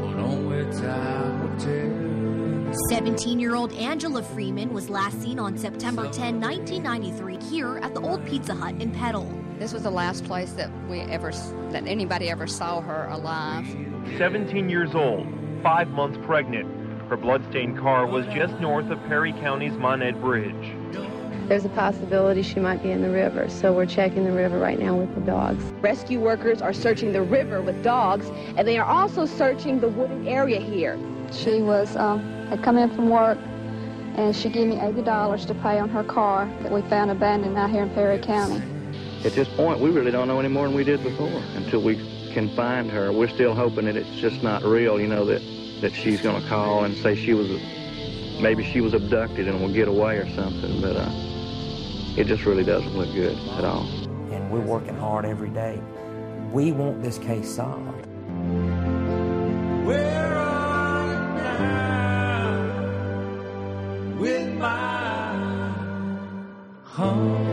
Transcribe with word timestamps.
But 0.01 0.17
only 0.19 0.65
time 0.81 1.41
will 1.43 1.57
tell. 1.61 2.13
17 2.89 3.39
year 3.39 3.55
old 3.55 3.73
Angela 3.75 4.23
Freeman 4.23 4.73
was 4.73 4.91
last 4.91 5.23
seen 5.23 5.39
on 5.39 5.57
September 5.57 6.11
10, 6.11 6.41
1993, 6.41 7.39
here 7.51 7.79
at 7.79 7.95
the 7.95 8.01
old 8.01 8.27
Pizza 8.27 8.55
Hut 8.55 8.75
in 8.81 8.91
Petal. 8.91 9.31
This 9.61 9.73
was 9.73 9.85
the 9.85 9.91
last 9.91 10.25
place 10.25 10.53
that 10.55 10.71
we 10.89 11.01
ever, 11.03 11.31
that 11.71 11.87
anybody 11.87 12.31
ever 12.31 12.49
saw 12.49 12.81
her 12.81 13.07
alive. 13.13 13.67
17 14.19 14.69
years 14.69 14.93
old, 14.95 15.29
five 15.63 15.89
months 15.91 16.19
pregnant. 16.25 16.69
Her 17.09 17.17
bloodstained 17.17 17.79
car 17.79 18.07
was 18.07 18.27
just 18.35 18.59
north 18.59 18.91
of 18.91 18.99
Perry 19.05 19.33
County's 19.35 19.75
Monette 19.75 20.21
Bridge. 20.21 20.75
There's 21.53 21.67
a 21.67 21.69
possibility 21.69 22.41
she 22.41 22.61
might 22.61 22.83
be 22.83 22.93
in 22.93 23.03
the 23.03 23.11
river, 23.11 23.47
so 23.51 23.75
we're 23.75 23.85
checking 23.85 24.25
the 24.25 24.33
river 24.33 24.59
right 24.59 24.79
now 24.79 24.97
with 24.97 25.15
the 25.15 25.21
dogs. 25.21 25.63
Rescue 25.83 26.19
workers 26.19 26.63
are 26.63 26.73
searching 26.73 27.13
the 27.13 27.21
river 27.21 27.61
with 27.61 27.85
dogs, 27.85 28.31
and 28.57 28.67
they 28.67 28.79
are 28.79 28.87
also 28.87 29.27
searching 29.27 29.79
the 29.79 29.91
wooded 29.91 30.27
area 30.27 30.59
here. 30.59 30.99
She 31.31 31.61
was 31.61 31.95
um, 31.95 32.21
had 32.49 32.63
come 32.63 32.79
in 32.79 32.89
from 32.95 33.11
work, 33.11 33.37
and 34.17 34.35
she 34.35 34.49
gave 34.49 34.67
me 34.67 34.81
eighty 34.81 35.03
dollars 35.03 35.45
to 35.45 35.53
pay 35.53 35.79
on 35.79 35.91
her 35.91 36.03
car 36.03 36.51
that 36.63 36.73
we 36.73 36.81
found 36.89 37.11
abandoned 37.11 37.59
out 37.59 37.69
here 37.69 37.83
in 37.83 37.91
Perry 37.91 38.19
County. 38.19 38.63
At 39.23 39.35
this 39.35 39.49
point, 39.49 39.79
we 39.79 39.91
really 39.91 40.11
don't 40.11 40.29
know 40.29 40.41
any 40.41 40.49
more 40.49 40.67
than 40.67 40.75
we 40.75 40.85
did 40.85 41.03
before 41.03 41.43
until 41.55 41.83
we 41.83 41.97
can 42.33 42.49
find 42.57 42.91
her. 42.91 43.13
We're 43.13 43.29
still 43.29 43.55
hoping 43.55 43.85
that 43.85 43.97
it's 43.97 44.17
just 44.17 44.43
not 44.43 44.63
real, 44.63 44.99
you 44.99 45.07
know, 45.07 45.27
that, 45.27 45.43
that 45.83 45.93
she's 45.93 46.23
going 46.23 46.43
to 46.43 46.49
call 46.49 46.85
and 46.85 46.97
say 46.97 47.15
she 47.15 47.35
was, 47.35 47.51
maybe 48.41 48.65
she 48.65 48.81
was 48.81 48.95
abducted 48.95 49.49
and 49.49 49.61
will 49.61 49.71
get 49.71 49.87
away 49.87 50.17
or 50.17 50.27
something, 50.31 50.81
but 50.81 50.97
uh, 50.97 51.29
it 52.17 52.27
just 52.27 52.45
really 52.45 52.65
doesn't 52.65 52.97
look 52.97 53.13
good 53.15 53.37
at 53.57 53.65
all. 53.65 53.87
And 54.31 54.51
we're 54.51 54.61
working 54.61 54.97
hard 54.97 55.25
every 55.25 55.51
day. 55.51 55.81
We 56.53 56.73
want 56.73 57.03
this 57.03 57.19
case 57.19 57.55
solved. 57.55 58.07
Where 59.87 60.35
are 60.35 61.07
you 61.07 61.21
now 61.43 62.61
with 64.19 64.55
my 64.55 65.73
home? 66.85 67.53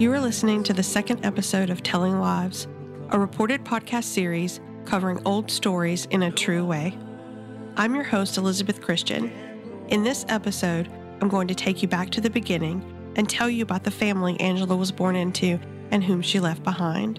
You 0.00 0.12
are 0.12 0.20
listening 0.20 0.64
to 0.64 0.72
the 0.72 0.82
second 0.82 1.24
episode 1.24 1.70
of 1.70 1.84
Telling 1.84 2.18
Lives, 2.18 2.66
a 3.10 3.18
reported 3.20 3.64
podcast 3.64 4.04
series 4.04 4.60
covering 4.84 5.20
old 5.24 5.48
stories 5.48 6.06
in 6.06 6.24
a 6.24 6.32
true 6.32 6.64
way. 6.66 6.98
I'm 7.74 7.94
your 7.94 8.04
host, 8.04 8.36
Elizabeth 8.36 8.82
Christian. 8.82 9.32
In 9.88 10.04
this 10.04 10.26
episode, 10.28 10.90
I'm 11.22 11.28
going 11.28 11.48
to 11.48 11.54
take 11.54 11.80
you 11.80 11.88
back 11.88 12.10
to 12.10 12.20
the 12.20 12.28
beginning 12.28 12.84
and 13.16 13.28
tell 13.28 13.48
you 13.48 13.62
about 13.62 13.82
the 13.82 13.90
family 13.90 14.38
Angela 14.40 14.76
was 14.76 14.92
born 14.92 15.16
into 15.16 15.58
and 15.90 16.04
whom 16.04 16.20
she 16.20 16.38
left 16.38 16.62
behind, 16.64 17.18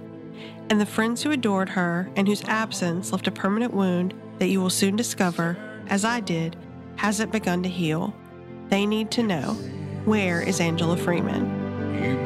and 0.69 0.79
the 0.79 0.85
friends 0.85 1.23
who 1.23 1.31
adored 1.31 1.69
her 1.69 2.07
and 2.15 2.27
whose 2.27 2.43
absence 2.43 3.11
left 3.11 3.27
a 3.27 3.31
permanent 3.31 3.73
wound 3.73 4.13
that 4.37 4.49
you 4.49 4.61
will 4.61 4.69
soon 4.69 4.95
discover, 4.95 5.57
as 5.87 6.05
I 6.05 6.19
did, 6.19 6.55
hasn't 6.97 7.31
begun 7.31 7.63
to 7.63 7.69
heal. 7.69 8.15
They 8.69 8.85
need 8.85 9.09
to 9.11 9.23
know 9.23 9.53
where 10.05 10.39
is 10.39 10.59
Angela 10.59 10.97
Freeman? 10.97 12.22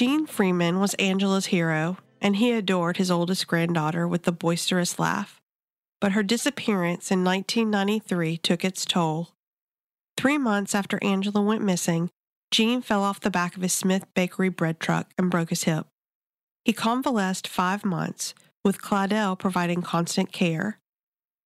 Gene 0.00 0.24
Freeman 0.24 0.80
was 0.80 0.94
Angela's 0.94 1.44
hero, 1.52 1.98
and 2.22 2.36
he 2.36 2.52
adored 2.52 2.96
his 2.96 3.10
oldest 3.10 3.46
granddaughter 3.46 4.08
with 4.08 4.22
the 4.22 4.32
boisterous 4.32 4.98
laugh. 4.98 5.42
But 6.00 6.12
her 6.12 6.22
disappearance 6.22 7.10
in 7.10 7.22
1993 7.22 8.38
took 8.38 8.64
its 8.64 8.86
toll. 8.86 9.32
Three 10.16 10.38
months 10.38 10.74
after 10.74 10.98
Angela 11.04 11.42
went 11.42 11.60
missing, 11.60 12.08
Gene 12.50 12.80
fell 12.80 13.02
off 13.02 13.20
the 13.20 13.28
back 13.28 13.56
of 13.56 13.62
his 13.62 13.74
Smith 13.74 14.06
Bakery 14.14 14.48
bread 14.48 14.80
truck 14.80 15.10
and 15.18 15.30
broke 15.30 15.50
his 15.50 15.64
hip. 15.64 15.86
He 16.64 16.72
convalesced 16.72 17.46
five 17.46 17.84
months, 17.84 18.32
with 18.64 18.80
Clydell 18.80 19.38
providing 19.38 19.82
constant 19.82 20.32
care. 20.32 20.78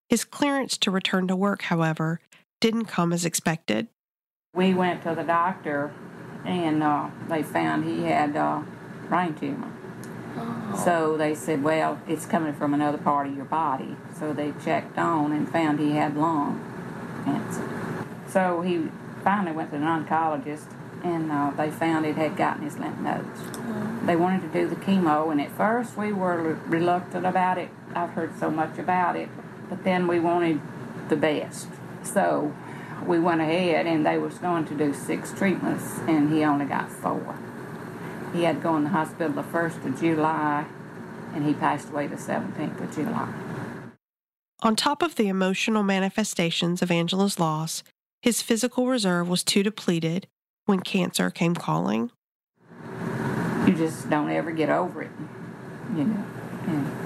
His 0.09 0.25
clearance 0.25 0.79
to 0.79 0.93
return 0.93 1.27
to 1.27 1.35
work, 1.35 1.63
however, 1.63 2.21
didn't 2.61 2.85
come 2.85 3.13
as 3.13 3.25
expected. 3.25 3.89
We 4.55 4.75
went 4.75 5.03
to 5.03 5.17
the 5.17 5.25
doctor, 5.25 5.93
and 6.45 6.83
uh, 6.83 7.09
they 7.29 7.43
found 7.43 7.85
he 7.85 8.03
had 8.03 8.37
uh, 8.37 8.63
brain 9.09 9.35
tumor. 9.35 9.71
So 10.85 11.17
they 11.17 11.35
said, 11.35 11.63
well, 11.63 12.01
it's 12.09 12.27
coming 12.27 12.53
from 12.53 12.75
another 12.75 12.99
part 12.99 13.29
of 13.29 13.37
your 13.37 13.45
body. 13.45 13.97
So 14.19 14.33
they 14.33 14.53
checked 14.65 14.99
on 14.99 15.31
and 15.33 15.49
found 15.49 15.79
he 15.79 15.93
had 15.93 16.17
lung 16.17 16.61
cancer. 17.25 17.69
So 18.29 18.63
he 18.63 18.89
finally 19.23 19.53
went 19.53 19.71
to 19.71 19.77
an 19.77 19.83
oncologist, 19.83 20.67
and 21.05 21.31
uh, 21.31 21.53
they 21.57 21.71
found 21.71 22.05
it 22.05 22.17
had 22.17 22.37
gotten 22.37 22.65
his 22.65 22.79
lymph 22.79 22.99
nodes. 22.99 23.41
They 24.07 24.17
wanted 24.17 24.43
to 24.43 24.49
do 24.49 24.69
the 24.69 24.77
chemo, 24.77 25.31
and 25.31 25.41
at 25.41 25.51
first 25.53 25.97
we 25.97 26.13
were 26.13 26.59
reluctant 26.67 27.25
about 27.25 27.59
it. 27.59 27.71
I've 27.95 28.11
heard 28.11 28.37
so 28.39 28.51
much 28.51 28.79
about 28.79 29.15
it, 29.15 29.29
but 29.69 29.85
then 29.85 30.09
we 30.09 30.19
wanted 30.19 30.61
the 31.09 31.17
best. 31.17 31.69
So 32.03 32.53
we 33.07 33.19
went 33.19 33.41
ahead, 33.41 33.87
and 33.87 34.05
they 34.05 34.19
was 34.19 34.39
going 34.39 34.65
to 34.67 34.75
do 34.75 34.93
six 34.93 35.33
treatments, 35.33 35.99
and 36.07 36.33
he 36.33 36.45
only 36.45 36.65
got 36.65 36.91
four. 36.91 37.39
He 38.33 38.43
had 38.43 38.57
to 38.57 38.63
go 38.63 38.77
in 38.77 38.85
the 38.85 38.91
hospital 38.91 39.33
the 39.33 39.43
1st 39.43 39.87
of 39.87 40.01
July, 40.01 40.67
and 41.35 41.45
he 41.47 41.55
passed 41.55 41.91
away 41.91 42.07
the 42.07 42.17
17th 42.17 42.81
of 42.81 42.95
July. 42.95 43.33
On 44.63 44.75
top 44.75 45.03
of 45.03 45.17
the 45.17 45.29
emotional 45.29 45.83
manifestations 45.83 46.81
of 46.81 46.91
Angela's 46.91 47.39
loss, 47.39 47.83
his 48.23 48.41
physical 48.41 48.87
reserve 48.87 49.29
was 49.29 49.45
too 49.45 49.63
depleted 49.63 50.27
when 50.65 50.81
cancer 50.81 51.31
came 51.31 51.55
calling. 51.55 52.11
You 53.67 53.75
just 53.75 54.09
don't 54.09 54.31
ever 54.31 54.51
get 54.51 54.71
over 54.71 55.03
it, 55.03 55.11
you 55.95 56.05
know. 56.05 56.25
And 56.67 57.04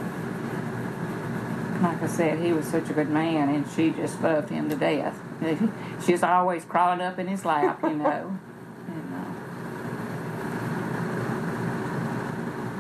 like 1.83 2.03
I 2.03 2.07
said, 2.07 2.39
he 2.41 2.53
was 2.53 2.67
such 2.67 2.91
a 2.91 2.93
good 2.93 3.09
man, 3.09 3.49
and 3.49 3.69
she 3.71 3.91
just 3.91 4.21
loved 4.21 4.51
him 4.51 4.69
to 4.71 4.77
death. 4.77 5.19
She 6.05 6.13
was 6.13 6.23
always 6.23 6.65
crawling 6.65 7.01
up 7.01 7.19
in 7.19 7.27
his 7.27 7.45
lap, 7.45 7.81
you 7.83 7.95
know. 7.95 8.39
And, 8.89 9.15
uh, 9.15 9.33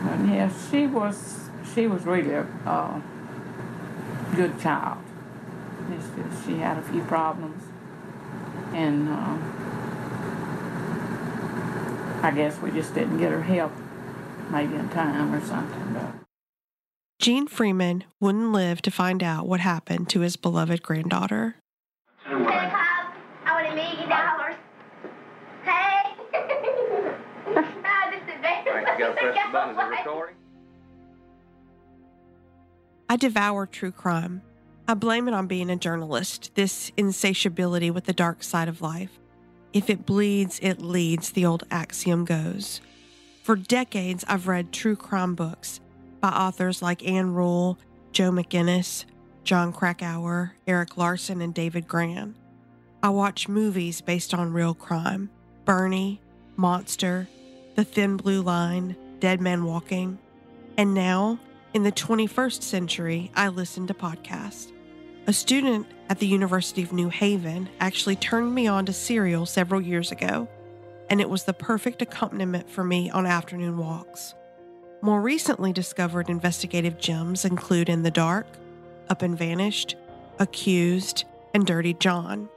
but 0.04 0.26
yeah, 0.26 0.50
she 0.70 0.86
was 0.86 1.50
she 1.74 1.86
was 1.86 2.06
really 2.06 2.32
a 2.32 2.46
uh, 2.64 3.00
good 4.34 4.58
child. 4.58 5.04
Just 5.90 6.46
she 6.46 6.56
had 6.56 6.78
a 6.78 6.82
few 6.82 7.02
problems, 7.02 7.62
and 8.72 9.08
uh, 9.08 9.36
I 12.22 12.30
guess 12.34 12.58
we 12.60 12.70
just 12.70 12.94
didn't 12.94 13.18
get 13.18 13.32
her 13.32 13.42
help, 13.42 13.72
maybe 14.50 14.76
in 14.76 14.88
time 14.88 15.34
or 15.34 15.40
something. 15.44 15.92
But 15.92 16.27
Gene 17.18 17.48
Freeman 17.48 18.04
wouldn't 18.20 18.52
live 18.52 18.80
to 18.82 18.92
find 18.92 19.24
out 19.24 19.48
what 19.48 19.58
happened 19.58 20.08
to 20.10 20.20
his 20.20 20.36
beloved 20.36 20.84
granddaughter. 20.84 21.56
Hey, 22.24 22.32
Pop, 22.32 23.12
I 23.44 23.52
want 23.54 23.66
a 23.66 23.74
million 23.74 24.08
dollars. 24.08 24.54
Hey. 25.64 26.14
ah, 27.84 28.10
this 28.12 28.22
is 28.22 28.40
very 28.40 28.68
All 28.68 28.74
right, 28.76 28.98
you 28.98 29.04
got 29.04 29.08
to 29.08 29.14
press 29.14 29.46
the 29.46 29.52
button. 29.52 29.70
Is 29.74 29.78
it 29.78 29.98
recording? 29.98 30.36
I 33.08 33.16
devour 33.16 33.66
true 33.66 33.90
crime. 33.90 34.42
I 34.86 34.94
blame 34.94 35.26
it 35.26 35.34
on 35.34 35.48
being 35.48 35.70
a 35.70 35.76
journalist, 35.76 36.52
this 36.54 36.92
insatiability 36.96 37.90
with 37.90 38.04
the 38.04 38.12
dark 38.12 38.44
side 38.44 38.68
of 38.68 38.80
life. 38.80 39.18
If 39.72 39.90
it 39.90 40.06
bleeds, 40.06 40.60
it 40.62 40.80
leads, 40.80 41.32
the 41.32 41.44
old 41.46 41.64
axiom 41.68 42.24
goes. 42.24 42.80
For 43.42 43.56
decades, 43.56 44.24
I've 44.28 44.46
read 44.46 44.72
true 44.72 44.94
crime 44.94 45.34
books 45.34 45.80
by 46.20 46.28
authors 46.28 46.82
like 46.82 47.06
Ann 47.06 47.34
Rule, 47.34 47.78
Joe 48.12 48.30
McGinniss, 48.30 49.04
Jon 49.44 49.72
Krakauer, 49.72 50.54
Erik 50.66 50.96
Larson, 50.96 51.40
and 51.40 51.54
David 51.54 51.88
Grann. 51.88 52.34
I 53.02 53.10
watch 53.10 53.48
movies 53.48 54.00
based 54.00 54.34
on 54.34 54.52
real 54.52 54.74
crime 54.74 55.30
Bernie, 55.64 56.20
Monster, 56.56 57.28
The 57.76 57.84
Thin 57.84 58.16
Blue 58.16 58.42
Line, 58.42 58.96
Dead 59.20 59.40
Man 59.40 59.64
Walking. 59.64 60.18
And 60.76 60.94
now, 60.94 61.38
in 61.74 61.82
the 61.82 61.92
21st 61.92 62.62
century, 62.62 63.30
I 63.34 63.48
listen 63.48 63.86
to 63.86 63.94
podcasts. 63.94 64.72
A 65.26 65.32
student 65.32 65.86
at 66.08 66.18
the 66.18 66.26
University 66.26 66.82
of 66.82 66.92
New 66.92 67.10
Haven 67.10 67.68
actually 67.80 68.16
turned 68.16 68.54
me 68.54 68.66
on 68.66 68.86
to 68.86 68.92
Serial 68.92 69.44
several 69.44 69.80
years 69.80 70.10
ago, 70.10 70.48
and 71.10 71.20
it 71.20 71.28
was 71.28 71.44
the 71.44 71.52
perfect 71.52 72.00
accompaniment 72.00 72.70
for 72.70 72.82
me 72.82 73.10
on 73.10 73.26
afternoon 73.26 73.76
walks. 73.76 74.34
More 75.00 75.20
recently 75.20 75.72
discovered 75.72 76.28
investigative 76.28 76.98
gems 76.98 77.44
include 77.44 77.88
In 77.88 78.02
the 78.02 78.10
Dark, 78.10 78.48
Up 79.08 79.22
and 79.22 79.38
Vanished, 79.38 79.94
Accused, 80.40 81.24
and 81.54 81.64
Dirty 81.64 81.94
John. 81.94 82.48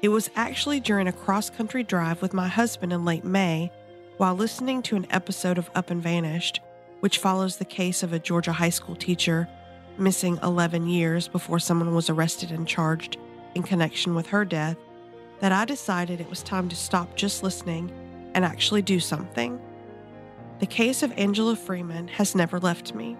It 0.00 0.08
was 0.08 0.30
actually 0.36 0.80
during 0.80 1.06
a 1.06 1.12
cross 1.12 1.50
country 1.50 1.82
drive 1.82 2.22
with 2.22 2.32
my 2.32 2.48
husband 2.48 2.94
in 2.94 3.04
late 3.04 3.24
May 3.24 3.70
while 4.16 4.34
listening 4.34 4.80
to 4.84 4.96
an 4.96 5.06
episode 5.10 5.58
of 5.58 5.70
Up 5.74 5.90
and 5.90 6.02
Vanished, 6.02 6.60
which 7.00 7.18
follows 7.18 7.58
the 7.58 7.64
case 7.66 8.02
of 8.02 8.14
a 8.14 8.18
Georgia 8.18 8.52
high 8.52 8.70
school 8.70 8.96
teacher 8.96 9.46
missing 9.98 10.38
11 10.42 10.88
years 10.88 11.28
before 11.28 11.58
someone 11.58 11.94
was 11.94 12.08
arrested 12.08 12.52
and 12.52 12.66
charged 12.66 13.18
in 13.54 13.62
connection 13.62 14.14
with 14.14 14.28
her 14.28 14.46
death, 14.46 14.78
that 15.40 15.52
I 15.52 15.66
decided 15.66 16.22
it 16.22 16.30
was 16.30 16.42
time 16.42 16.70
to 16.70 16.76
stop 16.76 17.16
just 17.16 17.42
listening 17.42 17.90
and 18.34 18.46
actually 18.46 18.80
do 18.80 18.98
something. 18.98 19.60
The 20.60 20.66
case 20.66 21.04
of 21.04 21.12
Angela 21.16 21.54
Freeman 21.54 22.08
has 22.08 22.34
never 22.34 22.58
left 22.58 22.92
me. 22.92 23.16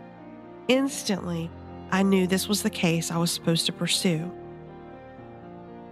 Instantly, 0.66 1.50
I 1.92 2.02
knew 2.02 2.26
this 2.26 2.48
was 2.48 2.62
the 2.62 2.70
case 2.70 3.12
I 3.12 3.18
was 3.18 3.30
supposed 3.30 3.66
to 3.66 3.72
pursue. 3.72 4.30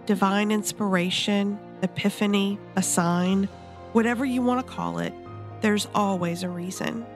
Divine 0.07 0.51
inspiration, 0.51 1.59
epiphany, 1.83 2.59
a 2.75 2.83
sign, 2.83 3.49
whatever 3.93 4.25
you 4.25 4.43
want 4.43 4.67
to 4.67 4.73
call 4.73 4.99
it, 4.99 5.13
there's 5.61 5.87
always 5.95 6.43
a 6.43 6.49
reason, 6.49 7.07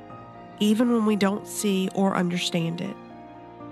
even 0.60 0.92
when 0.92 1.06
we 1.06 1.16
don't 1.16 1.46
see 1.46 1.88
or 1.94 2.16
understand 2.16 2.80
it. 2.80 2.96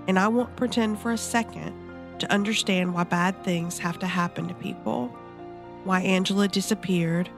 And 0.07 0.19
I 0.19 0.27
won't 0.27 0.55
pretend 0.57 0.99
for 0.99 1.11
a 1.11 1.17
second 1.17 1.73
to 2.19 2.31
understand 2.31 2.93
why 2.93 3.05
bad 3.05 3.43
things 3.45 3.79
have 3.79 3.97
to 3.99 4.07
happen 4.07 4.49
to 4.49 4.53
people, 4.55 5.07
why 5.85 6.01
Angela 6.01 6.49
disappeared, 6.49 7.29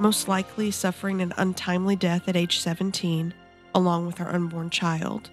most 0.00 0.28
likely 0.28 0.70
suffering 0.70 1.20
an 1.20 1.34
untimely 1.36 1.94
death 1.94 2.26
at 2.26 2.36
age 2.36 2.58
17, 2.58 3.34
along 3.74 4.06
with 4.06 4.16
her 4.18 4.28
unborn 4.28 4.70
child. 4.70 5.30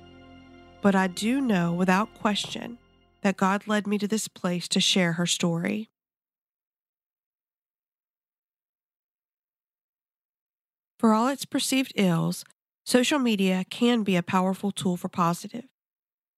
But 0.82 0.94
I 0.94 1.08
do 1.08 1.40
know 1.40 1.72
without 1.72 2.14
question 2.14 2.78
that 3.22 3.38
God 3.38 3.68
led 3.68 3.88
me 3.88 3.98
to 3.98 4.08
this 4.08 4.28
place 4.28 4.68
to 4.68 4.80
share 4.80 5.14
her 5.14 5.26
story. 5.26 5.90
For 11.00 11.14
all 11.14 11.28
its 11.28 11.46
perceived 11.46 11.94
ills, 11.96 12.44
social 12.86 13.20
media 13.20 13.66
can 13.70 14.04
be 14.04 14.16
a 14.16 14.24
powerful 14.24 14.72
tool 14.72 14.98
for 14.98 15.10
positive. 15.10 15.66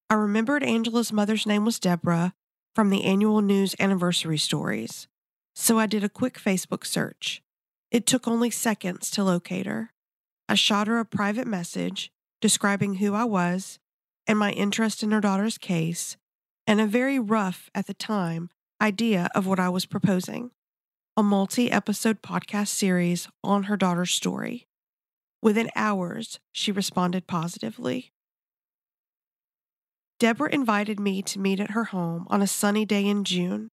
I 0.09 0.15
remembered 0.15 0.63
Angela's 0.63 1.13
mother's 1.13 1.45
name 1.45 1.65
was 1.65 1.79
Deborah 1.79 2.33
from 2.75 2.89
the 2.89 3.05
annual 3.05 3.41
news 3.41 3.75
anniversary 3.79 4.37
stories, 4.37 5.07
so 5.55 5.79
I 5.79 5.85
did 5.85 6.03
a 6.03 6.09
quick 6.09 6.39
Facebook 6.39 6.85
search. 6.85 7.41
It 7.91 8.05
took 8.05 8.27
only 8.27 8.49
seconds 8.49 9.09
to 9.11 9.23
locate 9.23 9.65
her. 9.65 9.91
I 10.47 10.55
shot 10.55 10.87
her 10.87 10.99
a 10.99 11.05
private 11.05 11.47
message 11.47 12.11
describing 12.41 12.95
who 12.95 13.13
I 13.13 13.23
was 13.23 13.79
and 14.27 14.37
my 14.37 14.51
interest 14.51 15.01
in 15.01 15.11
her 15.11 15.21
daughter's 15.21 15.57
case, 15.57 16.15
and 16.67 16.79
a 16.79 16.85
very 16.85 17.17
rough, 17.17 17.69
at 17.73 17.87
the 17.87 17.95
time, 17.95 18.49
idea 18.79 19.29
of 19.33 19.47
what 19.47 19.59
I 19.59 19.69
was 19.69 19.85
proposing 19.85 20.51
a 21.17 21.23
multi 21.23 21.69
episode 21.69 22.21
podcast 22.21 22.69
series 22.69 23.27
on 23.43 23.63
her 23.63 23.75
daughter's 23.75 24.11
story. 24.11 24.67
Within 25.41 25.69
hours, 25.75 26.39
she 26.53 26.71
responded 26.71 27.27
positively. 27.27 28.13
Deborah 30.19 30.53
invited 30.53 30.99
me 30.99 31.21
to 31.23 31.39
meet 31.39 31.59
at 31.59 31.71
her 31.71 31.85
home 31.85 32.25
on 32.29 32.41
a 32.41 32.47
sunny 32.47 32.85
day 32.85 33.05
in 33.05 33.23
June. 33.25 33.69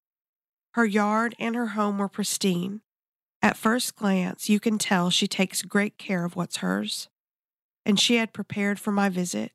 Her 0.73 0.85
yard 0.85 1.35
and 1.39 1.55
her 1.55 1.67
home 1.67 1.99
were 1.99 2.09
pristine. 2.09 2.81
At 3.47 3.55
first 3.55 3.95
glance, 3.95 4.49
you 4.49 4.59
can 4.59 4.77
tell 4.77 5.09
she 5.09 5.25
takes 5.25 5.61
great 5.61 5.97
care 5.97 6.25
of 6.25 6.35
what's 6.35 6.57
hers. 6.57 7.07
And 7.85 7.97
she 7.97 8.17
had 8.17 8.33
prepared 8.33 8.77
for 8.77 8.91
my 8.91 9.07
visit. 9.07 9.53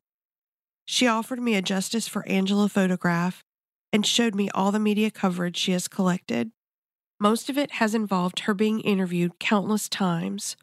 She 0.83 1.05
offered 1.05 1.39
me 1.39 1.53
a 1.53 1.61
Justice 1.61 2.07
for 2.07 2.27
Angela 2.27 2.69
photograph 2.69 3.43
and 3.91 4.03
showed 4.03 4.33
me 4.33 4.49
all 4.49 4.71
the 4.71 4.79
media 4.79 5.11
coverage 5.11 5.57
she 5.57 5.73
has 5.73 5.87
collected. 5.87 6.49
Most 7.19 7.51
of 7.51 7.57
it 7.59 7.73
has 7.73 7.93
involved 7.93 8.39
her 8.39 8.55
being 8.55 8.79
interviewed 8.79 9.37
countless 9.37 9.87
times, 9.87 10.57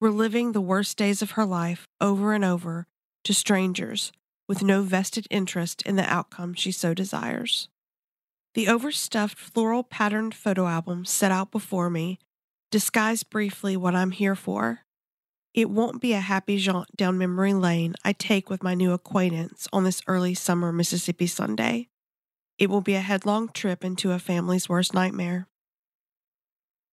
reliving 0.00 0.50
the 0.50 0.60
worst 0.60 0.96
days 0.96 1.22
of 1.22 1.30
her 1.38 1.46
life 1.46 1.86
over 2.00 2.32
and 2.32 2.44
over 2.44 2.88
to 3.22 3.32
strangers 3.32 4.10
with 4.48 4.64
no 4.64 4.82
vested 4.82 5.28
interest 5.30 5.82
in 5.82 5.94
the 5.94 6.12
outcome 6.12 6.52
she 6.52 6.72
so 6.72 6.94
desires. 6.94 7.68
The 8.54 8.66
overstuffed 8.66 9.38
floral 9.38 9.84
patterned 9.84 10.34
photo 10.34 10.66
album 10.66 11.04
set 11.04 11.30
out 11.30 11.52
before 11.52 11.88
me 11.88 12.18
disguise 12.72 13.22
briefly 13.22 13.76
what 13.76 13.94
I'm 13.94 14.10
here 14.10 14.34
for. 14.34 14.80
It 15.52 15.68
won't 15.68 16.00
be 16.00 16.14
a 16.14 16.20
happy 16.20 16.56
jaunt 16.56 16.96
down 16.96 17.18
memory 17.18 17.52
lane 17.52 17.94
I 18.02 18.14
take 18.14 18.48
with 18.48 18.62
my 18.62 18.74
new 18.74 18.92
acquaintance 18.92 19.68
on 19.74 19.84
this 19.84 20.00
early 20.06 20.32
summer 20.32 20.72
Mississippi 20.72 21.26
Sunday. 21.26 21.88
It 22.58 22.70
will 22.70 22.80
be 22.80 22.94
a 22.94 23.00
headlong 23.00 23.50
trip 23.50 23.84
into 23.84 24.12
a 24.12 24.18
family's 24.18 24.70
worst 24.70 24.94
nightmare. 24.94 25.46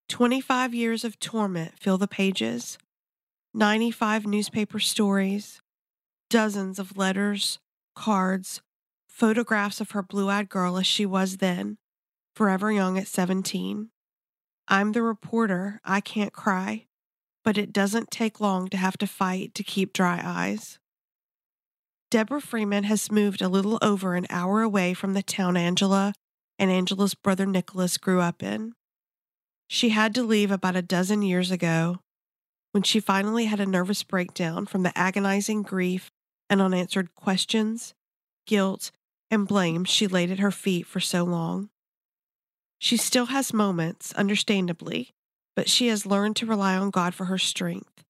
25 0.09 0.73
years 0.73 1.05
of 1.05 1.17
torment 1.17 1.79
fill 1.79 1.97
the 1.97 2.07
pages, 2.07 2.77
95 3.53 4.25
newspaper 4.25 4.79
stories, 4.79 5.61
dozens 6.29 6.77
of 6.77 6.97
letters, 6.97 7.59
cards, 7.95 8.61
photographs 9.07 9.79
of 9.79 9.91
her 9.91 10.03
blue 10.03 10.27
eyed 10.27 10.49
girl 10.49 10.77
as 10.77 10.85
she 10.85 11.05
was 11.05 11.37
then, 11.37 11.77
forever 12.35 12.69
young 12.69 12.97
at 12.97 13.07
17. 13.07 13.91
I'm 14.69 14.92
the 14.92 15.01
reporter, 15.01 15.81
I 15.83 16.00
can't 16.00 16.31
cry, 16.31 16.86
but 17.44 17.57
it 17.57 17.74
doesn't 17.74 18.12
take 18.12 18.39
long 18.39 18.69
to 18.69 18.77
have 18.77 18.98
to 19.00 19.07
fight 19.07 19.56
to 19.56 19.63
keep 19.63 19.94
dry 19.94 20.21
eyes. 20.24 20.77
Deborah 22.12 22.39
Freeman 22.39 22.83
has 22.83 23.12
moved 23.12 23.42
a 23.42 23.50
little 23.50 23.80
over 23.81 24.13
an 24.13 24.27
hour 24.30 24.62
away 24.62 24.94
from 24.94 25.16
the 25.16 25.24
town 25.24 25.57
Angela 25.57 26.13
and 26.60 26.69
Angela's 26.69 27.16
brother 27.16 27.48
Nicholas 27.48 27.98
grew 27.98 28.21
up 28.21 28.44
in. 28.44 28.74
She 29.68 29.89
had 29.89 30.13
to 30.16 30.24
leave 30.24 30.51
about 30.51 30.75
a 30.75 30.81
dozen 30.83 31.24
years 31.24 31.50
ago 31.50 32.00
when 32.72 32.83
she 32.83 33.00
finally 33.00 33.45
had 33.45 33.60
a 33.60 33.65
nervous 33.65 34.04
breakdown 34.04 34.68
from 34.68 34.83
the 34.83 34.95
agonizing 34.95 35.63
grief 35.63 36.12
and 36.50 36.62
unanswered 36.62 37.15
questions, 37.15 37.95
guilt, 38.45 38.92
and 39.31 39.48
blame 39.48 39.83
she 39.86 40.07
laid 40.07 40.30
at 40.31 40.39
her 40.39 40.51
feet 40.51 40.86
for 40.86 41.00
so 41.00 41.24
long. 41.24 41.69
She 42.79 42.95
still 42.95 43.27
has 43.27 43.53
moments, 43.53 44.13
understandably, 44.13 45.11
but 45.55 45.69
she 45.69 45.87
has 45.87 46.05
learned 46.05 46.37
to 46.37 46.45
rely 46.45 46.75
on 46.77 46.89
God 46.89 47.13
for 47.13 47.25
her 47.25 47.37
strength, 47.37 48.03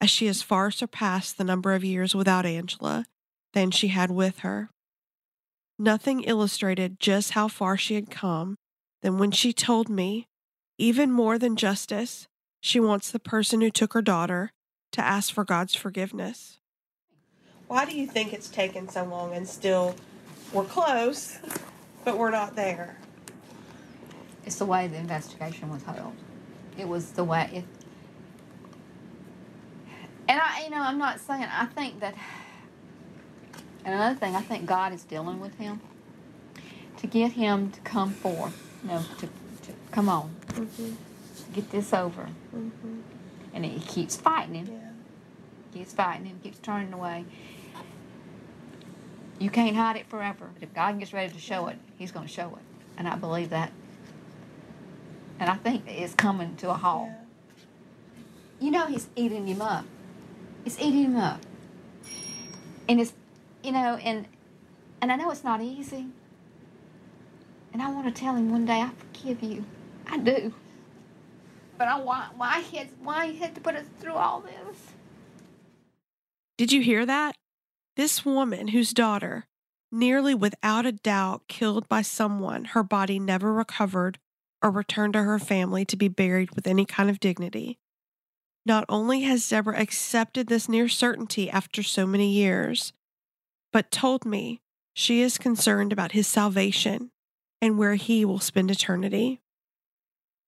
as 0.00 0.10
she 0.10 0.26
has 0.26 0.42
far 0.42 0.72
surpassed 0.72 1.38
the 1.38 1.44
number 1.44 1.72
of 1.74 1.84
years 1.84 2.14
without 2.14 2.44
Angela 2.44 3.06
than 3.54 3.70
she 3.70 3.88
had 3.88 4.10
with 4.10 4.40
her. 4.40 4.70
Nothing 5.78 6.22
illustrated 6.22 6.98
just 6.98 7.30
how 7.30 7.46
far 7.46 7.76
she 7.76 7.94
had 7.94 8.10
come 8.10 8.56
than 9.02 9.18
when 9.18 9.30
she 9.30 9.52
told 9.52 9.88
me 9.88 10.26
even 10.76 11.10
more 11.10 11.38
than 11.38 11.56
justice, 11.56 12.28
she 12.60 12.80
wants 12.80 13.10
the 13.10 13.18
person 13.18 13.60
who 13.60 13.70
took 13.70 13.92
her 13.92 14.02
daughter 14.02 14.52
to 14.92 15.00
ask 15.00 15.32
for 15.32 15.44
God's 15.44 15.74
forgiveness. 15.74 16.58
Why 17.68 17.84
do 17.84 17.96
you 17.96 18.06
think 18.06 18.32
it's 18.32 18.48
taken 18.48 18.88
so 18.88 19.04
long 19.04 19.34
and 19.34 19.46
still 19.46 19.94
we're 20.52 20.64
close, 20.64 21.38
but 22.04 22.16
we're 22.16 22.30
not 22.30 22.56
there? 22.56 22.98
It's 24.44 24.56
the 24.56 24.64
way 24.66 24.86
the 24.88 24.96
investigation 24.96 25.70
was 25.70 25.82
held. 25.82 26.14
It 26.78 26.88
was 26.88 27.12
the 27.12 27.24
way 27.24 27.50
it. 27.52 27.64
And 30.28 30.40
I, 30.40 30.64
you 30.64 30.70
know, 30.70 30.80
I'm 30.80 30.98
not 30.98 31.20
saying 31.20 31.44
I 31.44 31.66
think 31.66 32.00
that. 32.00 32.14
And 33.84 33.94
another 33.94 34.14
thing, 34.18 34.36
I 34.36 34.42
think 34.42 34.66
God 34.66 34.92
is 34.92 35.02
dealing 35.04 35.40
with 35.40 35.56
him 35.58 35.80
to 36.98 37.06
get 37.06 37.32
him 37.32 37.70
to 37.70 37.80
come 37.80 38.10
forth. 38.10 38.56
You 38.82 38.90
know, 38.90 39.02
to, 39.18 39.26
to 39.26 39.72
come 39.90 40.08
on, 40.08 40.34
Mm-hmm. 40.48 40.92
get 41.52 41.70
this 41.70 41.92
over. 41.92 42.28
Mm-hmm. 42.54 43.00
And 43.54 43.64
he 43.64 43.80
keeps 43.80 44.16
fighting 44.16 44.54
him. 44.54 44.66
Yeah. 44.70 44.90
Keeps 45.72 45.92
fighting 45.94 46.26
him. 46.26 46.40
Keeps 46.42 46.58
turning 46.58 46.92
away. 46.92 47.24
You 49.38 49.50
can't 49.50 49.76
hide 49.76 49.96
it 49.96 50.06
forever. 50.08 50.48
But 50.52 50.62
if 50.62 50.74
God 50.74 50.98
gets 50.98 51.12
ready 51.12 51.32
to 51.32 51.38
show 51.40 51.68
it, 51.68 51.78
He's 51.96 52.10
going 52.12 52.26
to 52.26 52.32
show 52.32 52.48
it. 52.48 52.62
And 52.96 53.06
I 53.08 53.16
believe 53.16 53.50
that. 53.50 53.72
And 55.40 55.48
I 55.48 55.54
think 55.54 55.84
it's 55.86 56.14
coming 56.14 56.56
to 56.56 56.70
a 56.70 56.74
halt. 56.74 57.10
You 58.60 58.70
know, 58.70 58.86
He's 58.86 59.08
eating 59.14 59.46
him 59.46 59.62
up. 59.62 59.84
He's 60.64 60.78
eating 60.78 61.04
him 61.04 61.16
up. 61.16 61.40
And 62.88 63.00
it's, 63.00 63.12
you 63.62 63.72
know, 63.72 63.96
and 63.96 64.26
and 65.00 65.12
I 65.12 65.16
know 65.16 65.30
it's 65.30 65.44
not 65.44 65.60
easy. 65.60 66.06
And 67.72 67.82
I 67.82 67.90
want 67.90 68.12
to 68.12 68.20
tell 68.20 68.34
him 68.34 68.50
one 68.50 68.64
day, 68.64 68.80
I 68.80 68.90
forgive 68.98 69.42
you. 69.42 69.64
I 70.06 70.18
do. 70.18 70.52
But 71.76 71.88
I 71.88 72.00
why 72.00 72.28
why 72.36 72.60
he 72.60 72.78
had 72.78 72.88
why 73.02 73.30
he 73.30 73.38
had 73.38 73.54
to 73.54 73.60
put 73.60 73.76
us 73.76 73.86
through 74.00 74.14
all 74.14 74.40
this. 74.40 74.78
Did 76.56 76.72
you 76.72 76.82
hear 76.82 77.06
that? 77.06 77.36
This 77.96 78.24
woman, 78.24 78.68
whose 78.68 78.92
daughter, 78.92 79.46
nearly 79.92 80.34
without 80.34 80.86
a 80.86 80.92
doubt 80.92 81.42
killed 81.48 81.88
by 81.88 82.02
someone 82.02 82.64
her 82.66 82.82
body 82.82 83.18
never 83.18 83.52
recovered 83.52 84.18
or 84.62 84.70
returned 84.70 85.12
to 85.14 85.22
her 85.22 85.38
family 85.38 85.84
to 85.84 85.96
be 85.96 86.08
buried 86.08 86.54
with 86.54 86.66
any 86.66 86.84
kind 86.84 87.08
of 87.08 87.20
dignity. 87.20 87.78
Not 88.66 88.84
only 88.88 89.22
has 89.22 89.48
Deborah 89.48 89.80
accepted 89.80 90.48
this 90.48 90.68
near 90.68 90.88
certainty 90.88 91.48
after 91.48 91.82
so 91.82 92.06
many 92.06 92.30
years, 92.30 92.92
but 93.72 93.90
told 93.90 94.24
me 94.24 94.60
she 94.94 95.22
is 95.22 95.38
concerned 95.38 95.92
about 95.92 96.12
his 96.12 96.26
salvation 96.26 97.10
and 97.62 97.78
where 97.78 97.94
he 97.94 98.24
will 98.24 98.40
spend 98.40 98.70
eternity. 98.70 99.40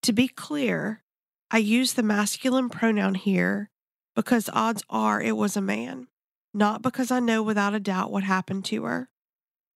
To 0.03 0.13
be 0.13 0.29
clear, 0.29 1.03
I 1.51 1.59
use 1.59 1.95
the 1.95 2.03
masculine 2.03 2.69
pronoun 2.69 3.15
here 3.15 3.71
because 4.15 4.51
odds 4.53 4.83
are 4.89 5.21
it 5.21 5.37
was 5.37 5.57
a 5.57 5.63
man, 5.63 6.09
not 6.53 6.83
because 6.83 7.11
I 7.11 7.21
know 7.21 7.43
without 7.43 7.75
a 7.75 7.81
doubt 7.81 8.11
what 8.11 8.25
happened 8.25 8.65
to 8.67 8.85
her. 8.85 9.09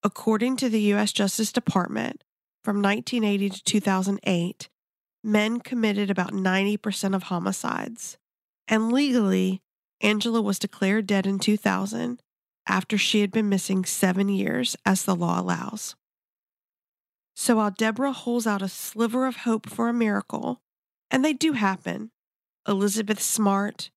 According 0.02 0.56
to 0.58 0.68
the 0.68 0.80
U.S. 0.82 1.12
Justice 1.12 1.52
Department, 1.52 2.22
from 2.64 2.80
1980 2.80 3.50
to 3.50 3.62
2008, 3.62 4.68
men 5.22 5.60
committed 5.60 6.10
about 6.10 6.32
90% 6.32 7.14
of 7.14 7.24
homicides. 7.24 8.16
And 8.66 8.90
legally, 8.90 9.60
Angela 10.00 10.40
was 10.40 10.58
declared 10.58 11.06
dead 11.06 11.26
in 11.26 11.38
2000 11.38 12.20
after 12.66 12.96
she 12.96 13.20
had 13.20 13.30
been 13.30 13.50
missing 13.50 13.84
seven 13.84 14.30
years, 14.30 14.74
as 14.86 15.04
the 15.04 15.14
law 15.14 15.38
allows. 15.38 15.94
So 17.36 17.56
while 17.56 17.70
Deborah 17.70 18.12
holds 18.12 18.46
out 18.46 18.62
a 18.62 18.68
sliver 18.68 19.26
of 19.26 19.36
hope 19.36 19.68
for 19.68 19.88
a 19.88 19.92
miracle, 19.92 20.62
and 21.10 21.22
they 21.22 21.34
do 21.34 21.52
happen, 21.52 22.10
Elizabeth 22.66 23.20
Smart, 23.20 23.90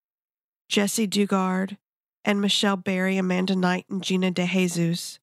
Jaycee 0.70 1.10
Dugard, 1.10 1.78
and 2.26 2.42
Michelle 2.42 2.76
Berry, 2.76 3.16
Amanda 3.16 3.56
Knight, 3.56 3.86
and 3.90 4.04
Gina 4.04 4.32
DeJesus, 4.34 5.20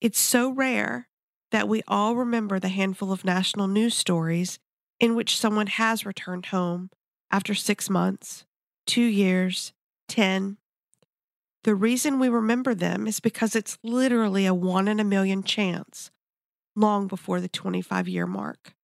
it's 0.00 0.20
so 0.20 0.50
rare 0.50 1.08
that 1.54 1.68
we 1.68 1.84
all 1.86 2.16
remember 2.16 2.58
the 2.58 2.66
handful 2.66 3.12
of 3.12 3.24
national 3.24 3.68
news 3.68 3.94
stories 3.94 4.58
in 4.98 5.14
which 5.14 5.38
someone 5.38 5.68
has 5.68 6.04
returned 6.04 6.46
home 6.46 6.90
after 7.30 7.54
six 7.54 7.88
months, 7.88 8.44
two 8.88 9.04
years, 9.04 9.72
10. 10.08 10.56
The 11.62 11.76
reason 11.76 12.18
we 12.18 12.28
remember 12.28 12.74
them 12.74 13.06
is 13.06 13.20
because 13.20 13.54
it's 13.54 13.78
literally 13.84 14.46
a 14.46 14.52
one 14.52 14.88
in 14.88 14.98
a 14.98 15.04
million 15.04 15.44
chance, 15.44 16.10
long 16.74 17.06
before 17.06 17.40
the 17.40 17.48
25 17.48 18.08
year 18.08 18.26
mark. 18.26 18.74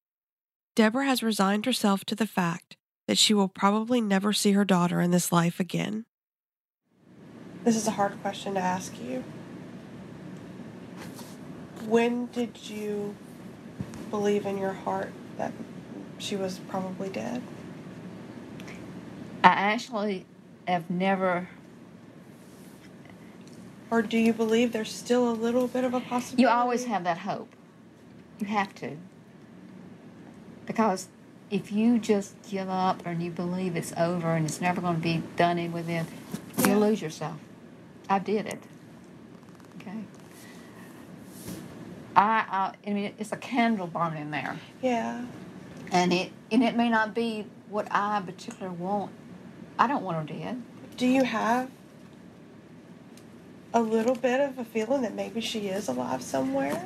Deborah 0.73 1.05
has 1.05 1.21
resigned 1.21 1.65
herself 1.65 2.05
to 2.05 2.15
the 2.15 2.25
fact 2.25 2.77
that 3.05 3.17
she 3.17 3.33
will 3.33 3.49
probably 3.49 3.99
never 3.99 4.31
see 4.31 4.53
her 4.53 4.63
daughter 4.63 5.01
in 5.01 5.11
this 5.11 5.33
life 5.33 5.59
again. 5.59 6.05
This 7.65 7.75
is 7.75 7.85
a 7.85 7.91
hard 7.91 8.17
question 8.21 8.53
to 8.53 8.61
ask 8.61 8.93
you. 9.01 9.25
When 11.91 12.27
did 12.27 12.69
you 12.69 13.15
believe 14.09 14.45
in 14.45 14.57
your 14.57 14.71
heart 14.71 15.11
that 15.37 15.51
she 16.19 16.37
was 16.37 16.57
probably 16.57 17.09
dead? 17.09 17.41
I 19.43 19.49
actually 19.49 20.25
have 20.69 20.89
never. 20.89 21.49
Or 23.89 24.01
do 24.01 24.17
you 24.17 24.31
believe 24.31 24.71
there's 24.71 24.89
still 24.89 25.29
a 25.29 25.33
little 25.35 25.67
bit 25.67 25.83
of 25.83 25.93
a 25.93 25.99
possibility? 25.99 26.43
You 26.43 26.47
always 26.47 26.85
have 26.85 27.03
that 27.03 27.17
hope. 27.17 27.53
You 28.39 28.47
have 28.47 28.73
to. 28.75 28.95
Because 30.65 31.09
if 31.49 31.73
you 31.73 31.99
just 31.99 32.35
give 32.49 32.69
up 32.69 33.05
and 33.05 33.21
you 33.21 33.31
believe 33.31 33.75
it's 33.75 33.91
over 33.97 34.31
and 34.33 34.45
it's 34.45 34.61
never 34.61 34.79
going 34.79 34.95
to 34.95 35.01
be 35.01 35.21
done 35.35 35.57
in 35.59 35.73
with 35.73 35.89
it, 35.89 36.05
Yeah. 36.57 36.67
you'll 36.69 36.79
lose 36.79 37.01
yourself. 37.01 37.35
I 38.09 38.19
did 38.19 38.45
it. 38.45 38.63
Okay. 39.81 40.05
I, 42.15 42.45
I, 42.85 42.89
I 42.89 42.93
mean, 42.93 43.13
it's 43.19 43.31
a 43.31 43.37
candle 43.37 43.87
burning 43.87 44.31
there, 44.31 44.57
Yeah. 44.81 45.23
and 45.91 46.11
it 46.11 46.31
and 46.51 46.63
it 46.63 46.75
may 46.75 46.89
not 46.89 47.13
be 47.13 47.45
what 47.69 47.87
I 47.91 48.21
particularly 48.25 48.75
want. 48.77 49.11
I 49.79 49.87
don't 49.87 50.03
want 50.03 50.17
her 50.29 50.37
dead. 50.37 50.61
Do 50.97 51.07
you 51.07 51.23
have 51.23 51.69
a 53.73 53.81
little 53.81 54.15
bit 54.15 54.41
of 54.41 54.59
a 54.59 54.65
feeling 54.65 55.03
that 55.03 55.15
maybe 55.15 55.39
she 55.41 55.67
is 55.69 55.87
alive 55.87 56.21
somewhere? 56.21 56.85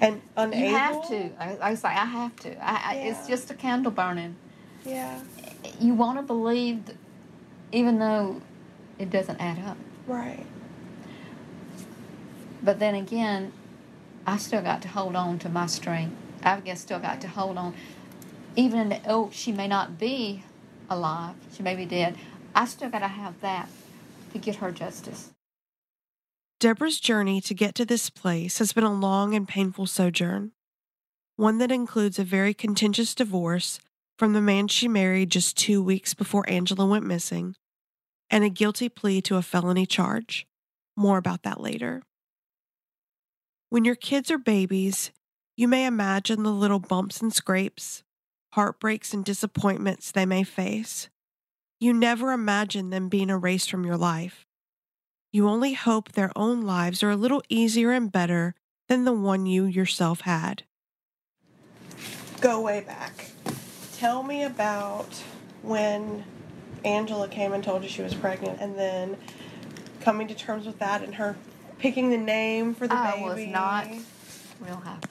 And 0.00 0.20
unable? 0.36 0.68
You 0.68 0.74
have 0.74 1.08
to. 1.08 1.30
I, 1.42 1.70
I 1.70 1.74
say 1.74 1.88
I 1.88 2.04
have 2.04 2.36
to. 2.36 2.64
I, 2.64 2.92
I, 2.92 2.94
It's 3.08 3.26
just 3.26 3.50
a 3.50 3.54
candle 3.54 3.90
burning. 3.90 4.36
Yeah. 4.84 5.20
You 5.80 5.94
want 5.94 6.18
to 6.18 6.22
believe, 6.22 6.84
that, 6.86 6.96
even 7.72 7.98
though 7.98 8.40
it 8.98 9.10
doesn't 9.10 9.40
add 9.40 9.58
up. 9.66 9.76
Right. 10.06 10.44
But 12.62 12.78
then 12.78 12.94
again, 12.94 13.52
I 14.26 14.38
still 14.38 14.62
got 14.62 14.82
to 14.82 14.88
hold 14.88 15.16
on 15.16 15.38
to 15.40 15.48
my 15.48 15.66
strength. 15.66 16.16
I've 16.42 16.64
guess 16.64 16.80
still 16.80 16.98
got 16.98 17.20
to 17.22 17.28
hold 17.28 17.56
on, 17.58 17.74
even 18.56 18.80
in 18.80 18.88
the, 18.90 19.00
oh 19.06 19.30
she 19.32 19.52
may 19.52 19.68
not 19.68 19.98
be 19.98 20.44
alive, 20.90 21.34
she 21.54 21.62
may 21.62 21.74
be 21.74 21.86
dead. 21.86 22.16
I 22.54 22.66
still 22.66 22.90
got 22.90 23.00
to 23.00 23.08
have 23.08 23.40
that 23.40 23.68
to 24.32 24.38
get 24.38 24.56
her 24.56 24.70
justice. 24.70 25.30
Deborah's 26.60 27.00
journey 27.00 27.40
to 27.42 27.54
get 27.54 27.74
to 27.74 27.84
this 27.84 28.10
place 28.10 28.58
has 28.58 28.72
been 28.72 28.84
a 28.84 28.92
long 28.92 29.34
and 29.34 29.48
painful 29.48 29.86
sojourn, 29.86 30.52
one 31.36 31.58
that 31.58 31.72
includes 31.72 32.18
a 32.18 32.24
very 32.24 32.54
contentious 32.54 33.14
divorce 33.14 33.80
from 34.18 34.32
the 34.32 34.40
man 34.40 34.68
she 34.68 34.86
married 34.86 35.30
just 35.30 35.56
two 35.56 35.82
weeks 35.82 36.14
before 36.14 36.48
Angela 36.48 36.86
went 36.86 37.04
missing, 37.04 37.56
and 38.30 38.44
a 38.44 38.48
guilty 38.48 38.88
plea 38.88 39.20
to 39.22 39.36
a 39.36 39.42
felony 39.42 39.84
charge. 39.84 40.46
More 40.96 41.18
about 41.18 41.42
that 41.42 41.60
later. 41.60 42.02
When 43.74 43.84
your 43.84 43.96
kids 43.96 44.30
are 44.30 44.38
babies, 44.38 45.10
you 45.56 45.66
may 45.66 45.84
imagine 45.84 46.44
the 46.44 46.52
little 46.52 46.78
bumps 46.78 47.20
and 47.20 47.34
scrapes, 47.34 48.04
heartbreaks 48.52 49.12
and 49.12 49.24
disappointments 49.24 50.12
they 50.12 50.24
may 50.24 50.44
face. 50.44 51.08
You 51.80 51.92
never 51.92 52.30
imagine 52.30 52.90
them 52.90 53.08
being 53.08 53.30
erased 53.30 53.68
from 53.68 53.84
your 53.84 53.96
life. 53.96 54.46
You 55.32 55.48
only 55.48 55.72
hope 55.72 56.12
their 56.12 56.30
own 56.36 56.62
lives 56.62 57.02
are 57.02 57.10
a 57.10 57.16
little 57.16 57.42
easier 57.48 57.90
and 57.90 58.12
better 58.12 58.54
than 58.86 59.04
the 59.04 59.12
one 59.12 59.44
you 59.44 59.64
yourself 59.64 60.20
had. 60.20 60.62
Go 62.40 62.60
way 62.60 62.82
back. 62.82 63.32
Tell 63.96 64.22
me 64.22 64.44
about 64.44 65.20
when 65.62 66.22
Angela 66.84 67.26
came 67.26 67.52
and 67.52 67.64
told 67.64 67.82
you 67.82 67.88
she 67.88 68.02
was 68.02 68.14
pregnant 68.14 68.60
and 68.60 68.78
then 68.78 69.16
coming 70.00 70.28
to 70.28 70.34
terms 70.36 70.64
with 70.64 70.78
that 70.78 71.02
and 71.02 71.16
her 71.16 71.34
picking 71.84 72.08
the 72.08 72.16
name 72.16 72.72
for 72.74 72.88
the 72.88 72.94
I 72.94 73.12
baby. 73.12 73.24
was 73.24 73.46
not 73.46 73.86
real 74.58 74.76
happy. 74.76 75.06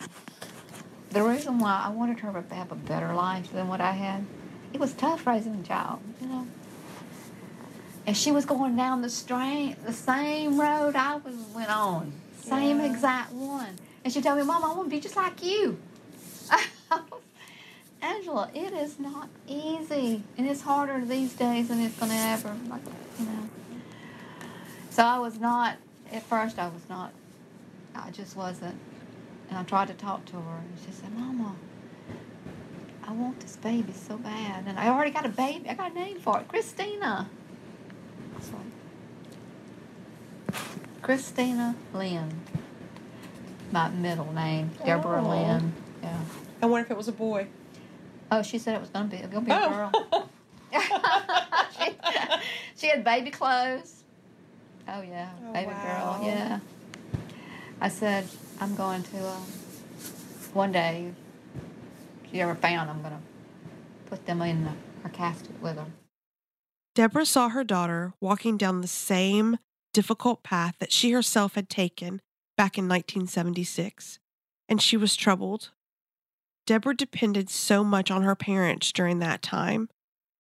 The 1.12 1.22
reason 1.22 1.60
why 1.60 1.84
I 1.86 1.90
wanted 1.90 2.18
her 2.22 2.32
to 2.32 2.56
have 2.56 2.72
a 2.72 2.76
better 2.76 3.14
life 3.14 3.52
than 3.54 3.68
what 3.68 3.80
I 3.80 3.92
had, 3.92 4.26
it 4.74 4.80
was 4.80 4.92
tough 4.94 5.28
raising 5.28 5.54
a 5.54 5.62
child, 5.62 6.00
you 6.20 6.26
know. 6.28 6.48
And 8.08 8.18
she 8.18 8.32
was 8.32 8.46
going 8.46 8.76
down 8.76 9.04
the 9.04 9.10
strain, 9.12 9.76
the 9.86 9.94
same 9.94 10.60
road 10.60 10.96
I 10.96 11.18
was 11.18 11.36
went 11.54 11.70
on, 11.70 12.12
same 12.42 12.80
Yeah. 12.80 12.92
exact 12.92 13.32
one. 13.34 13.78
And 14.04 14.12
she 14.12 14.20
told 14.20 14.40
me, 14.40 14.44
"Mom, 14.44 14.64
I 14.66 14.70
want 14.70 14.86
to 14.86 14.96
be 14.96 15.00
just 15.00 15.16
like 15.16 15.44
you." 15.44 15.78
Angela, 18.02 18.50
it 18.56 18.74
is 18.74 19.00
not 19.00 19.30
easy, 19.48 20.24
and 20.40 20.48
it's 20.48 20.62
harder 20.62 21.06
these 21.06 21.34
days 21.34 21.68
than 21.68 21.80
it's 21.82 21.96
gonna 22.00 22.16
ever, 22.16 22.56
like, 22.68 22.82
you 23.20 23.26
know. 23.26 23.50
So 24.90 25.04
I 25.04 25.20
was 25.20 25.40
not. 25.40 25.78
At 26.14 26.22
first, 26.24 26.60
I 26.60 26.68
was 26.68 26.88
not. 26.90 27.12
I 27.96 28.12
just 28.12 28.36
wasn't. 28.38 28.76
And 29.50 29.58
I 29.58 29.64
tried 29.64 29.88
to 29.88 29.94
talk 29.96 30.26
to 30.26 30.34
her, 30.36 30.58
and 30.58 30.78
she 30.86 30.92
said, 30.92 31.12
"Mama, 31.18 31.56
I 33.04 33.12
want 33.12 33.40
this 33.40 33.56
baby 33.58 33.92
so 33.94 34.18
bad, 34.18 34.66
and 34.68 34.80
I 34.80 34.90
already 34.90 35.12
got 35.12 35.26
a 35.26 35.30
baby. 35.30 35.68
I 35.70 35.74
got 35.74 35.92
a 35.92 35.94
name 35.96 36.20
for 36.20 36.40
it, 36.40 36.48
Christina." 36.48 37.28
So, 38.42 38.56
Christina 41.02 41.76
Lynn. 41.94 42.32
My 43.72 43.90
middle 43.90 44.32
name, 44.34 44.70
Deborah 44.86 45.24
Oh. 45.26 45.30
Lynn. 45.30 45.74
Yeah. 46.04 46.20
I 46.62 46.66
wonder 46.68 46.86
if 46.86 46.92
it 46.92 46.98
was 46.98 47.08
a 47.08 47.12
boy. 47.12 47.48
Oh, 48.32 48.44
she 48.44 48.60
said 48.60 48.76
it 48.76 48.82
was 48.82 48.90
gonna 48.90 49.08
be 49.08 49.18
gonna 49.18 49.42
be 49.42 49.52
a 49.52 49.56
Oh. 49.56 49.70
girl. 49.70 49.92
she, 51.78 51.96
she 52.76 52.88
had 52.88 53.04
baby 53.04 53.30
clothes. 53.32 54.03
Oh 54.88 55.02
yeah, 55.02 55.30
Oh, 55.46 55.54
baby 55.54 55.68
wow. 55.68 56.20
girl. 56.20 56.28
Yeah. 56.28 56.60
I 57.82 57.90
said 57.90 58.28
I'm 58.60 58.76
going 58.76 59.04
to 59.04 59.28
um, 59.28 59.44
one 60.54 60.72
day. 60.72 61.12
If 62.26 62.34
you 62.34 62.42
ever 62.42 62.56
found, 62.56 62.90
I'm 62.90 63.02
gonna 63.02 63.22
put 64.08 64.26
them 64.26 64.42
in 64.42 64.64
the, 64.64 64.72
her 65.04 65.10
casket 65.10 65.62
with 65.62 65.78
her. 65.78 65.86
Deborah 66.96 67.26
saw 67.26 67.50
her 67.50 67.64
daughter 67.64 68.14
walking 68.22 68.58
down 68.58 68.82
the 68.82 68.88
same 68.88 69.58
difficult 69.94 70.44
path 70.44 70.76
that 70.80 70.92
she 70.92 71.12
herself 71.12 71.56
had 71.56 71.70
taken 71.70 72.22
back 72.56 72.78
in 72.78 72.88
1976, 72.88 74.20
and 74.70 74.82
she 74.82 74.98
was 74.98 75.16
troubled. 75.16 75.72
Deborah 76.66 76.96
depended 76.96 77.50
so 77.50 77.84
much 77.84 78.10
on 78.12 78.24
her 78.24 78.36
parents 78.36 78.92
during 78.92 79.20
that 79.20 79.42
time, 79.42 79.90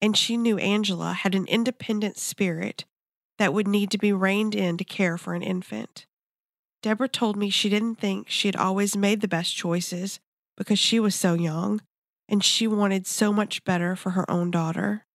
and 0.02 0.16
she 0.16 0.38
knew 0.38 0.58
Angela 0.58 1.14
had 1.14 1.36
an 1.36 1.46
independent 1.48 2.18
spirit 2.18 2.86
that 3.38 3.54
would 3.54 3.68
need 3.68 3.92
to 3.92 3.98
be 3.98 4.14
reined 4.14 4.56
in 4.56 4.78
to 4.78 4.84
care 4.84 5.18
for 5.18 5.34
an 5.34 5.42
infant. 5.42 6.06
Deborah 6.82 7.08
told 7.08 7.38
me 7.38 7.50
she 7.50 7.70
didn't 7.70 7.96
think 7.96 8.30
she 8.30 8.48
had 8.48 8.56
always 8.56 8.98
made 8.98 9.22
the 9.22 9.28
best 9.28 9.56
choices 9.56 10.20
because 10.58 10.78
she 10.78 11.00
was 11.00 11.16
so 11.16 11.34
young, 11.34 11.82
and 12.28 12.44
she 12.44 12.68
wanted 12.68 13.08
so 13.08 13.34
much 13.34 13.64
better 13.64 13.96
for 13.96 14.12
her 14.12 14.30
own 14.30 14.52
daughter. 14.52 15.06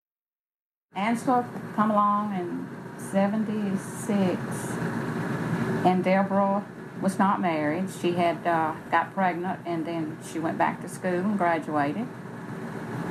Angela 0.94 1.46
come 1.76 1.90
along 1.90 2.34
in 2.34 2.66
76, 2.98 4.40
and 5.86 6.02
Deborah 6.02 6.64
was 7.00 7.18
not 7.18 7.40
married. 7.40 7.88
She 8.00 8.12
had 8.12 8.46
uh, 8.46 8.74
got 8.90 9.14
pregnant, 9.14 9.60
and 9.64 9.86
then 9.86 10.18
she 10.30 10.38
went 10.38 10.58
back 10.58 10.80
to 10.82 10.88
school 10.88 11.20
and 11.20 11.38
graduated. 11.38 12.06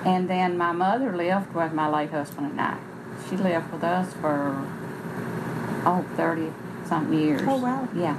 And 0.05 0.29
then 0.29 0.57
my 0.57 0.71
mother 0.71 1.15
lived 1.15 1.53
with 1.53 1.73
my 1.73 1.87
late 1.89 2.11
husband 2.11 2.51
and 2.51 2.61
I. 2.61 2.77
She 3.29 3.37
lived 3.37 3.71
with 3.71 3.83
us 3.83 4.13
for, 4.13 4.65
oh, 5.87 6.05
30 6.15 6.51
something 6.85 7.17
years. 7.17 7.41
Oh, 7.45 7.57
wow. 7.57 7.87
Yeah. 7.95 8.17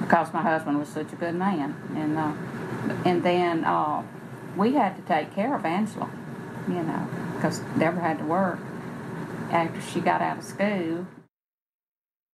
Because 0.00 0.32
my 0.32 0.42
husband 0.42 0.78
was 0.78 0.88
such 0.88 1.12
a 1.12 1.16
good 1.16 1.34
man. 1.34 1.74
And, 1.96 2.16
uh, 2.16 2.32
and 3.04 3.22
then 3.22 3.64
uh, 3.64 4.02
we 4.56 4.74
had 4.74 4.96
to 4.96 5.02
take 5.02 5.34
care 5.34 5.54
of 5.54 5.64
Angela, 5.64 6.10
you 6.68 6.82
know, 6.82 7.08
because 7.34 7.60
Deborah 7.78 8.02
had 8.02 8.18
to 8.18 8.24
work 8.24 8.58
after 9.50 9.80
she 9.80 10.00
got 10.00 10.20
out 10.20 10.38
of 10.38 10.44
school. 10.44 11.06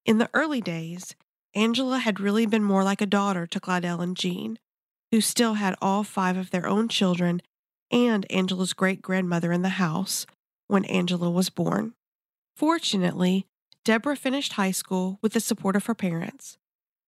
In 0.04 0.18
the 0.18 0.30
early 0.34 0.60
days, 0.60 1.14
Angela 1.54 1.98
had 1.98 2.20
really 2.20 2.46
been 2.46 2.64
more 2.64 2.84
like 2.84 3.00
a 3.00 3.06
daughter 3.06 3.46
to 3.46 3.60
Claudel 3.60 4.00
and 4.00 4.16
Gene, 4.16 4.58
who 5.10 5.20
still 5.20 5.54
had 5.54 5.76
all 5.80 6.04
five 6.04 6.36
of 6.36 6.50
their 6.50 6.66
own 6.66 6.88
children 6.88 7.40
and 7.90 8.30
Angela's 8.30 8.72
great 8.72 9.00
grandmother 9.00 9.52
in 9.52 9.62
the 9.62 9.70
house 9.70 10.26
when 10.66 10.84
Angela 10.86 11.30
was 11.30 11.50
born. 11.50 11.94
Fortunately, 12.56 13.46
Deborah 13.86 14.16
finished 14.16 14.54
high 14.54 14.72
school 14.72 15.20
with 15.22 15.32
the 15.32 15.38
support 15.38 15.76
of 15.76 15.86
her 15.86 15.94
parents, 15.94 16.58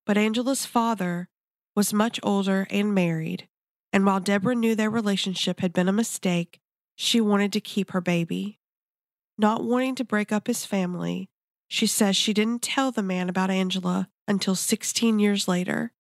but 0.06 0.16
Angela's 0.16 0.64
father 0.64 1.28
was 1.75 1.92
much 1.92 2.20
older 2.23 2.68
and 2.70 2.94
married, 2.94 3.49
and 3.92 4.06
while 4.06 4.20
Deborah 4.20 4.54
knew 4.54 4.76
their 4.76 4.88
relationship 4.88 5.58
had 5.58 5.73
been 5.73 5.88
a 5.88 5.92
mistake, 5.92 6.61
she 6.94 7.20
wanted 7.20 7.52
to 7.52 7.61
keep 7.61 7.90
her 7.90 8.00
baby. 8.00 8.61
Not 9.37 9.64
wanting 9.64 9.97
to 9.97 10.04
break 10.04 10.30
up 10.30 10.47
his 10.47 10.64
family, 10.64 11.28
she 11.66 11.88
says 11.88 12.14
she 12.14 12.32
didn't 12.32 12.62
tell 12.62 12.92
the 12.92 13.02
man 13.02 13.28
about 13.28 13.50
Angela 13.50 14.08
until 14.28 14.54
16 14.54 15.18
years 15.18 15.49
later. 15.49 15.92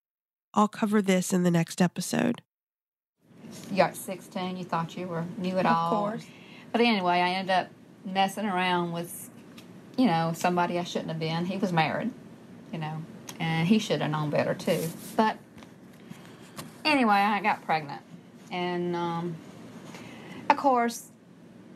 I'll 0.54 0.68
cover 0.68 1.02
this 1.02 1.32
in 1.32 1.42
the 1.42 1.50
next 1.50 1.82
episode. 1.82 2.40
You 3.68 3.78
got 3.78 3.96
16, 3.96 4.56
you 4.56 4.64
thought 4.64 4.96
you 4.96 5.08
were 5.08 5.24
knew 5.38 5.58
it 5.58 5.66
all. 5.66 5.92
Of 5.92 5.98
course. 5.98 6.26
But 6.70 6.82
anyway, 6.82 7.14
I 7.14 7.30
ended 7.30 7.50
up 7.50 7.68
messing 8.04 8.46
around 8.46 8.92
with, 8.92 9.28
you 9.98 10.06
know, 10.06 10.32
somebody 10.34 10.78
I 10.78 10.84
shouldn't 10.84 11.10
have 11.10 11.18
been. 11.18 11.44
He 11.44 11.58
was 11.58 11.72
married, 11.72 12.10
you 12.72 12.78
know, 12.78 13.02
and 13.38 13.66
he 13.68 13.78
should 13.78 14.00
have 14.00 14.10
known 14.10 14.30
better 14.30 14.54
too. 14.54 14.80
But 15.16 15.36
anyway, 16.84 17.16
I 17.16 17.40
got 17.42 17.64
pregnant. 17.66 18.00
And 18.50 18.96
um, 18.96 19.36
of 20.48 20.56
course, 20.56 21.08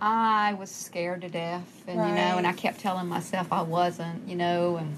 I 0.00 0.54
was 0.54 0.70
scared 0.70 1.20
to 1.22 1.28
death, 1.28 1.84
and 1.86 1.96
you 1.96 2.14
know, 2.14 2.38
and 2.38 2.46
I 2.46 2.52
kept 2.52 2.80
telling 2.80 3.08
myself 3.08 3.52
I 3.52 3.62
wasn't, 3.62 4.26
you 4.28 4.36
know, 4.36 4.76
and 4.76 4.96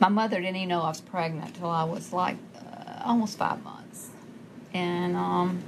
my 0.00 0.08
mother 0.08 0.40
didn't 0.40 0.56
even 0.56 0.70
know 0.70 0.82
I 0.82 0.88
was 0.88 1.00
pregnant 1.00 1.54
till 1.54 1.70
I 1.70 1.84
was 1.84 2.12
like 2.12 2.36
uh, 2.56 3.02
almost 3.04 3.38
five 3.38 3.62
months, 3.62 4.08
and 4.72 5.16
um, 5.16 5.62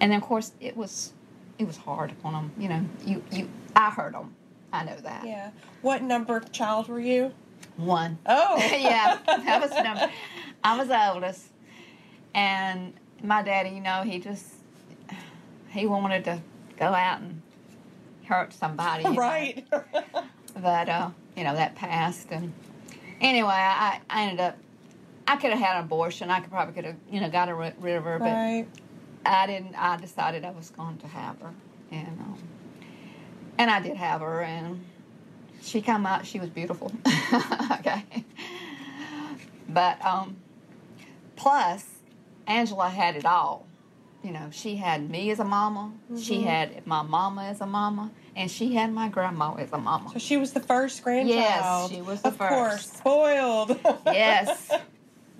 and 0.00 0.12
then 0.12 0.18
of 0.18 0.22
course 0.22 0.52
it 0.60 0.76
was 0.76 1.12
it 1.58 1.66
was 1.66 1.78
hard 1.78 2.12
on 2.22 2.34
them, 2.34 2.52
you 2.58 2.68
know. 2.68 2.84
You 3.04 3.22
you 3.32 3.48
I 3.74 3.90
heard 3.90 4.14
them, 4.14 4.34
I 4.76 4.84
know 4.84 4.96
that 5.00 5.24
Yeah. 5.26 5.50
What 5.82 6.02
number 6.02 6.40
child 6.40 6.88
were 6.88 7.00
you? 7.00 7.32
one. 7.76 8.18
Oh. 8.26 8.56
yeah, 8.58 9.18
I 9.26 9.58
was 9.58 9.70
number. 9.70 10.10
I 10.64 10.78
was 10.78 10.88
the 10.88 11.12
oldest, 11.12 11.48
and 12.34 12.92
my 13.22 13.42
daddy, 13.42 13.70
you 13.70 13.80
know, 13.80 14.02
he 14.02 14.18
just 14.18 14.46
he 15.70 15.86
wanted 15.86 16.24
to 16.24 16.40
go 16.78 16.86
out 16.86 17.20
and 17.20 17.42
hurt 18.24 18.52
somebody, 18.52 19.04
right. 19.16 19.66
But 20.58 20.88
uh, 20.88 21.10
you 21.36 21.44
know 21.44 21.54
that 21.54 21.74
passed, 21.74 22.28
and 22.30 22.50
anyway, 23.20 23.50
I, 23.50 24.00
I 24.08 24.22
ended 24.22 24.40
up. 24.40 24.56
I 25.28 25.36
could 25.36 25.50
have 25.50 25.58
had 25.58 25.76
an 25.76 25.84
abortion. 25.84 26.30
I 26.30 26.40
could 26.40 26.50
probably 26.50 26.72
could 26.72 26.86
have, 26.86 26.96
you 27.10 27.20
know, 27.20 27.28
got 27.28 27.54
rid 27.54 27.74
rid 27.78 27.96
of 27.96 28.04
her, 28.04 28.18
but 28.18 28.24
right. 28.24 28.66
I 29.26 29.46
didn't. 29.46 29.74
I 29.74 29.98
decided 29.98 30.46
I 30.46 30.52
was 30.52 30.70
going 30.70 30.96
to 30.96 31.06
have 31.08 31.38
her, 31.42 31.52
and 31.90 32.08
um, 32.20 32.38
and 33.58 33.70
I 33.70 33.80
did 33.80 33.96
have 33.96 34.20
her, 34.20 34.42
and 34.42 34.84
she 35.62 35.80
come 35.82 36.06
out. 36.06 36.26
She 36.26 36.38
was 36.40 36.50
beautiful. 36.50 36.92
okay, 37.72 38.04
but 39.68 40.04
um, 40.04 40.36
plus 41.36 41.84
Angela 42.46 42.88
had 42.88 43.16
it 43.16 43.24
all. 43.26 43.66
You 44.22 44.32
know, 44.32 44.48
she 44.50 44.76
had 44.76 45.08
me 45.08 45.30
as 45.30 45.38
a 45.38 45.44
mama. 45.44 45.92
She 46.20 46.40
Mhm. 46.40 46.44
had 46.44 46.86
my 46.86 47.02
mama 47.02 47.44
as 47.44 47.60
a 47.60 47.66
mama, 47.66 48.10
and 48.34 48.50
she 48.50 48.74
had 48.74 48.92
my 48.92 49.08
grandma 49.08 49.54
as 49.54 49.72
a 49.72 49.78
mama. 49.78 50.10
So 50.12 50.18
she 50.18 50.36
was 50.36 50.52
the 50.52 50.60
first 50.60 51.02
grandchild. 51.04 51.90
Yes, 51.90 51.96
she 51.96 52.02
was 52.02 52.22
the 52.22 52.28
of 52.28 52.38
course, 52.38 52.72
first. 52.82 52.96
spoiled. 52.98 53.78
yes. 54.06 54.72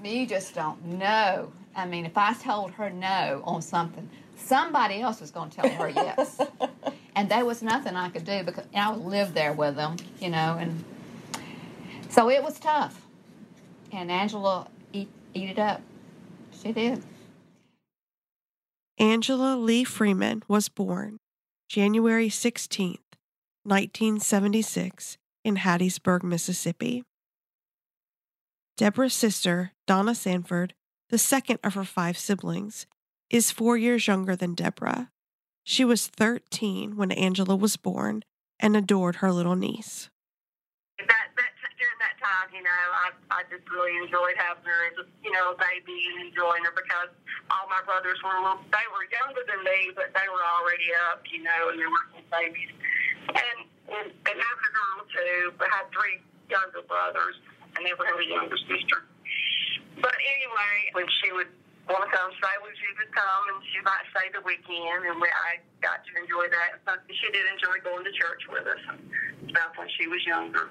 You 0.04 0.26
just 0.26 0.54
don't 0.54 0.84
know. 0.84 1.52
I 1.74 1.86
mean, 1.86 2.06
if 2.06 2.16
I 2.16 2.34
told 2.34 2.70
her 2.72 2.90
no 2.90 3.42
on 3.44 3.60
something, 3.60 4.08
somebody 4.36 5.00
else 5.00 5.20
was 5.20 5.30
going 5.32 5.50
to 5.50 5.56
tell 5.56 5.70
her 5.70 5.88
yes. 5.88 6.40
and 7.16 7.30
there 7.30 7.46
was 7.46 7.62
nothing 7.62 7.96
I 7.96 8.10
could 8.10 8.24
do 8.24 8.44
because 8.44 8.66
I 8.74 8.94
lived 8.94 9.34
there 9.34 9.54
with 9.54 9.74
them, 9.74 9.96
you 10.20 10.28
know, 10.28 10.58
and 10.60 10.84
so 12.10 12.30
it 12.30 12.42
was 12.42 12.60
tough. 12.60 13.00
And 13.90 14.10
Angela 14.10 14.68
eat, 14.92 15.08
eat 15.32 15.48
it 15.48 15.58
up. 15.58 15.80
She 16.62 16.72
did. 16.72 17.02
Angela 18.98 19.56
Lee 19.56 19.82
Freeman 19.82 20.42
was 20.46 20.68
born 20.68 21.18
January 21.68 22.28
16th, 22.28 22.98
1976, 23.64 25.16
in 25.42 25.56
Hattiesburg, 25.56 26.22
Mississippi. 26.22 27.02
Deborah's 28.76 29.14
sister, 29.14 29.72
Donna 29.86 30.14
Sanford, 30.14 30.74
the 31.08 31.18
second 31.18 31.60
of 31.64 31.74
her 31.74 31.84
five 31.84 32.18
siblings, 32.18 32.86
is 33.30 33.50
four 33.50 33.76
years 33.76 34.06
younger 34.06 34.36
than 34.36 34.54
Deborah. 34.54 35.10
She 35.66 35.82
was 35.82 36.06
13 36.06 36.94
when 36.94 37.10
Angela 37.10 37.58
was 37.58 37.74
born 37.74 38.22
and 38.62 38.78
adored 38.78 39.18
her 39.18 39.34
little 39.34 39.58
niece. 39.58 40.06
that 40.94 41.26
that 41.34 41.52
during 41.74 41.98
that 41.98 42.14
time, 42.22 42.54
you 42.54 42.62
know, 42.62 42.70
I 42.94 43.10
I 43.34 43.42
just 43.50 43.66
really 43.66 43.98
enjoyed 43.98 44.38
having 44.38 44.62
her 44.62 44.80
as 44.94 45.02
a 45.02 45.04
you 45.26 45.34
know 45.34 45.58
baby 45.58 45.98
and 46.14 46.30
enjoying 46.30 46.62
her 46.62 46.70
because 46.70 47.10
all 47.50 47.66
my 47.66 47.82
brothers 47.82 48.14
were 48.22 48.38
little, 48.38 48.62
they 48.70 48.86
were 48.94 49.10
younger 49.10 49.42
than 49.42 49.58
me, 49.66 49.90
but 49.98 50.14
they 50.14 50.30
were 50.30 50.46
already 50.46 50.86
up, 51.10 51.26
you 51.34 51.42
know, 51.42 51.74
and 51.74 51.82
they 51.82 51.90
were 51.90 52.04
little 52.14 52.30
babies. 52.30 52.70
And 53.34 53.58
and, 53.90 54.06
and 54.22 54.36
I 54.38 54.50
was 54.54 54.64
a 54.70 54.72
girl 54.72 54.98
too, 55.10 55.42
but 55.58 55.66
I 55.66 55.82
had 55.82 55.90
three 55.90 56.22
younger 56.46 56.86
brothers. 56.86 57.42
I 57.74 57.82
never 57.82 58.06
had 58.06 58.14
a 58.14 58.22
younger 58.22 58.58
sister. 58.70 59.02
But 59.98 60.14
anyway, 60.14 60.94
when 60.94 61.10
she 61.18 61.34
would 61.34 61.50
want 61.86 62.02
to 62.02 62.10
come 62.10 62.30
stay 62.42 62.56
with, 62.62 62.74
come 63.14 63.44
and 63.54 63.62
she 63.70 63.78
might 63.86 64.02
stay 64.10 64.26
the 64.34 64.42
weekend, 64.42 65.06
and 65.06 65.16
we, 65.22 65.28
I 65.30 65.62
got 65.78 66.02
to 66.02 66.12
enjoy 66.18 66.50
that. 66.50 66.82
She 67.06 67.28
did 67.30 67.46
enjoy 67.54 67.78
going 67.86 68.02
to 68.02 68.14
church 68.14 68.42
with 68.50 68.66
us. 68.66 68.82
About 69.46 69.78
when 69.78 69.86
she 69.94 70.10
was 70.10 70.20
younger. 70.26 70.68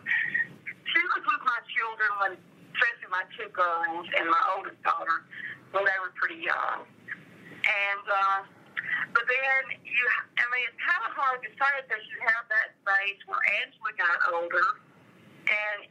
She 0.67 1.01
was 1.15 1.23
with 1.23 1.43
my 1.47 1.60
children 1.71 2.10
when, 2.19 2.34
especially 2.75 3.10
my 3.10 3.23
two 3.34 3.47
girls 3.56 4.06
and 4.19 4.28
my 4.28 4.43
oldest 4.54 4.78
daughter, 4.84 5.23
when 5.71 5.88
they 5.88 5.97
were 6.04 6.12
pretty 6.19 6.43
young. 6.43 6.84
And 7.65 8.06
uh, 8.06 8.39
but 9.15 9.25
then 9.25 9.62
you, 9.82 10.04
I 10.38 10.45
mean, 10.51 10.67
it's 10.67 10.82
kind 10.84 11.04
of 11.08 11.15
hard 11.15 11.39
to 11.47 11.49
say 11.56 11.73
because 11.88 12.04
you 12.12 12.19
have 12.28 12.45
that 12.51 12.75
phase 12.84 13.19
where 13.25 13.41
Angela 13.63 13.91
got 13.95 14.17
older, 14.36 14.67
and 15.47 15.88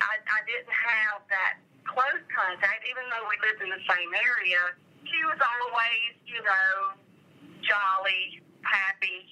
I, 0.00 0.12
I 0.24 0.40
didn't 0.48 0.72
have 0.72 1.22
that 1.28 1.63
close 1.94 2.22
contact, 2.28 2.82
even 2.90 3.06
though 3.08 3.24
we 3.30 3.38
lived 3.40 3.62
in 3.62 3.70
the 3.70 3.82
same 3.86 4.10
area. 4.10 4.74
She 5.06 5.20
was 5.30 5.38
always, 5.38 6.12
you 6.26 6.42
know, 6.42 6.98
jolly, 7.62 8.42
happy, 8.66 9.30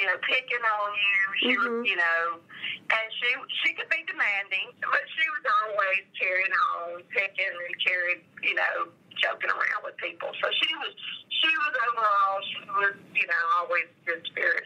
you 0.00 0.06
know, 0.08 0.16
picking 0.24 0.64
on 0.64 0.90
you. 0.96 1.20
She 1.44 1.52
was, 1.60 1.68
mm-hmm. 1.68 1.84
you 1.84 1.96
know, 2.00 2.40
and 2.88 3.06
she 3.20 3.30
she 3.62 3.68
could 3.76 3.90
be 3.92 4.00
demanding, 4.08 4.72
but 4.80 5.04
she 5.14 5.26
was 5.28 5.44
always 5.62 6.02
carrying 6.16 6.54
on, 6.72 7.04
picking 7.12 7.52
and 7.52 7.74
carrying, 7.84 8.22
you 8.42 8.56
know, 8.56 8.88
joking 9.20 9.50
around 9.50 9.82
with 9.84 9.98
people. 9.98 10.30
So 10.40 10.48
she 10.54 10.70
was 10.80 10.92
she 11.28 11.50
was 11.50 11.72
overall 11.92 12.36
she 12.46 12.62
was, 12.72 12.94
you 13.14 13.26
know, 13.26 13.44
always 13.60 13.90
good 14.06 14.22
spirit. 14.26 14.64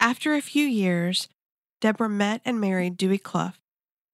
After 0.00 0.34
a 0.34 0.40
few 0.40 0.64
years, 0.64 1.28
Deborah 1.80 2.08
met 2.08 2.40
and 2.44 2.60
married 2.60 2.96
Dewey 2.96 3.18
Clough, 3.18 3.58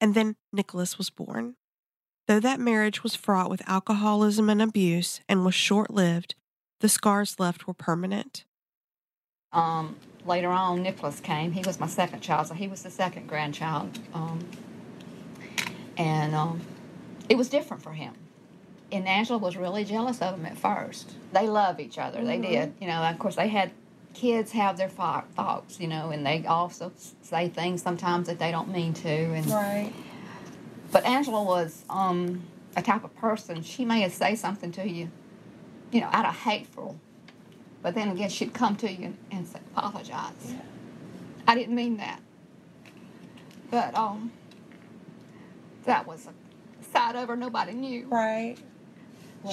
and 0.00 0.14
then 0.14 0.37
Nicholas 0.52 0.96
was 0.96 1.11
born. 1.11 1.57
Though 2.27 2.41
that 2.41 2.59
marriage 2.61 3.03
was 3.03 3.15
fraught 3.15 3.51
with 3.51 3.63
alcoholism 3.69 4.49
and 4.49 4.63
abuse 4.63 5.21
and 5.29 5.45
was 5.45 5.55
short 5.55 5.91
lived, 5.91 6.35
the 6.81 6.89
scars 6.89 7.39
left 7.39 7.67
were 7.67 7.75
permanent. 7.75 8.45
Um, 9.53 9.97
later 10.25 10.49
on, 10.49 10.83
Nicholas 10.83 11.21
came. 11.21 11.53
He 11.53 11.63
was 11.63 11.79
my 11.79 11.87
second 11.87 12.21
child, 12.21 12.47
so 12.47 12.55
he 12.55 12.67
was 12.67 12.83
the 12.83 12.91
second 12.91 13.29
grandchild. 13.29 13.99
Um, 14.15 14.41
and 15.97 16.35
um, 16.35 16.61
it 17.29 17.37
was 17.37 17.49
different 17.49 17.83
for 17.83 17.93
him. 17.93 18.15
And 18.91 19.07
Angela 19.07 19.39
was 19.39 19.57
really 19.57 19.85
jealous 19.85 20.21
of 20.23 20.35
him 20.39 20.47
at 20.47 20.57
first. 20.57 21.13
They 21.33 21.47
love 21.47 21.79
each 21.79 21.99
other. 21.99 22.25
They 22.25 22.39
Mhm. 22.39 22.43
did. 22.43 22.75
You 22.81 22.87
know, 22.87 23.03
of 23.03 23.19
course, 23.19 23.37
they 23.37 23.49
had 23.49 23.71
kids 24.15 24.53
have 24.53 24.77
their 24.77 24.89
thought, 24.89 25.29
thoughts, 25.35 25.81
you 25.81 25.89
know, 25.89 26.11
and 26.11 26.25
they 26.25 26.45
also 26.47 26.93
say 27.23 27.49
things 27.49 27.83
sometimes 27.83 28.29
that 28.29 28.39
they 28.39 28.51
don't 28.51 28.69
mean 28.69 28.95
to. 28.95 29.09
And 29.09 29.47
Right. 29.47 29.93
But 30.94 31.07
Angela 31.07 31.44
was 31.44 31.85
um, 31.90 32.44
a 32.76 32.83
type 32.83 33.04
of 33.04 33.16
person. 33.16 33.62
She 33.64 33.85
may 33.85 34.09
say 34.11 34.37
something 34.37 34.72
to 34.74 34.88
you, 34.88 35.11
you 35.92 36.00
know, 36.02 36.11
out 36.12 36.26
of 36.26 36.37
hateful 36.37 36.96
But 37.83 37.94
then 37.96 38.11
again, 38.11 38.30
she'd 38.30 38.54
come 38.54 38.76
to 38.78 38.92
you 38.92 39.14
and 39.33 39.46
say, 39.48 39.61
apologize. 39.76 40.54
I 41.48 41.57
didn't 41.57 41.74
mean 41.76 41.98
that. 41.98 42.20
But 43.70 43.96
um, 43.96 44.33
that 45.85 46.07
was 46.07 46.26
a 46.28 46.85
side 46.92 47.16
of 47.16 47.28
her 47.28 47.37
nobody 47.37 47.72
knew. 47.74 48.07
Right. 48.09 48.57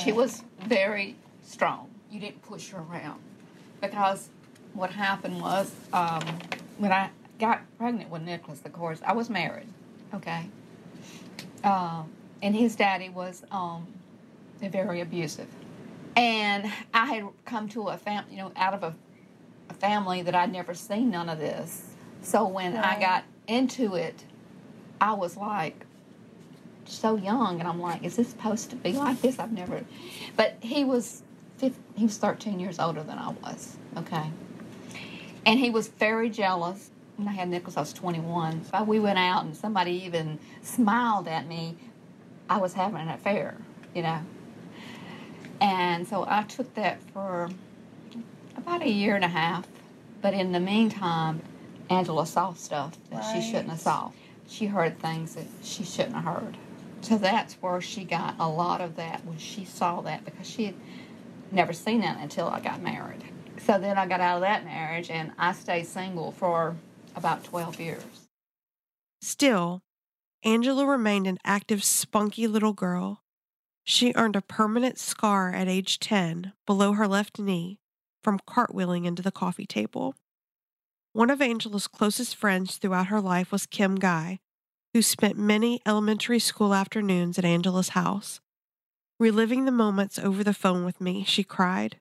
She 0.04 0.12
was 0.12 0.43
very 0.65 1.17
strong. 1.43 1.89
You 2.12 2.19
didn't 2.21 2.43
push 2.43 2.69
her 2.71 2.80
around 2.80 3.21
because 3.82 4.30
what 4.73 4.91
happened 4.91 5.41
was 5.41 5.73
um, 5.93 6.23
when 6.77 6.91
I 6.91 7.10
got 7.39 7.63
pregnant 7.77 8.10
with 8.12 8.23
Nicholas, 8.23 8.62
of 8.65 8.73
course, 8.73 9.01
I 9.06 9.13
was 9.13 9.30
married. 9.30 9.67
Okay. 10.13 10.49
Um, 11.64 12.10
and 12.42 12.56
his 12.56 12.76
daddy 12.76 13.10
was 13.10 13.44
um, 13.52 13.88
very 14.60 15.02
abusive. 15.02 15.48
And 16.16 16.72
I 16.94 17.06
had 17.06 17.28
come 17.46 17.70
to 17.70 17.88
a 17.90 17.98
fam, 17.98 18.26
you 18.30 18.38
know, 18.38 18.52
out 18.56 18.74
of 18.74 18.84
a, 18.84 18.96
a 19.70 19.74
family 19.74 20.22
that 20.24 20.36
I'd 20.36 20.52
never 20.52 20.74
seen 20.74 21.10
none 21.12 21.30
of 21.30 21.40
this. 21.40 21.84
So 22.22 22.48
when 22.48 22.76
I 22.78 23.00
got 23.00 23.24
into 23.48 23.96
it, 23.96 24.24
I 25.00 25.14
was 25.14 25.38
like 25.38 25.86
so 26.86 27.16
young, 27.16 27.60
and 27.60 27.68
I'm 27.68 27.80
like, 27.80 28.04
is 28.04 28.16
this 28.16 28.30
supposed 28.30 28.70
to 28.72 28.76
be 28.76 28.94
like 28.94 29.22
this? 29.22 29.40
I've 29.40 29.52
never. 29.52 29.84
But 30.36 30.58
he 30.62 30.84
was, 30.84 31.24
15, 31.58 31.82
he 31.96 32.06
was 32.06 32.18
13 32.18 32.60
years 32.60 32.80
older 32.80 33.02
than 33.04 33.18
I 33.18 33.30
was. 33.30 33.78
Okay. 33.98 34.30
And 35.46 35.60
he 35.60 35.70
was 35.70 35.88
very 35.88 36.30
jealous. 36.30 36.92
When 37.22 37.28
I 37.28 37.34
had 37.34 37.50
Nicholas, 37.50 37.78
I 37.78 37.82
was 37.82 37.94
21. 37.94 38.66
So 38.66 38.84
we 38.84 39.00
went 39.00 39.20
out, 39.20 39.46
and 39.46 39.56
somebody 39.56 39.92
even 40.06 40.40
smiled 40.64 41.28
at 41.28 41.46
me. 41.46 41.78
I 42.50 42.58
was 42.58 42.74
having 42.74 43.00
an 43.00 43.10
affair, 43.10 43.56
you 43.94 44.02
know. 44.02 44.22
And 45.62 46.08
so 46.08 46.26
I 46.28 46.42
took 46.42 46.74
that 46.74 47.00
for 47.14 47.48
about 48.58 48.82
a 48.82 48.90
year 48.90 49.14
and 49.14 49.24
a 49.24 49.28
half. 49.28 49.68
But 50.24 50.34
in 50.34 50.52
the 50.52 50.60
meantime, 50.60 51.44
Angela 51.92 52.26
saw 52.26 52.54
stuff 52.54 52.98
that 53.12 53.22
she 53.22 53.40
shouldn't 53.40 53.70
have 53.70 53.82
saw. 53.82 54.12
She 54.48 54.66
heard 54.66 54.98
things 54.98 55.36
that 55.36 55.46
she 55.62 55.84
shouldn't 55.84 56.16
have 56.16 56.24
heard. 56.24 56.58
So 57.02 57.20
that's 57.20 57.54
where 57.62 57.82
she 57.82 58.04
got 58.04 58.34
a 58.40 58.50
lot 58.50 58.82
of 58.82 58.96
that 58.96 59.24
when 59.26 59.38
she 59.38 59.64
saw 59.64 60.02
that 60.02 60.26
because 60.26 60.50
she 60.50 60.66
had 60.66 60.76
never 61.52 61.72
seen 61.72 62.02
that 62.02 62.18
until 62.20 62.48
I 62.48 62.62
got 62.62 62.82
married. 62.82 63.24
So 63.60 63.78
then 63.78 64.00
I 64.00 64.08
got 64.08 64.22
out 64.22 64.38
of 64.38 64.42
that 64.42 64.66
marriage 64.66 65.12
and 65.12 65.34
I 65.38 65.54
stayed 65.54 65.86
single 65.86 66.32
for 66.32 66.76
about 67.15 67.43
12 67.43 67.80
years. 67.80 68.04
Still, 69.21 69.84
Angela 70.43 70.86
remained 70.86 71.28
an 71.28 71.38
active, 71.45 71.84
spunky 71.84 72.47
little 72.47 72.74
girl. 72.74 73.24
She 73.84 74.13
earned 74.15 74.36
a 74.36 74.41
permanent 74.41 74.97
scar 74.97 75.54
at 75.54 75.67
age 75.67 76.00
10 76.00 76.54
below 76.65 76.93
her 76.93 77.08
left 77.08 77.39
knee 77.39 77.80
from 78.24 78.39
cartwheeling 78.47 79.06
into 79.06 79.21
the 79.21 79.32
coffee 79.32 79.65
table. 79.65 80.15
One 81.13 81.30
of 81.30 81.41
Angela's 81.41 81.88
closest 81.88 82.36
friends 82.36 82.78
throughout 82.78 83.08
her 83.08 83.21
life 83.21 83.52
was 83.52 83.65
Kim 83.65 83.95
Guy, 83.95 84.39
who 84.93 85.02
spent 85.02 85.38
many 85.38 85.82
elementary 85.86 86.39
school 86.39 86.74
afternoons 86.74 87.38
at 87.38 87.45
Angela's 87.45 87.89
house. 87.89 88.39
Reliving 89.19 89.65
the 89.65 89.71
moments 89.71 90.17
over 90.17 90.43
the 90.43 90.54
phone 90.54 90.86
with 90.86 91.00
me, 91.00 91.24
she 91.24 91.43
cried. 91.43 92.00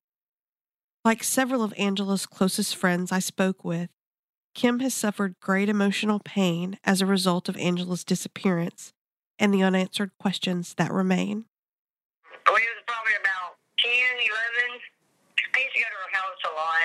Like 1.05 1.25
several 1.25 1.63
of 1.63 1.75
Angela's 1.77 2.25
closest 2.27 2.77
friends 2.77 3.13
I 3.13 3.19
spoke 3.19 3.65
with, 3.65 3.91
Kim 4.55 4.81
has 4.81 4.95
suffered 4.95 5.39
great 5.41 5.69
emotional 5.69 6.19
pain 6.19 6.79
as 6.85 7.01
a 7.01 7.07
result 7.07 7.49
of 7.49 7.57
Angela's 7.57 8.05
disappearance 8.05 8.93
and 9.39 9.55
the 9.55 9.63
unanswered 9.63 10.11
questions 10.19 10.75
that 10.75 10.93
remain. 10.93 11.47
Oh, 12.47 12.53
we 12.53 12.61
was 12.61 12.83
probably 12.87 13.15
about 13.15 13.57
10, 13.79 13.95
11. 13.95 14.83
I 15.55 15.59
used 15.65 15.75
to 15.75 15.81
go 15.81 15.89
to 15.89 15.99
her 16.03 16.13
house 16.13 16.41
a 16.45 16.53
lot. 16.59 16.83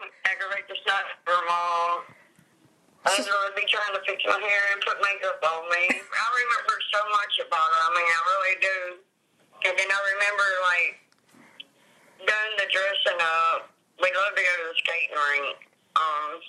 Decorate 0.24 0.68
the 0.68 0.76
stuff 0.84 1.06
for 1.24 1.32
her 1.32 1.44
mom. 1.48 2.04
I 3.08 3.16
was 3.16 3.24
really 3.24 3.56
be 3.56 3.64
trying 3.64 3.96
to 3.96 4.02
fix 4.04 4.20
my 4.28 4.36
hair 4.36 4.64
and 4.76 4.78
put 4.84 5.00
makeup 5.00 5.40
on 5.40 5.64
me. 5.72 5.88
I 5.88 6.26
remember 6.44 6.76
so 6.92 7.00
much 7.16 7.34
about 7.40 7.64
her. 7.64 7.82
I 7.88 7.90
mean, 7.96 8.04
I 8.04 8.20
really 8.28 8.56
do. 8.60 8.78
And 9.64 9.74
then 9.80 9.88
I 9.88 10.00
remember, 10.12 10.48
like, 10.68 10.92
doing 12.20 12.54
the 12.60 12.68
dressing 12.68 13.20
up. 13.24 13.72
We 14.04 14.12
loved 14.12 14.36
to 14.36 14.44
go 14.44 14.52
to 14.60 14.66
the 14.68 14.76
skating 14.84 15.16
rink. 15.16 15.69
Um, 16.00 16.40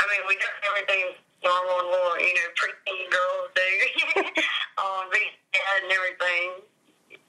I 0.00 0.04
mean, 0.10 0.22
we 0.26 0.34
did 0.34 0.54
everything 0.66 1.14
normal 1.46 1.78
and 1.78 1.90
more, 1.94 2.18
you 2.18 2.34
know, 2.34 2.48
preteen 2.58 3.06
girls 3.06 3.46
do. 3.54 3.70
um, 4.82 5.06
be 5.14 5.22
dad 5.54 5.86
and 5.86 5.92
everything. 5.94 6.66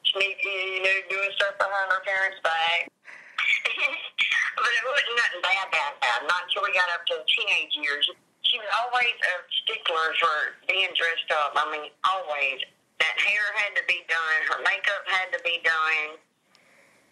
Sneaky, 0.10 0.58
you 0.78 0.82
know, 0.82 0.98
doing 1.10 1.32
stuff 1.38 1.58
behind 1.62 1.90
our 1.94 2.02
parents' 2.02 2.42
back. 2.42 2.90
but 4.58 4.72
it 4.74 4.84
wasn't 4.86 5.18
nothing 5.22 5.42
bad, 5.46 5.68
bad, 5.70 5.94
bad. 6.02 6.20
Not 6.26 6.50
until 6.50 6.66
we 6.66 6.74
got 6.74 6.90
up 6.94 7.06
to 7.14 7.22
teenage 7.30 7.74
years. 7.78 8.06
She 8.46 8.58
was 8.58 8.70
always 8.82 9.18
a 9.22 9.34
stickler 9.64 10.14
for 10.18 10.36
being 10.70 10.90
dressed 10.98 11.30
up. 11.34 11.54
I 11.58 11.66
mean, 11.70 11.90
always. 12.10 12.62
That 13.02 13.16
hair 13.20 13.46
had 13.58 13.74
to 13.78 13.84
be 13.90 14.06
done. 14.08 14.40
Her 14.50 14.60
makeup 14.64 15.04
had 15.10 15.34
to 15.34 15.40
be 15.44 15.60
done. 15.66 16.18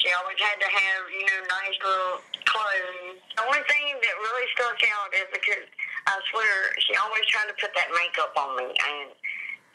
She 0.02 0.10
always 0.18 0.40
had 0.42 0.58
to 0.58 0.66
have, 0.66 1.02
you 1.14 1.22
know, 1.30 1.40
nice 1.46 1.78
little 1.78 2.18
clothes. 2.50 3.22
The 3.38 3.46
only 3.46 3.62
thing 3.70 3.86
that 4.02 4.16
really 4.18 4.48
stuck 4.58 4.82
out 4.98 5.14
is 5.14 5.30
because 5.30 5.70
I 6.10 6.18
swear 6.34 6.74
she 6.82 6.98
always 6.98 7.26
tried 7.30 7.46
to 7.54 7.56
put 7.62 7.70
that 7.78 7.94
makeup 7.94 8.34
on 8.34 8.58
me, 8.58 8.66
and 8.66 9.14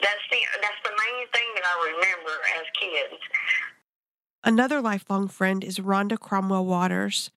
that's 0.03 0.25
the 0.27 0.39
that's 0.59 0.81
the 0.83 0.91
main 0.91 1.23
thing 1.31 1.47
that 1.55 1.63
I 1.63 1.75
remember 1.95 2.35
as 2.59 2.65
kids. 2.75 3.21
Another 4.43 4.81
lifelong 4.81 5.29
friend 5.29 5.63
is 5.63 5.79
Rhonda 5.79 6.19
Cromwell 6.19 6.65
Waters. 6.65 7.31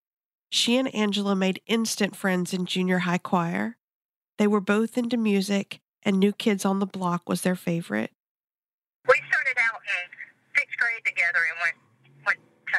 She 0.50 0.76
and 0.76 0.92
Angela 0.92 1.36
made 1.36 1.62
instant 1.68 2.16
friends 2.16 2.52
in 2.52 2.66
junior 2.66 3.00
high 3.06 3.18
choir. 3.18 3.76
They 4.36 4.48
were 4.48 4.60
both 4.60 4.98
into 4.98 5.16
music, 5.16 5.78
and 6.02 6.18
New 6.18 6.32
Kids 6.32 6.64
on 6.64 6.80
the 6.80 6.86
Block 6.86 7.28
was 7.28 7.42
their 7.42 7.54
favorite. 7.54 8.10
We 9.06 9.14
started 9.30 9.58
out 9.62 9.78
in 9.78 10.10
sixth 10.58 10.76
grade 10.76 11.04
together 11.06 11.38
and 11.38 11.58
went 11.62 11.70
went 11.70 11.76
to 11.76 11.79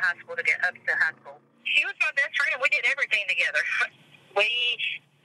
high 0.02 0.18
school 0.20 0.36
to 0.36 0.44
get 0.44 0.60
up 0.66 0.74
to 0.74 0.94
high 0.98 1.16
school. 1.22 1.38
She 1.64 1.86
was 1.86 1.96
my 2.02 2.12
best 2.18 2.34
friend. 2.36 2.58
We 2.60 2.70
did 2.74 2.86
everything 2.90 3.26
together. 3.30 3.64
We 4.32 4.48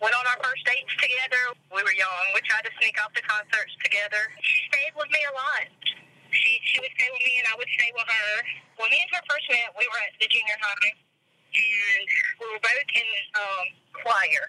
went 0.03 0.19
on 0.19 0.27
our 0.27 0.35
first 0.43 0.67
dates 0.67 0.91
together. 0.99 1.55
We 1.71 1.79
were 1.79 1.95
young. 1.95 2.25
We 2.35 2.43
tried 2.43 2.67
to 2.67 2.75
sneak 2.83 2.99
off 2.99 3.15
to 3.15 3.23
concerts 3.23 3.71
together. 3.87 4.19
She 4.43 4.59
stayed 4.67 4.99
with 4.99 5.07
me 5.15 5.23
a 5.31 5.35
lot. 5.39 5.71
She 6.35 6.59
she 6.67 6.83
would 6.83 6.91
stay 6.99 7.07
with 7.15 7.23
me 7.23 7.39
and 7.39 7.47
I 7.47 7.55
would 7.55 7.71
stay 7.71 7.95
with 7.95 8.11
her. 8.11 8.33
When 8.83 8.91
me 8.91 8.99
and 8.99 9.11
her 9.15 9.23
first 9.31 9.47
met, 9.47 9.71
we 9.79 9.87
were 9.87 10.03
at 10.03 10.11
the 10.19 10.27
junior 10.27 10.59
high, 10.59 10.91
and 10.91 12.09
we 12.43 12.47
were 12.51 12.61
both 12.61 12.91
in 12.93 13.09
um, 13.39 13.67
choir. 13.95 14.45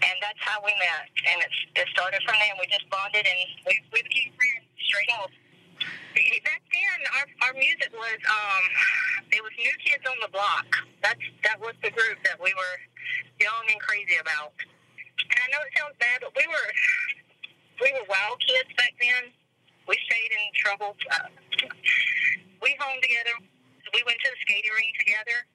And 0.00 0.16
that's 0.24 0.40
how 0.40 0.64
we 0.64 0.72
met. 0.80 1.12
And 1.28 1.44
it's, 1.44 1.58
it 1.76 1.88
started 1.92 2.24
from 2.24 2.36
there. 2.40 2.56
And 2.56 2.60
we 2.60 2.66
just 2.72 2.88
bonded 2.88 3.26
and 3.26 3.40
we, 3.68 3.74
we 3.92 4.00
became 4.00 4.32
friends 4.32 4.64
straight 4.80 5.12
off. 5.20 5.28
Back 6.10 6.62
then, 6.74 6.98
our, 7.14 7.26
our 7.46 7.54
music 7.54 7.94
was 7.94 8.18
um, 8.26 8.64
it 9.30 9.42
was 9.42 9.54
New 9.54 9.74
Kids 9.78 10.02
on 10.10 10.18
the 10.18 10.30
Block. 10.34 10.66
That's 11.02 11.22
that 11.46 11.60
was 11.62 11.74
the 11.82 11.90
group 11.94 12.18
that 12.26 12.34
we 12.42 12.50
were 12.50 12.76
young 13.38 13.64
and 13.70 13.78
crazy 13.78 14.18
about. 14.18 14.50
And 14.58 15.38
I 15.38 15.46
know 15.54 15.62
it 15.62 15.72
sounds 15.78 15.94
bad, 16.02 16.18
but 16.26 16.34
we 16.34 16.42
were 16.50 16.68
we 17.78 17.88
were 17.94 18.06
wild 18.10 18.42
kids 18.42 18.74
back 18.74 18.90
then. 18.98 19.30
We 19.86 19.94
stayed 20.10 20.34
in 20.34 20.50
trouble. 20.58 20.98
Uh, 21.14 21.30
we 22.58 22.74
hung 22.82 22.98
together. 23.00 23.34
We 23.94 24.02
went 24.06 24.18
to 24.26 24.30
the 24.34 24.38
skating 24.42 24.74
rink 24.74 24.94
together. 24.98 25.46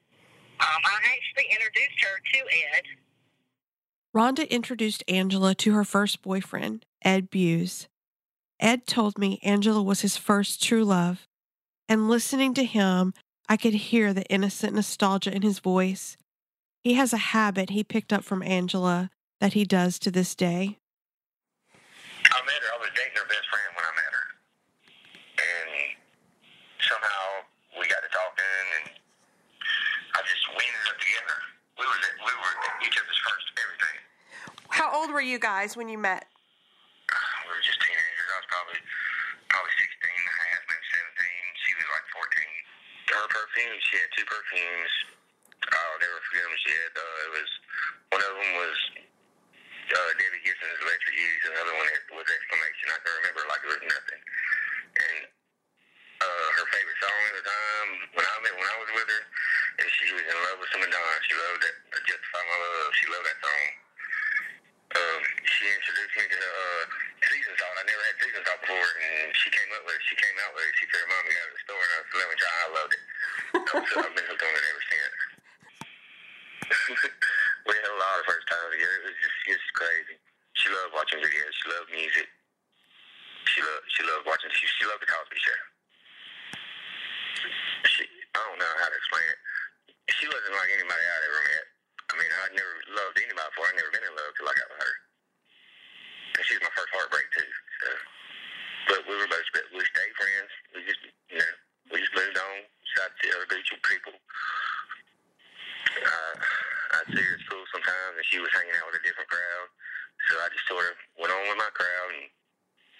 Um, 0.63 0.81
I 0.87 1.19
actually 1.19 1.51
introduced 1.51 1.99
her 1.99 2.15
to 2.15 2.39
Ed. 2.79 2.85
Rhonda 4.15 4.49
introduced 4.49 5.03
Angela 5.07 5.53
to 5.55 5.73
her 5.73 5.83
first 5.83 6.21
boyfriend, 6.21 6.85
Ed 7.03 7.29
Buse. 7.29 7.87
Ed 8.59 8.87
told 8.87 9.17
me 9.17 9.39
Angela 9.43 9.83
was 9.83 10.01
his 10.01 10.17
first 10.17 10.63
true 10.63 10.85
love, 10.85 11.27
and 11.89 12.09
listening 12.09 12.53
to 12.55 12.63
him, 12.63 13.13
I 13.47 13.57
could 13.57 13.73
hear 13.73 14.13
the 14.13 14.25
innocent 14.25 14.73
nostalgia 14.73 15.33
in 15.33 15.43
his 15.43 15.59
voice. 15.59 16.17
He 16.81 16.95
has 16.95 17.13
a 17.13 17.33
habit 17.33 17.69
he 17.69 17.83
picked 17.83 18.13
up 18.13 18.23
from 18.23 18.41
Angela 18.41 19.09
that 19.39 19.53
he 19.53 19.65
does 19.65 19.99
to 19.99 20.09
this 20.09 20.33
day. 20.33 20.77
I 22.25 22.39
met 22.45 22.61
her. 22.61 22.71
I 22.73 22.79
was 22.81 22.89
dating 22.97 23.17
her 23.17 23.29
best 23.29 23.45
friend 23.49 23.69
when 23.77 23.85
I 23.85 23.93
met 23.93 24.11
her, 24.13 24.27
and 25.37 25.69
somehow 26.81 27.21
we 27.77 27.85
got 27.85 28.01
to 28.01 28.09
talking, 28.09 28.65
and 28.81 28.85
I 30.13 30.25
just 30.25 30.45
we 30.57 30.61
ended 30.61 30.87
up 30.89 30.97
together. 30.97 31.37
We 31.77 31.85
were 31.85 31.99
we 32.21 32.33
were 32.33 32.53
each 32.81 32.97
other's 32.97 33.21
first 33.21 33.45
everything. 33.61 33.97
How 34.73 34.89
old 34.89 35.13
were 35.13 35.25
you 35.25 35.37
guys 35.37 35.77
when 35.77 35.89
you 35.89 36.01
met? 36.01 36.25
We 37.45 37.53
were 37.53 37.61
just 37.61 37.77
teenagers. 37.81 38.29
I 38.29 38.37
was 38.41 38.49
probably 38.49 38.81
probably 39.53 39.73
16 39.73 40.05
and 40.05 40.29
a 40.29 40.35
half, 40.49 40.61
maybe 40.65 40.85
17. 41.17 41.61
She 41.61 41.71
was 41.77 41.87
like 41.93 42.05
14. 42.09 42.45
Her 43.55 43.63
perfume, 43.63 43.79
she 43.87 43.95
had 43.95 44.11
two 44.11 44.27
perfumes. 44.27 44.93
I'll 45.63 45.99
never 46.03 46.19
forget 46.27 46.43
them. 46.43 46.55
She 46.59 46.71
had 46.75 46.91
uh, 46.91 47.23
it 47.23 47.31
was 47.39 47.49
one 48.11 48.19
of 48.19 48.33
them 48.35 48.51
was 48.59 48.79
uh, 49.95 50.11
Debbie 50.19 50.43
Gibson's 50.43 50.75
Electric 50.83 51.15
Youth, 51.15 51.41
and 51.47 51.51
the 51.55 51.61
other 51.63 51.75
one 51.79 51.87
was 52.19 52.27
Exclamation. 52.27 52.91
I 52.91 52.99
can 52.99 53.15
remember 53.15 53.47
like 53.47 53.63
it 53.63 53.71
was 53.71 53.83
nothing. 53.87 54.21
And 54.99 55.19
uh, 56.19 56.47
her 56.59 56.67
favorite 56.67 56.99
song 56.99 57.21
at 57.31 57.35
the 57.39 57.45
time 57.47 57.89
when 58.19 58.25
I 58.27 58.35
met 58.43 58.55
when 58.59 58.67
I 58.67 58.77
was 58.83 58.91
with 58.91 59.07
her, 59.07 59.23
and 59.23 59.87
she 59.87 60.03
to 60.11 60.77
Madonna. 60.83 61.15
She 61.23 61.33
loved 61.39 61.63
it. 61.63 61.75
Justify 62.11 62.43
My 62.43 62.57
Love. 62.59 62.91
She 62.99 63.07
loved 63.07 63.23
that 63.23 63.39
song. 63.39 63.63
Um, 64.99 65.21
she 65.47 65.63
introduced 65.71 66.15
me 66.19 66.25
to 66.27 66.39
uh, 66.43 66.83
season 67.23 67.55
salt. 67.55 67.75
I 67.79 67.83
never 67.87 68.03
had 68.03 68.19
season 68.19 68.43
salt 68.43 68.59
before, 68.67 68.91
and 68.99 69.31
she 69.31 69.47
came 69.47 69.71
up 69.79 69.87
with 69.87 69.95
it. 69.95 70.03
She 70.11 70.15
came 70.19 70.35
out 70.43 70.51
with 70.59 70.67
it. 70.67 70.75
She 70.75 70.85
said, 70.91 71.07
"Mom, 71.07 71.23
we 71.23 71.31
got 71.31 71.47
it 71.47 71.47
at 71.47 71.55
the 71.55 71.63
store," 71.63 71.79
and 71.79 71.91
I 71.95 71.99
"Let 72.19 72.27
me 72.27 72.35
try." 72.35 72.51
I 72.51 72.69
loved 72.75 72.93
it. 72.99 73.03
Ever 74.65 74.83
since. 74.89 75.19
we 77.67 77.73
had 77.77 77.89
a 77.89 77.99
lot 77.99 78.19
of 78.19 78.25
first 78.25 78.47
time 78.49 78.69
together. 78.73 78.97
It 79.05 79.13
was 79.13 79.17
just, 79.21 79.37
just 79.45 79.67
crazy. 79.77 80.17
She 80.57 80.67
loved 80.71 80.93
watching 80.95 81.21
videos. 81.21 81.53
She 81.53 81.67
loved 81.69 81.89
music. 81.91 82.27
She 83.45 83.59
loved, 83.61 83.85
she 83.91 84.01
loved 84.07 84.25
watching. 84.25 84.51
She, 84.55 84.65
she 84.65 84.83
loved 84.89 85.03
the 85.03 85.09
Cosby 85.09 85.37
Show. 85.37 85.59
She, 87.85 88.03
I 88.33 88.39
don't 88.41 88.59
know 88.59 88.73
how 88.81 88.89
to 88.89 88.97
explain 88.97 89.27
it. 89.29 89.39
She 90.11 90.25
wasn't 90.29 90.55
like 90.55 90.71
anybody 90.73 91.03
I'd 91.03 91.27
ever 91.27 91.41
met. 91.45 91.65
I 92.05 92.13
mean, 92.21 92.31
I'd 92.45 92.55
never 92.55 92.73
loved 92.93 93.17
anybody 93.17 93.49
before. 93.51 93.67
I'd 93.69 93.77
never 93.77 93.91
been 93.93 94.05
in 94.05 94.15
love 94.15 94.31
till 94.37 94.49
I 94.49 94.53
got 94.55 94.69
with 94.71 94.81
her. 94.81 94.93
And 96.35 96.43
she's 96.45 96.61
my 96.61 96.73
first 96.73 96.91
heartbreak 96.93 97.27
too. 97.33 97.51
So, 97.81 97.89
but 98.85 99.01
we 99.09 99.17
were 99.17 99.29
both 99.29 99.49
we 99.73 99.81
stayed 99.81 100.13
friends. 100.13 100.51
We 100.77 100.85
just, 100.85 101.01
you 101.31 101.39
know, 101.41 101.53
we 101.89 101.99
just 102.01 102.13
moved 102.13 102.37
on. 102.37 102.55
Decided 102.85 103.11
to 103.11 103.19
see 103.19 103.31
other 103.33 103.49
beautiful 103.49 103.81
people. 103.81 104.15
Uh, 106.03 106.35
I'd 106.95 107.09
see 107.11 107.23
her 107.23 107.35
at 107.35 107.43
school 107.47 107.63
sometimes, 107.71 108.19
and 108.19 108.27
she 108.27 108.39
was 108.39 108.51
hanging 108.51 108.75
out 108.79 108.87
with 108.91 108.99
a 108.99 109.03
different 109.03 109.31
crowd. 109.31 109.67
So 110.27 110.39
I 110.39 110.47
just 110.51 110.67
sort 110.67 110.85
of 110.87 110.95
went 111.19 111.31
on 111.31 111.43
with 111.47 111.59
my 111.59 111.71
crowd, 111.75 112.09
and 112.15 112.27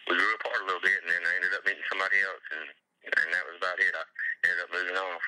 we 0.08 0.20
grew 0.20 0.34
apart 0.36 0.64
a 0.64 0.68
little 0.68 0.84
bit, 0.84 1.00
and 1.04 1.10
then 1.12 1.24
I 1.24 1.32
ended 1.40 1.56
up 1.56 1.64
meeting 1.64 1.86
somebody 1.88 2.20
else, 2.24 2.46
and 2.56 2.66
and 3.06 3.30
that 3.30 3.46
was 3.46 3.62
about 3.62 3.78
it. 3.78 3.94
I 3.94 4.04
ended 4.50 4.64
up 4.66 4.72
moving 4.74 4.98
off. 4.98 5.26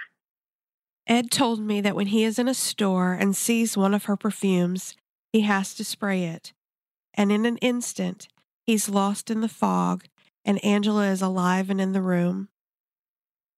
Ed 1.07 1.26
told 1.37 1.59
me 1.59 1.81
that 1.81 1.95
when 1.95 2.07
he 2.07 2.23
is 2.23 2.39
in 2.39 2.47
a 2.47 2.53
store 2.55 3.13
and 3.13 3.35
sees 3.35 3.77
one 3.77 3.93
of 3.93 4.05
her 4.05 4.17
perfumes, 4.17 4.95
he 5.31 5.41
has 5.41 5.75
to 5.75 5.85
spray 5.85 6.23
it. 6.23 6.51
And 7.13 7.31
in 7.31 7.45
an 7.45 7.57
instant, 7.57 8.27
he's 8.65 8.89
lost 8.89 9.29
in 9.29 9.41
the 9.41 9.47
fog, 9.47 10.05
and 10.43 10.63
Angela 10.65 11.05
is 11.05 11.21
alive 11.21 11.69
and 11.69 11.79
in 11.79 11.91
the 11.91 12.01
room. 12.01 12.49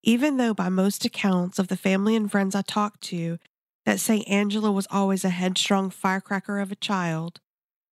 Even 0.03 0.35
though, 0.35 0.53
by 0.53 0.67
most 0.67 1.05
accounts 1.05 1.57
of 1.57 1.69
the 1.69 1.77
family 1.77 2.17
and 2.17 2.29
friends 2.29 2.53
I 2.53 2.63
talked 2.63 2.99
to, 3.03 3.37
that 3.85 4.01
say 4.01 4.23
Angela 4.23 4.73
was 4.73 4.87
always 4.91 5.23
a 5.23 5.29
headstrong 5.29 5.89
firecracker 5.89 6.59
of 6.59 6.73
a 6.73 6.75
child, 6.75 7.39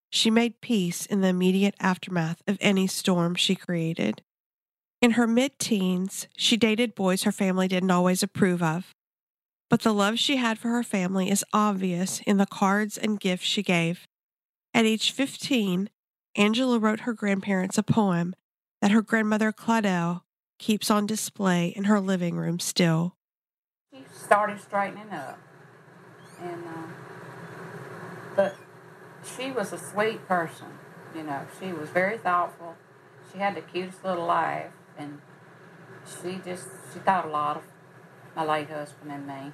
she 0.09 0.29
made 0.29 0.59
peace 0.59 1.05
in 1.05 1.21
the 1.21 1.29
immediate 1.29 1.75
aftermath 1.79 2.41
of 2.45 2.57
any 2.59 2.87
storm 2.87 3.35
she 3.35 3.55
created. 3.55 4.21
In 5.01 5.11
her 5.11 5.27
mid 5.27 5.59
teens, 5.59 6.27
she 6.35 6.57
dated 6.57 6.93
boys 6.93 7.23
her 7.23 7.31
family 7.31 7.69
didn't 7.69 7.91
always 7.91 8.21
approve 8.21 8.61
of. 8.61 8.93
But 9.69 9.81
the 9.81 9.93
love 9.93 10.17
she 10.17 10.37
had 10.37 10.57
for 10.57 10.69
her 10.69 10.83
family 10.83 11.29
is 11.29 11.43
obvious 11.51 12.21
in 12.25 12.37
the 12.37 12.45
cards 12.45 12.97
and 12.97 13.19
gifts 13.19 13.45
she 13.45 13.63
gave. 13.63 14.07
At 14.73 14.85
age 14.85 15.11
15, 15.11 15.89
Angela 16.35 16.79
wrote 16.79 17.01
her 17.01 17.13
grandparents 17.13 17.77
a 17.77 17.83
poem 17.83 18.35
that 18.81 18.91
her 18.91 19.01
grandmother 19.01 19.51
Claudel 19.51 20.21
keeps 20.59 20.89
on 20.89 21.05
display 21.05 21.73
in 21.75 21.85
her 21.85 21.99
living 21.99 22.37
room 22.37 22.59
still. 22.59 23.15
She 23.93 24.03
started 24.13 24.59
straightening 24.61 25.11
up, 25.11 25.39
and 26.41 26.63
uh, 26.63 26.87
but 28.35 28.55
she 29.35 29.51
was 29.51 29.73
a 29.73 29.77
sweet 29.77 30.27
person. 30.27 30.67
You 31.15 31.23
know, 31.23 31.45
she 31.59 31.73
was 31.73 31.89
very 31.89 32.17
thoughtful. 32.17 32.75
She 33.31 33.39
had 33.39 33.55
the 33.55 33.61
cutest 33.61 34.03
little 34.03 34.25
laugh, 34.25 34.71
and 34.97 35.21
she 36.05 36.39
just 36.45 36.67
she 36.93 36.99
thought 36.99 37.25
a 37.25 37.29
lot 37.29 37.57
of 37.57 37.63
my 38.37 38.45
late 38.45 38.69
husband 38.69 39.11
and 39.11 39.25
me. 39.27 39.51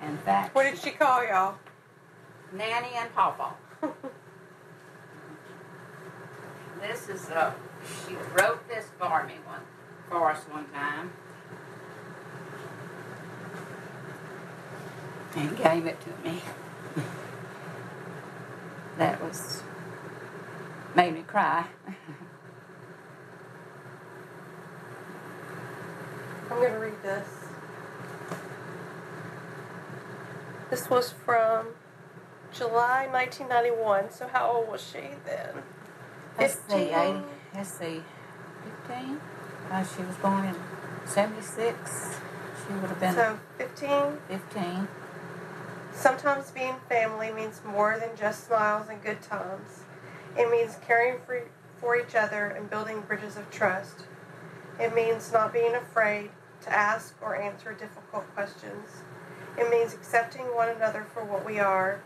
In 0.00 0.16
fact, 0.18 0.54
What 0.54 0.62
did 0.62 0.78
she 0.78 0.92
call 0.92 1.26
y'all? 1.26 1.56
Nanny 2.52 2.90
and 2.96 3.12
Papa. 3.12 3.54
this 6.80 7.08
is 7.08 7.28
a. 7.30 7.52
she 8.06 8.14
wrote 8.36 8.68
this 8.68 8.86
for 8.98 9.24
me 9.24 9.34
one 9.44 9.62
for 10.08 10.30
us 10.30 10.44
one 10.44 10.66
time. 10.68 11.10
And 15.34 15.56
gave 15.56 15.86
it 15.86 15.98
to 16.00 16.10
me. 16.28 16.40
that 18.98 19.20
was 19.20 19.64
made 20.94 21.14
me 21.14 21.22
cry. 21.22 21.66
I'm 26.50 26.58
going 26.58 26.72
to 26.72 26.78
read 26.78 27.02
this. 27.02 27.39
This 30.70 30.88
was 30.88 31.10
from 31.10 31.66
July 32.52 33.08
1991. 33.10 34.12
So 34.12 34.28
how 34.28 34.50
old 34.52 34.68
was 34.68 34.80
she 34.80 35.16
then? 35.26 35.64
Let's 36.38 36.60
see, 36.68 36.94
80, 36.94 37.18
let's 37.54 37.70
see, 37.70 38.02
15? 38.86 39.20
Uh, 39.70 39.84
she 39.84 40.02
was 40.02 40.16
born 40.16 40.44
in 40.44 40.54
76. 41.06 42.20
She 42.66 42.72
would 42.74 42.88
have 42.88 43.00
been 43.00 43.14
So 43.14 43.38
15. 43.58 44.18
15. 44.28 44.88
Sometimes 45.92 46.52
being 46.52 46.76
family 46.88 47.32
means 47.32 47.60
more 47.66 47.98
than 47.98 48.10
just 48.16 48.46
smiles 48.46 48.88
and 48.88 49.02
good 49.02 49.20
times. 49.22 49.80
It 50.38 50.50
means 50.50 50.76
caring 50.86 51.18
for, 51.26 51.42
for 51.78 51.96
each 51.96 52.14
other 52.14 52.46
and 52.46 52.70
building 52.70 53.00
bridges 53.00 53.36
of 53.36 53.50
trust. 53.50 54.04
It 54.78 54.94
means 54.94 55.32
not 55.32 55.52
being 55.52 55.74
afraid 55.74 56.30
to 56.62 56.70
ask 56.72 57.16
or 57.20 57.34
answer 57.34 57.72
difficult 57.72 58.32
questions. 58.34 59.02
It 59.60 59.70
means 59.70 59.92
accepting 59.92 60.46
one 60.46 60.70
another 60.70 61.06
for 61.12 61.22
what 61.22 61.44
we 61.44 61.58
are. 61.58 62.00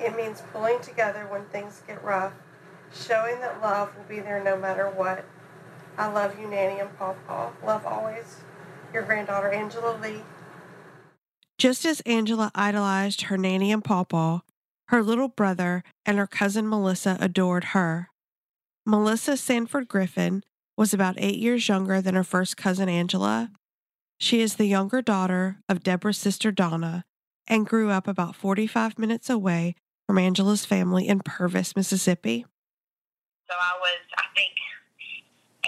It 0.00 0.16
means 0.16 0.42
pulling 0.52 0.80
together 0.80 1.26
when 1.30 1.44
things 1.46 1.82
get 1.86 2.02
rough, 2.02 2.32
showing 2.92 3.40
that 3.40 3.62
love 3.62 3.96
will 3.96 4.04
be 4.04 4.20
there 4.20 4.42
no 4.42 4.56
matter 4.56 4.90
what. 4.90 5.24
I 5.96 6.08
love 6.08 6.38
you, 6.38 6.48
Nanny 6.48 6.80
and 6.80 6.96
Pawpaw. 6.98 7.52
Love 7.64 7.86
always. 7.86 8.40
Your 8.92 9.04
granddaughter, 9.04 9.48
Angela 9.50 9.96
Lee. 10.02 10.22
Just 11.58 11.84
as 11.84 12.00
Angela 12.00 12.50
idolized 12.54 13.22
her 13.22 13.36
nanny 13.36 13.72
and 13.72 13.82
pawpaw, 13.82 14.40
her 14.88 15.02
little 15.02 15.26
brother 15.28 15.82
and 16.06 16.16
her 16.16 16.26
cousin 16.26 16.68
Melissa 16.68 17.16
adored 17.20 17.64
her. 17.64 18.10
Melissa 18.86 19.36
Sanford 19.36 19.88
Griffin 19.88 20.44
was 20.76 20.94
about 20.94 21.16
eight 21.18 21.38
years 21.38 21.68
younger 21.68 22.00
than 22.00 22.14
her 22.14 22.22
first 22.22 22.56
cousin 22.56 22.88
Angela. 22.88 23.50
She 24.18 24.42
is 24.42 24.56
the 24.56 24.66
younger 24.66 25.00
daughter 25.00 25.62
of 25.68 25.86
Deborah's 25.86 26.18
sister 26.18 26.50
Donna 26.50 27.06
and 27.46 27.64
grew 27.66 27.90
up 27.90 28.10
about 28.10 28.34
45 28.34 28.98
minutes 28.98 29.30
away 29.30 29.76
from 30.06 30.18
Angela's 30.18 30.66
family 30.66 31.06
in 31.06 31.22
Purvis, 31.22 31.76
Mississippi. 31.78 32.44
So 33.46 33.54
I 33.54 33.78
was, 33.78 34.02
I 34.18 34.26
think, 34.34 34.58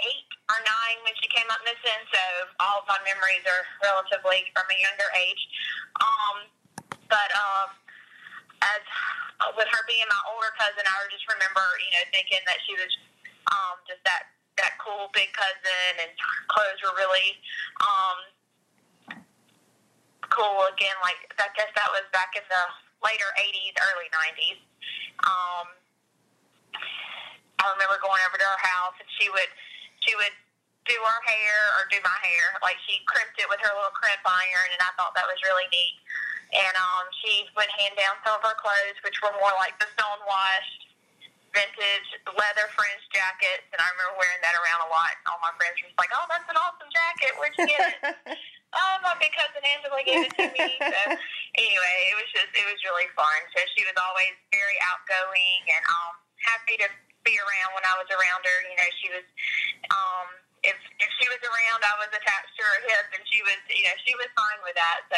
eight 0.03 0.27
or 0.51 0.59
nine 0.67 0.99
when 1.07 1.15
she 1.23 1.31
came 1.31 1.47
up 1.47 1.63
missing. 1.63 2.01
So 2.11 2.21
all 2.59 2.83
of 2.83 2.85
my 2.91 2.99
memories 3.07 3.41
are 3.47 3.63
relatively 3.79 4.43
from 4.51 4.67
a 4.67 4.77
younger 4.77 5.09
age. 5.15 5.41
Um, 6.03 6.35
but 7.07 7.31
um, 7.31 7.71
as 8.67 8.83
with 9.55 9.71
her 9.71 9.83
being 9.87 10.05
my 10.11 10.21
older 10.27 10.51
cousin, 10.59 10.83
I 10.85 11.07
just 11.07 11.25
remember, 11.31 11.63
you 11.87 11.91
know, 11.95 12.03
thinking 12.11 12.43
that 12.45 12.59
she 12.67 12.75
was 12.75 12.91
um, 13.49 13.79
just 13.87 14.03
that 14.03 14.27
that 14.59 14.75
cool 14.77 15.09
big 15.15 15.31
cousin, 15.33 15.91
and 16.03 16.11
clothes 16.51 16.77
were 16.83 16.93
really 16.99 17.39
um, 17.81 18.29
cool. 20.41 20.65
Again, 20.73 20.97
like 21.05 21.21
I 21.37 21.53
guess 21.53 21.69
that 21.77 21.89
was 21.93 22.01
back 22.09 22.33
in 22.33 22.41
the 22.49 22.63
later 23.05 23.29
'80s, 23.37 23.77
early 23.77 24.09
'90s. 24.09 24.59
Um, 25.21 25.65
I 27.61 27.69
remember 27.77 28.01
going 28.01 28.17
over 28.25 28.41
to 28.41 28.47
her 28.49 28.61
house, 28.65 28.97
and 28.97 29.05
she 29.21 29.29
would 29.29 29.51
she 30.01 30.17
would 30.17 30.33
do 30.89 30.97
our 30.97 31.21
hair 31.29 31.57
or 31.77 31.85
do 31.93 32.01
my 32.01 32.17
hair. 32.25 32.57
Like 32.65 32.81
she 32.89 33.05
crimped 33.05 33.37
it 33.37 33.45
with 33.45 33.61
her 33.61 33.69
little 33.77 33.93
crimp 33.93 34.25
iron, 34.25 34.69
and 34.73 34.81
I 34.81 34.89
thought 34.97 35.13
that 35.13 35.29
was 35.29 35.37
really 35.45 35.69
neat. 35.69 36.01
And 36.51 36.75
um, 36.75 37.05
she 37.23 37.47
would 37.55 37.69
hand 37.79 37.95
down 37.95 38.17
some 38.27 38.35
of 38.35 38.43
her 38.43 38.57
clothes, 38.59 38.99
which 39.07 39.15
were 39.23 39.31
more 39.39 39.55
like 39.55 39.77
the 39.79 39.87
stone 39.95 40.19
washed, 40.27 40.83
vintage 41.55 42.09
leather 42.27 42.67
fringe 42.75 43.05
jackets. 43.15 43.63
And 43.71 43.79
I 43.79 43.87
remember 43.87 44.19
wearing 44.19 44.41
that 44.43 44.57
around 44.57 44.83
a 44.83 44.89
lot. 44.91 45.15
All 45.31 45.39
my 45.39 45.53
friends 45.61 45.77
were 45.79 45.87
just 45.93 46.01
like, 46.01 46.11
"Oh, 46.11 46.25
that's 46.27 46.49
an 46.49 46.57
awesome 46.57 46.89
jacket. 46.89 47.37
Where'd 47.37 47.53
you 47.61 47.69
get 47.69 47.81
it?" 47.93 48.41
oh, 48.73 48.93
my 49.03 49.15
big 49.19 49.31
cousin 49.35 49.63
Angela 49.63 50.01
gave 50.03 50.27
it 50.27 50.33
to 50.35 50.45
me. 50.51 50.67
So 50.79 50.99
anyway, 51.61 51.97
it 52.11 52.15
was 52.15 52.29
just 52.31 52.51
it 52.55 52.65
was 52.67 52.79
really 52.87 53.09
fun. 53.13 53.39
So 53.55 53.59
she 53.75 53.83
was 53.83 53.95
always 53.99 54.33
very 54.51 54.77
outgoing 54.87 55.61
and 55.67 55.83
um, 55.87 56.13
happy 56.41 56.79
to 56.81 56.87
be 57.23 57.37
around 57.37 57.77
when 57.77 57.85
I 57.85 57.95
was 57.99 58.09
around 58.09 58.41
her. 58.43 58.57
You 58.67 58.75
know, 58.77 58.89
she 59.01 59.09
was. 59.11 59.25
Um, 59.91 60.27
if 60.61 60.77
if 61.01 61.09
she 61.17 61.25
was 61.25 61.41
around, 61.41 61.81
I 61.81 61.95
was 61.97 62.11
attached 62.13 62.53
to 62.53 62.63
her 62.63 62.79
hip, 62.85 63.07
and 63.17 63.23
she 63.25 63.41
was, 63.41 63.57
you 63.69 63.85
know, 63.85 63.97
she 64.05 64.13
was 64.13 64.29
fine 64.37 64.61
with 64.61 64.77
that. 64.77 65.09
So, 65.09 65.17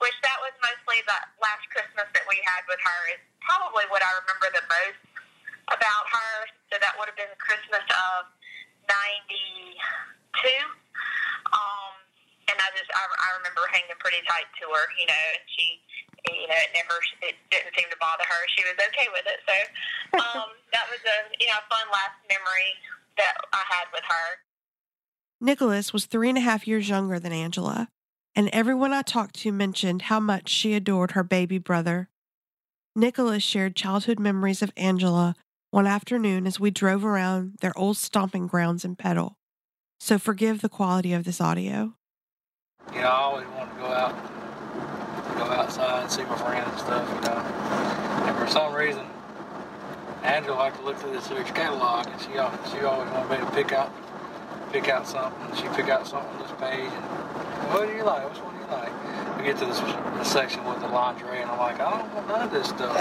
which 0.00 0.16
that 0.24 0.40
was 0.40 0.56
mostly 0.64 1.04
that 1.04 1.28
last 1.44 1.64
Christmas 1.68 2.08
that 2.16 2.24
we 2.24 2.40
had 2.48 2.64
with 2.66 2.80
her 2.80 3.00
is 3.12 3.20
probably 3.44 3.84
what 3.92 4.00
I 4.00 4.10
remember 4.24 4.48
the 4.56 4.64
most 4.64 5.00
about 5.68 6.08
her. 6.08 6.48
So 6.72 6.80
that 6.80 6.96
would 6.96 7.12
have 7.12 7.20
been 7.20 7.32
Christmas 7.36 7.84
of 7.84 8.32
'92. 8.88 9.76
Um, 11.52 11.97
and 12.48 12.56
I 12.56 12.68
just 12.72 12.88
I, 12.90 13.04
I 13.04 13.28
remember 13.38 13.62
hanging 13.68 13.96
pretty 14.00 14.24
tight 14.24 14.48
to 14.60 14.66
her, 14.72 14.84
you 14.96 15.06
know, 15.06 15.24
and 15.36 15.44
she, 15.52 15.66
you 16.32 16.48
know, 16.48 16.58
it 16.58 16.72
never 16.72 16.96
it 17.22 17.36
didn't 17.52 17.72
seem 17.76 17.88
to 17.92 17.98
bother 18.00 18.24
her. 18.24 18.40
She 18.56 18.64
was 18.64 18.76
okay 18.80 19.08
with 19.12 19.28
it. 19.28 19.38
So 19.44 19.56
um, 20.24 20.50
that 20.72 20.88
was 20.88 21.00
a 21.04 21.16
you 21.36 21.48
know 21.52 21.60
fun 21.68 21.86
last 21.92 22.16
memory 22.26 22.72
that 23.20 23.36
I 23.52 23.62
had 23.68 23.86
with 23.92 24.04
her. 24.08 24.26
Nicholas 25.40 25.92
was 25.92 26.06
three 26.06 26.28
and 26.28 26.38
a 26.38 26.42
half 26.42 26.66
years 26.66 26.88
younger 26.88 27.20
than 27.20 27.32
Angela, 27.32 27.88
and 28.34 28.48
everyone 28.52 28.92
I 28.92 29.02
talked 29.02 29.36
to 29.44 29.52
mentioned 29.52 30.10
how 30.10 30.18
much 30.18 30.48
she 30.48 30.74
adored 30.74 31.12
her 31.12 31.22
baby 31.22 31.58
brother. 31.58 32.08
Nicholas 32.96 33.44
shared 33.44 33.76
childhood 33.76 34.18
memories 34.18 34.62
of 34.62 34.72
Angela 34.76 35.36
one 35.70 35.86
afternoon 35.86 36.46
as 36.46 36.58
we 36.58 36.70
drove 36.70 37.04
around 37.04 37.58
their 37.60 37.76
old 37.78 37.96
stomping 37.96 38.46
grounds 38.46 38.84
in 38.84 38.96
Petal. 38.96 39.36
So 40.00 40.18
forgive 40.18 40.62
the 40.62 40.68
quality 40.68 41.12
of 41.12 41.24
this 41.24 41.40
audio. 41.40 41.94
You 42.94 43.00
know, 43.02 43.08
I 43.08 43.18
always 43.20 43.46
wanted 43.48 43.74
to 43.74 43.80
go 43.80 43.86
out, 43.86 44.14
go 45.36 45.44
outside 45.44 46.02
and 46.02 46.10
see 46.10 46.24
my 46.24 46.36
friends 46.36 46.68
and 46.70 46.78
stuff, 46.80 47.08
you 47.14 47.20
know. 47.28 47.36
And 48.26 48.36
for 48.36 48.46
some 48.46 48.74
reason, 48.74 49.04
Angela 50.22 50.56
liked 50.56 50.78
to 50.78 50.84
look 50.84 50.96
through 50.96 51.12
this 51.12 51.28
huge 51.28 51.46
catalog, 51.54 52.06
and 52.08 52.20
she 52.20 52.32
al- 52.38 52.52
she 52.72 52.80
always 52.84 53.10
wanted 53.12 53.30
me 53.30 53.44
to 53.46 53.52
pick 53.52 53.72
out 53.72 53.92
pick 54.72 54.88
out 54.88 55.06
something. 55.06 55.56
She 55.56 55.68
pick 55.76 55.88
out 55.88 56.06
something 56.06 56.28
on 56.30 56.38
this 56.42 56.52
page, 56.60 56.90
and 56.92 57.72
what 57.72 57.88
do 57.88 57.94
you 57.94 58.04
like? 58.04 58.28
Which 58.28 58.42
one 58.42 58.54
do 58.54 58.60
you 58.60 58.70
like? 58.72 58.92
We 59.38 59.44
get 59.44 59.56
to 59.58 59.66
this, 59.66 59.78
this 59.80 60.30
section 60.32 60.64
with 60.64 60.80
the 60.80 60.88
lingerie, 60.88 61.40
and 61.40 61.50
I'm 61.50 61.58
like, 61.58 61.80
I 61.80 61.90
don't 61.98 62.14
want 62.14 62.28
none 62.28 62.42
of 62.42 62.50
this 62.50 62.68
stuff. 62.68 62.96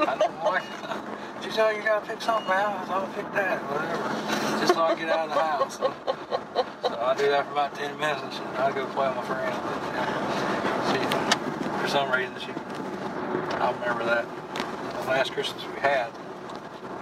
I 0.00 0.16
don't 0.18 0.44
like. 0.44 0.62
She 1.44 1.50
said, 1.50 1.66
oh, 1.66 1.70
you 1.76 1.82
gotta 1.82 2.06
pick 2.06 2.22
something 2.22 2.50
out. 2.50 2.88
I'll 2.88 3.06
pick 3.08 3.30
that, 3.34 3.60
whatever. 3.70 4.60
Just 4.60 4.72
so 4.72 4.80
I 4.82 4.94
get 4.94 5.10
out 5.10 5.28
of 5.28 5.34
the 5.34 5.42
house. 5.42 5.78
I 7.04 7.14
do 7.14 7.28
that 7.28 7.44
for 7.44 7.52
about 7.52 7.74
10 7.74 7.98
minutes, 7.98 8.38
and 8.38 8.56
I 8.56 8.72
go 8.72 8.86
play 8.86 9.06
with 9.08 9.16
my 9.16 9.24
friends. 9.28 9.54
She, 10.88 11.82
for 11.82 11.88
some 11.88 12.10
reason, 12.10 12.34
she, 12.40 12.50
I 13.60 13.72
remember 13.72 14.06
that. 14.06 14.24
The 15.02 15.10
last 15.10 15.32
Christmas 15.32 15.62
we 15.74 15.80
had, 15.80 16.08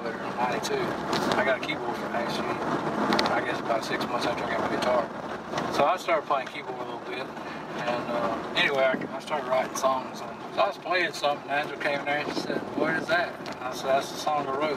her 0.02 0.10
in 0.10 0.36
92, 0.36 0.74
I 1.38 1.44
got 1.44 1.62
a 1.62 1.64
keyboard 1.64 1.94
from 1.94 2.12
her. 2.12 2.18
I 2.18 3.42
guess 3.44 3.60
about 3.60 3.84
six 3.84 4.04
months 4.08 4.26
after 4.26 4.42
I 4.42 4.50
got 4.50 4.60
my 4.68 4.76
guitar. 4.76 5.08
So 5.72 5.84
I 5.84 5.96
started 5.98 6.26
playing 6.26 6.48
keyboard 6.48 6.74
a 6.74 6.84
little 6.84 6.98
bit. 7.06 7.24
And 7.86 8.10
uh, 8.10 8.38
anyway, 8.56 8.82
I, 8.82 9.16
I 9.16 9.20
started 9.20 9.48
writing 9.48 9.76
songs. 9.76 10.20
And 10.20 10.30
so 10.56 10.62
I 10.62 10.66
was 10.66 10.78
playing 10.78 11.12
something, 11.12 11.48
and 11.48 11.60
Angela 11.60 11.80
came 11.80 12.00
in 12.00 12.04
there 12.06 12.18
and 12.18 12.34
she 12.34 12.40
said, 12.40 12.58
What 12.76 12.96
is 12.96 13.06
that? 13.06 13.32
And 13.38 13.64
I 13.64 13.72
said, 13.72 13.86
That's 13.86 14.10
the 14.10 14.18
song 14.18 14.48
I 14.48 14.58
wrote. 14.58 14.76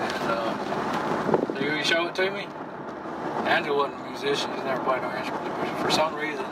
And 0.00 0.22
uh, 0.32 1.54
so 1.54 1.76
you 1.76 1.84
show 1.84 2.06
it 2.06 2.14
to 2.14 2.30
me? 2.30 2.46
Angela 3.44 3.76
wasn't 3.76 4.00
a 4.00 4.10
musician, 4.10 4.50
she's 4.54 4.64
never 4.64 4.82
played 4.82 5.02
no 5.02 5.14
instrument. 5.14 5.44
But 5.44 5.82
for 5.82 5.90
some 5.90 6.14
reason, 6.14 6.44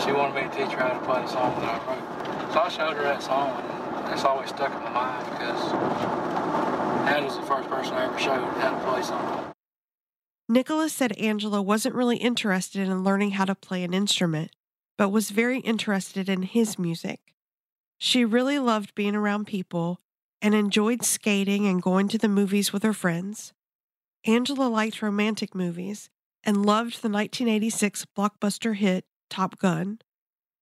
she 0.00 0.12
wanted 0.12 0.34
me 0.34 0.48
to 0.48 0.56
teach 0.56 0.72
her 0.72 0.80
how 0.80 0.98
to 0.98 1.04
play 1.04 1.20
the 1.20 1.28
song 1.28 1.60
that 1.60 1.68
I 1.68 1.86
wrote. 1.86 2.52
So 2.52 2.60
I 2.60 2.68
showed 2.68 2.96
her 2.96 3.02
that 3.02 3.22
song, 3.22 3.62
and 4.04 4.14
it's 4.14 4.24
always 4.24 4.48
stuck 4.48 4.72
in 4.72 4.82
my 4.82 4.90
mind 4.90 5.26
because 5.30 5.72
Angela's 7.08 7.36
the 7.36 7.42
first 7.42 7.68
person 7.68 7.94
I 7.94 8.06
ever 8.06 8.18
showed 8.18 8.42
how 8.58 8.70
to 8.70 8.90
play 8.90 9.02
something. 9.02 9.52
Nicholas 10.48 10.92
said 10.92 11.12
Angela 11.12 11.62
wasn't 11.62 11.94
really 11.94 12.16
interested 12.16 12.88
in 12.88 13.04
learning 13.04 13.32
how 13.32 13.44
to 13.44 13.54
play 13.54 13.84
an 13.84 13.94
instrument, 13.94 14.50
but 14.98 15.10
was 15.10 15.30
very 15.30 15.60
interested 15.60 16.28
in 16.28 16.42
his 16.42 16.78
music. 16.78 17.20
She 17.98 18.24
really 18.24 18.58
loved 18.58 18.94
being 18.94 19.14
around 19.14 19.46
people 19.46 20.00
and 20.42 20.54
enjoyed 20.54 21.04
skating 21.04 21.66
and 21.66 21.82
going 21.82 22.08
to 22.08 22.18
the 22.18 22.28
movies 22.28 22.72
with 22.72 22.82
her 22.82 22.92
friends. 22.92 23.52
Angela 24.26 24.68
liked 24.68 25.00
romantic 25.00 25.54
movies 25.54 26.10
and 26.44 26.64
loved 26.66 27.02
the 27.02 27.08
1986 27.08 28.06
blockbuster 28.16 28.76
hit 28.76 29.04
Top 29.28 29.58
Gun. 29.58 30.00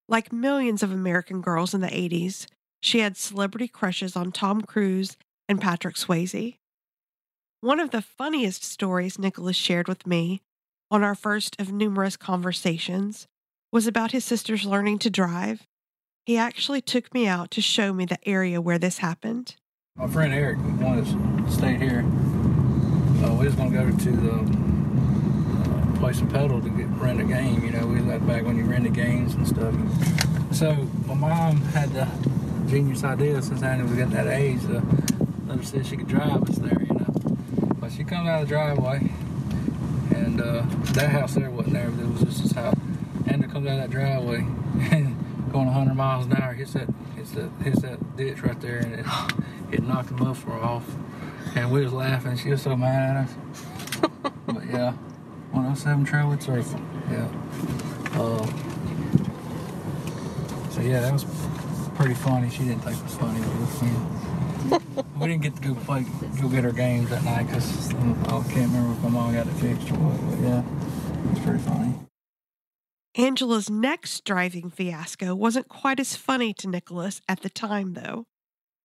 Like 0.09 0.33
millions 0.33 0.83
of 0.83 0.93
American 0.93 1.41
girls 1.41 1.75
in 1.75 1.81
the 1.81 1.89
80s, 1.89 2.47
she 2.81 3.01
had 3.01 3.17
celebrity 3.17 3.69
crushes 3.69 4.17
on 4.17 4.33
Tom 4.33 4.63
Cruise 4.63 5.17
and 5.49 5.61
Patrick 5.61 5.97
Swayze. 5.97 6.57
One 7.61 7.81
of 7.81 7.91
the 7.91 8.03
funniest 8.03 8.63
stories 8.63 9.19
Nicholas 9.19 9.57
shared 9.57 9.89
with 9.89 10.07
me 10.07 10.41
on 10.91 11.03
our 11.03 11.17
first 11.17 11.61
of 11.61 11.73
numerous 11.73 12.17
conversations 12.17 13.27
was 13.73 13.87
about 13.87 14.13
his 14.13 14.25
sister's 14.25 14.65
learning 14.65 15.01
to 15.01 15.11
drive. 15.11 15.67
He 16.25 16.39
actually 16.39 16.81
took 16.81 17.13
me 17.13 17.27
out 17.27 17.51
to 17.53 17.61
show 17.61 17.93
me 17.93 18.05
the 18.05 18.19
area 18.27 18.61
where 18.61 18.79
this 18.79 18.99
happened. 18.99 19.57
My 19.97 20.07
friend 20.07 20.33
Eric 20.33 20.59
wanted 20.81 21.07
to 21.07 21.53
stay 21.53 21.77
here. 21.77 22.05
Uh, 23.29 23.35
we 23.35 23.45
was 23.45 23.55
gonna 23.57 23.71
go 23.71 23.91
to 23.91 24.11
the 24.11 24.33
uh, 24.33 25.99
place 25.99 26.21
in 26.21 26.29
Petal 26.29 26.63
to 26.63 26.71
get 26.71 26.87
rent 26.93 27.21
a 27.21 27.25
game. 27.25 27.63
You 27.63 27.73
know, 27.73 27.87
we 27.87 28.01
was 28.01 28.23
back 28.23 28.45
when 28.45 28.57
you 28.57 28.65
rented 28.65 28.95
games 28.95 29.35
and 29.35 29.47
stuff. 29.47 29.75
So 30.53 30.75
my 31.07 31.15
mom 31.15 31.57
had 31.73 31.91
the 31.91 32.09
genius 32.71 33.05
idea 33.05 33.43
since 33.43 33.63
Annie 33.63 33.83
was 33.83 33.93
getting 33.93 34.15
that 34.15 34.29
age 34.29 34.63
to 34.63 34.83
if 35.51 35.87
she 35.87 35.97
could 35.97 36.09
drive 36.09 36.49
us 36.49 36.57
there. 36.57 36.81
You 36.81 36.95
know, 36.95 37.07
but 37.79 37.93
she 37.93 38.03
comes 38.03 38.29
out 38.29 38.43
of 38.43 38.49
the 38.49 38.55
driveway, 38.55 39.11
and 40.15 40.41
uh, 40.41 40.63
that 40.93 41.11
house 41.11 41.35
there 41.35 41.51
wasn't 41.51 41.75
there. 41.75 41.91
But 41.91 42.05
it 42.05 42.11
was 42.11 42.23
just 42.23 42.43
this 42.45 42.53
house. 42.53 42.77
And 43.27 43.45
it 43.45 43.51
comes 43.51 43.67
out 43.67 43.79
of 43.79 43.81
that 43.81 43.91
driveway 43.91 44.39
and 44.91 45.51
going 45.53 45.67
100 45.67 45.95
miles 45.95 46.25
an 46.27 46.33
hour 46.35 46.55
hits 46.55 46.73
that 46.73 46.89
hits 47.15 47.33
that 47.33 47.51
hits 47.63 47.83
that 47.83 48.17
ditch 48.17 48.41
right 48.43 48.59
there, 48.63 48.79
and 48.79 48.95
it, 48.95 49.07
it 49.71 49.83
knocked 49.83 50.09
the 50.09 50.15
muffler 50.15 50.55
off. 50.55 50.85
And 51.55 51.71
we 51.71 51.83
was 51.83 51.93
laughing. 51.93 52.37
She 52.37 52.51
was 52.51 52.63
so 52.63 52.77
mad 52.77 53.17
at 53.17 53.25
us. 53.25 53.35
but 54.47 54.67
yeah, 54.67 54.93
107 55.53 56.05
Trail 56.05 56.29
with 56.31 56.43
Circle. 56.43 56.81
Yeah. 57.11 57.29
Uh, 58.15 58.47
so 60.71 60.81
yeah, 60.81 61.01
that 61.01 61.13
was 61.13 61.25
pretty 61.95 62.15
funny. 62.15 62.51
She 62.51 62.65
didn't 62.65 62.81
think 62.81 62.97
it 62.97 63.03
was 63.03 63.15
funny, 63.17 63.41
but 63.41 63.49
it 63.49 63.61
was 63.61 63.79
funny. 63.79 65.05
we 65.19 65.27
didn't 65.27 65.43
get 65.43 65.57
to 65.57 65.63
go 65.63 65.75
play, 65.75 66.05
go 66.41 66.49
get 66.49 66.65
our 66.65 66.73
games 66.73 67.11
that 67.11 67.25
night 67.25 67.47
because 67.47 67.93
I 67.93 68.43
can't 68.51 68.71
remember 68.71 68.93
if 68.93 69.03
my 69.03 69.09
mom 69.09 69.35
got 69.35 69.47
it 69.47 69.53
fixed 69.55 69.91
or 69.91 69.95
what. 69.95 70.31
But 70.31 70.41
yeah, 70.47 70.63
it 71.25 71.31
was 71.31 71.41
pretty 71.41 71.59
funny. 71.59 71.95
Angela's 73.17 73.69
next 73.69 74.25
driving 74.25 74.71
fiasco 74.71 75.35
wasn't 75.35 75.69
quite 75.69 75.99
as 75.99 76.15
funny 76.15 76.55
to 76.55 76.69
Nicholas 76.69 77.21
at 77.29 77.41
the 77.41 77.51
time, 77.51 77.95
though. 77.95 78.27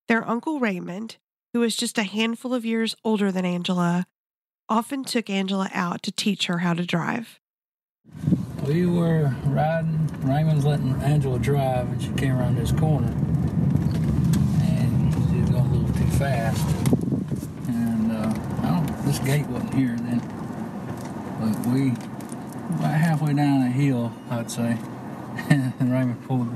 Their 0.08 0.28
uncle 0.28 0.60
Raymond, 0.60 1.18
who 1.54 1.60
was 1.60 1.76
just 1.76 1.98
a 1.98 2.04
handful 2.04 2.54
of 2.54 2.66
years 2.66 2.96
older 3.04 3.32
than 3.32 3.46
Angela, 3.46 4.08
often 4.68 5.04
took 5.04 5.30
Angela 5.30 5.70
out 5.72 6.02
to 6.04 6.12
teach 6.12 6.48
her 6.48 6.60
how 6.60 6.74
to 6.74 6.86
drive. 6.86 7.40
We 8.66 8.86
were 8.86 9.36
riding, 9.46 10.10
Raymond's 10.22 10.66
letting 10.66 10.94
Angela 11.04 11.38
drive, 11.38 11.88
and 11.92 12.02
she 12.02 12.12
came 12.14 12.38
around 12.38 12.58
this 12.58 12.72
corner. 12.72 13.08
And 14.64 15.14
she 15.14 15.42
was 15.42 15.50
going 15.52 15.66
a 15.66 15.74
little 15.74 15.94
too 15.94 16.10
fast. 16.18 16.66
And 17.68 18.12
uh, 18.12 18.34
I 18.64 18.72
don't, 18.72 19.06
this 19.06 19.20
gate 19.20 19.46
wasn't 19.48 19.74
here 19.76 19.96
then. 19.96 20.20
But 21.40 21.68
we, 21.68 21.90
about 22.80 22.96
halfway 22.96 23.34
down 23.34 23.62
a 23.62 23.70
hill, 23.70 24.12
I'd 24.32 24.50
say, 24.50 24.78
and 25.50 25.92
Raymond 25.92 26.26
pulled, 26.26 26.48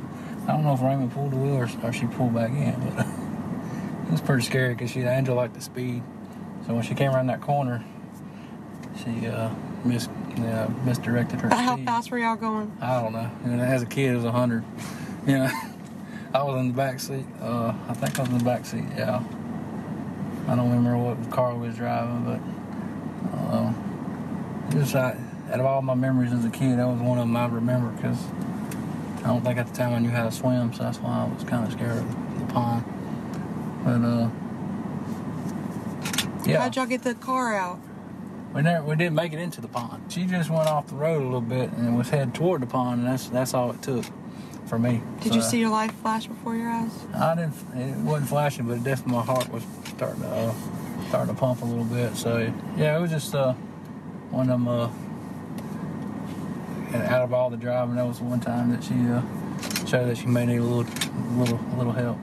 I 0.47 0.53
don't 0.53 0.63
know 0.63 0.73
if 0.73 0.81
Raymond 0.81 1.11
pulled 1.11 1.33
the 1.33 1.37
wheel 1.37 1.55
or, 1.55 1.69
or 1.83 1.93
she 1.93 2.07
pulled 2.07 2.33
back 2.33 2.51
in, 2.51 2.93
but 2.95 3.05
it 4.07 4.11
was 4.11 4.21
pretty 4.21 4.43
scary 4.43 4.73
because 4.73 4.91
she, 4.91 5.03
Angela 5.03 5.35
liked 5.35 5.53
the 5.53 5.61
speed. 5.61 6.01
So 6.65 6.73
when 6.73 6.83
she 6.83 6.95
came 6.95 7.11
around 7.11 7.27
that 7.27 7.41
corner, 7.41 7.83
she 9.03 9.27
uh, 9.27 9.49
mis, 9.83 10.07
uh, 10.07 10.69
misdirected 10.85 11.41
her 11.41 11.49
How 11.49 11.75
speed. 11.75 11.85
fast 11.85 12.11
were 12.11 12.19
y'all 12.19 12.35
going? 12.35 12.75
I 12.81 13.01
don't 13.01 13.13
know. 13.13 13.29
And 13.43 13.61
as 13.61 13.81
a 13.81 13.85
kid, 13.85 14.13
it 14.13 14.15
was 14.15 14.25
100. 14.25 14.63
You 15.27 15.39
know, 15.39 15.51
I 16.33 16.41
was 16.41 16.57
in 16.61 16.69
the 16.69 16.73
back 16.73 17.01
seat. 17.01 17.25
Uh, 17.41 17.73
I 17.89 17.93
think 17.95 18.17
I 18.17 18.21
was 18.21 18.31
in 18.31 18.37
the 18.37 18.43
back 18.45 18.65
seat, 18.65 18.85
yeah. 18.95 19.21
I 20.47 20.55
don't 20.55 20.71
remember 20.71 20.97
what 20.97 21.29
car 21.31 21.53
we 21.53 21.67
was 21.67 21.75
driving, 21.75 22.23
but 22.23 23.37
uh, 23.37 23.73
just 24.71 24.95
I, 24.95 25.17
out 25.51 25.59
of 25.59 25.65
all 25.65 25.81
my 25.81 25.95
memories 25.95 26.31
as 26.31 26.45
a 26.45 26.49
kid, 26.49 26.79
that 26.79 26.87
was 26.87 27.01
one 27.01 27.17
of 27.17 27.27
them 27.27 27.35
I 27.35 27.47
remember 27.47 27.89
because 27.89 28.23
I 29.25 29.27
don't 29.27 29.43
think 29.43 29.59
at 29.59 29.67
the 29.67 29.73
time 29.73 29.93
I 29.93 29.99
knew 29.99 30.11
how 30.11 30.23
to 30.23 30.31
swim, 30.31 30.71
so 30.73 30.83
that's 30.83 30.99
why 30.99 31.25
I 31.25 31.25
was 31.25 31.43
kind 31.43 31.65
of 31.67 31.73
scared 31.73 31.97
of 31.97 32.39
the 32.39 32.53
pond. 32.53 32.85
But 33.87 34.03
uh, 34.03 34.29
yeah. 36.45 36.59
How'd 36.59 36.75
y'all 36.75 36.85
get 36.85 37.03
the 37.03 37.15
car 37.15 37.55
out? 37.55 37.79
We 38.53 38.61
never, 38.61 38.83
we 38.83 38.97
didn't 38.97 39.15
make 39.15 39.31
it 39.31 39.39
into 39.39 39.61
the 39.61 39.69
pond. 39.69 40.11
She 40.11 40.25
just 40.25 40.49
went 40.49 40.67
off 40.67 40.87
the 40.87 40.95
road 40.95 41.21
a 41.21 41.23
little 41.23 41.39
bit 41.39 41.71
and 41.71 41.97
was 41.97 42.09
headed 42.09 42.35
toward 42.35 42.61
the 42.61 42.65
pond, 42.65 42.99
and 42.99 43.07
that's 43.07 43.29
that's 43.29 43.53
all 43.53 43.71
it 43.71 43.81
took 43.81 44.03
for 44.65 44.77
me. 44.77 45.01
Did 45.21 45.33
you 45.33 45.41
see 45.41 45.59
your 45.59 45.69
life 45.69 45.93
flash 46.01 46.27
before 46.27 46.53
your 46.57 46.69
eyes? 46.69 46.91
I 47.15 47.35
didn't. 47.35 47.53
It 47.77 47.95
wasn't 47.99 48.27
flashing, 48.27 48.67
but 48.67 48.83
definitely 48.83 49.13
my 49.13 49.23
heart 49.23 49.47
was 49.53 49.63
starting 49.85 50.21
to 50.21 50.27
uh, 50.27 50.53
starting 51.07 51.33
to 51.33 51.39
pump 51.39 51.61
a 51.61 51.65
little 51.65 51.85
bit. 51.85 52.17
So 52.17 52.39
yeah, 52.75 52.97
it 52.97 52.99
was 52.99 53.09
just 53.09 53.33
uh, 53.33 53.53
one 54.31 54.49
of 54.49 54.59
them. 54.59 54.67
Uh, 54.67 54.89
and 56.93 57.03
out 57.03 57.21
of 57.21 57.33
all 57.33 57.49
the 57.49 57.55
driving, 57.55 57.95
that 57.95 58.05
was 58.05 58.17
the 58.17 58.25
one 58.25 58.41
time 58.41 58.71
that 58.71 58.83
she 58.83 58.95
uh, 58.95 59.21
showed 59.85 60.09
that 60.09 60.17
she 60.17 60.25
may 60.25 60.45
need 60.45 60.57
a 60.57 60.63
little, 60.63 60.83
little, 61.37 61.59
little 61.77 61.93
help. 61.93 62.17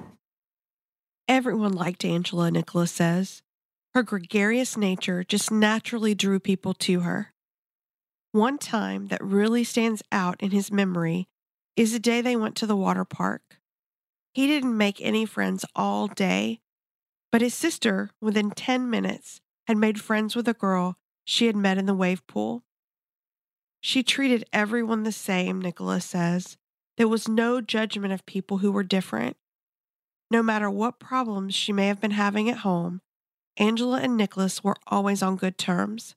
Everyone 1.26 1.72
liked 1.72 2.04
Angela, 2.04 2.50
Nicholas 2.50 2.92
says. 2.92 3.42
Her 3.94 4.02
gregarious 4.02 4.76
nature 4.76 5.24
just 5.24 5.50
naturally 5.50 6.14
drew 6.14 6.38
people 6.38 6.74
to 6.74 7.00
her. 7.00 7.32
One 8.32 8.58
time 8.58 9.06
that 9.06 9.24
really 9.24 9.64
stands 9.64 10.02
out 10.12 10.40
in 10.42 10.50
his 10.50 10.70
memory 10.70 11.28
is 11.76 11.92
the 11.92 11.98
day 11.98 12.20
they 12.20 12.36
went 12.36 12.56
to 12.56 12.66
the 12.66 12.76
water 12.76 13.04
park. 13.04 13.60
He 14.32 14.46
didn't 14.46 14.76
make 14.76 15.00
any 15.00 15.24
friends 15.24 15.64
all 15.74 16.08
day, 16.08 16.60
but 17.30 17.40
his 17.40 17.54
sister, 17.54 18.10
within 18.20 18.50
10 18.50 18.90
minutes, 18.90 19.40
had 19.66 19.76
made 19.76 20.00
friends 20.00 20.36
with 20.36 20.48
a 20.48 20.54
girl 20.54 20.98
she 21.24 21.46
had 21.46 21.56
met 21.56 21.78
in 21.78 21.86
the 21.86 21.94
wave 21.94 22.26
pool. 22.26 22.64
She 23.80 24.02
treated 24.02 24.44
everyone 24.52 25.04
the 25.04 25.12
same, 25.12 25.60
Nicholas 25.60 26.04
says. 26.04 26.56
There 26.96 27.08
was 27.08 27.28
no 27.28 27.60
judgment 27.60 28.12
of 28.12 28.26
people 28.26 28.58
who 28.58 28.72
were 28.72 28.82
different. 28.82 29.36
No 30.30 30.42
matter 30.42 30.70
what 30.70 30.98
problems 30.98 31.54
she 31.54 31.72
may 31.72 31.86
have 31.88 32.00
been 32.00 32.12
having 32.12 32.48
at 32.48 32.58
home, 32.58 33.00
Angela 33.56 34.00
and 34.00 34.16
Nicholas 34.16 34.64
were 34.64 34.76
always 34.86 35.22
on 35.22 35.36
good 35.36 35.58
terms. 35.58 36.14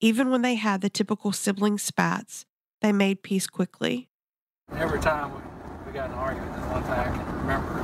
Even 0.00 0.30
when 0.30 0.42
they 0.42 0.56
had 0.56 0.80
the 0.82 0.90
typical 0.90 1.32
sibling 1.32 1.78
spats, 1.78 2.44
they 2.82 2.92
made 2.92 3.22
peace 3.22 3.46
quickly. 3.46 4.08
Every 4.72 5.00
time 5.00 5.32
we, 5.86 5.92
got 5.92 6.10
an 6.10 6.16
argument, 6.16 6.52
the 6.54 6.60
one 6.60 6.82
thing 6.82 6.92
I 6.92 7.04
can 7.04 7.24
remember 7.40 7.80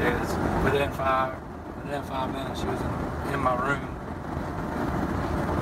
is 0.00 0.64
within 0.64 0.90
five 0.92 1.34
within 1.84 2.02
five 2.02 2.32
minutes 2.32 2.60
she 2.60 2.66
was 2.66 2.80
in, 3.32 3.38
my 3.38 3.54
room 3.54 3.86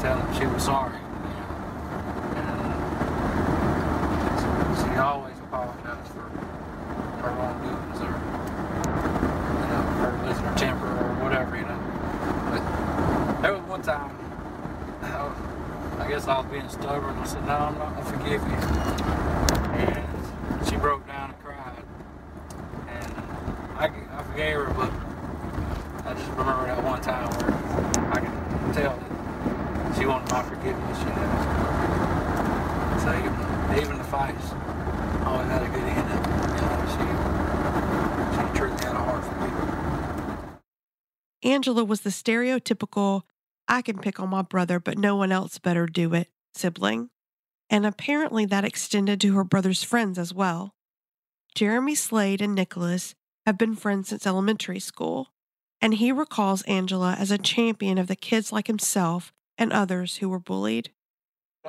telling 0.00 0.24
me 0.30 0.38
she 0.38 0.46
was 0.46 0.62
sorry. 0.62 0.96
And 2.36 2.56
she 4.78 4.98
always 4.98 5.38
apologized 5.38 6.12
for 6.12 6.20
her 6.20 7.64
you 7.64 7.77
losing 10.38 10.54
temper 10.56 10.86
or 10.86 11.14
whatever, 11.22 11.56
you 11.56 11.62
know. 11.62 11.78
But 12.50 13.42
there 13.42 13.52
was 13.52 13.62
one 13.62 13.82
time 13.82 14.10
I, 15.98 16.06
guess 16.08 16.26
I 16.26 16.40
was 16.40 16.50
being 16.50 16.68
stubborn. 16.68 17.16
I 17.18 17.26
said, 17.26 17.44
No, 17.46 17.54
I'm 17.54 17.78
not 17.78 17.94
gonna 17.96 18.10
forgive 18.10 18.42
you. 18.42 18.56
And 19.78 20.68
she 20.68 20.76
broke 20.76 21.06
down 21.06 21.30
and 21.30 21.38
cried. 21.42 21.82
And 22.88 23.14
I, 23.76 23.90
I 24.12 24.22
forgave 24.24 24.54
her, 24.54 24.72
but 24.74 24.92
I 26.06 26.14
just 26.14 26.30
remember 26.30 26.66
that 26.66 26.82
one 26.82 27.00
time 27.02 27.28
where 27.38 27.52
I 28.12 28.20
could 28.20 28.74
tell 28.74 28.96
that 28.96 29.98
she 29.98 30.06
wanted 30.06 30.30
my 30.30 30.42
forgiveness, 30.42 30.98
you 31.00 31.12
know. 31.12 31.28
So 33.02 33.10
even, 33.18 33.34
even 33.82 33.98
the 33.98 34.04
fights 34.04 34.52
always 35.26 35.48
had 35.48 35.62
a 35.62 35.68
good 35.68 35.82
ending. 35.82 36.24
You 36.56 36.62
know, 36.62 36.78
she, 36.94 37.04
she 38.32 38.42
truly 38.56 38.78
had 38.84 38.94
a 38.94 39.02
heart 39.02 39.24
for 39.24 39.34
people. 39.44 39.68
Angela 41.48 41.82
was 41.82 42.02
the 42.02 42.10
stereotypical, 42.10 43.22
I 43.66 43.80
can 43.80 43.98
pick 43.98 44.20
on 44.20 44.28
my 44.28 44.42
brother, 44.42 44.78
but 44.78 44.98
no 44.98 45.16
one 45.16 45.32
else 45.32 45.58
better 45.58 45.86
do 45.86 46.12
it 46.12 46.28
sibling. 46.54 47.08
And 47.70 47.86
apparently 47.86 48.44
that 48.44 48.66
extended 48.66 49.18
to 49.22 49.34
her 49.34 49.44
brother's 49.44 49.82
friends 49.82 50.18
as 50.18 50.34
well. 50.34 50.74
Jeremy 51.54 51.94
Slade 51.94 52.42
and 52.42 52.54
Nicholas 52.54 53.14
have 53.46 53.56
been 53.56 53.76
friends 53.76 54.08
since 54.08 54.26
elementary 54.26 54.78
school, 54.78 55.28
and 55.80 55.94
he 55.94 56.12
recalls 56.12 56.62
Angela 56.62 57.16
as 57.18 57.30
a 57.30 57.38
champion 57.38 57.96
of 57.96 58.08
the 58.08 58.16
kids 58.16 58.52
like 58.52 58.66
himself 58.66 59.32
and 59.56 59.72
others 59.72 60.18
who 60.18 60.28
were 60.28 60.38
bullied. 60.38 60.92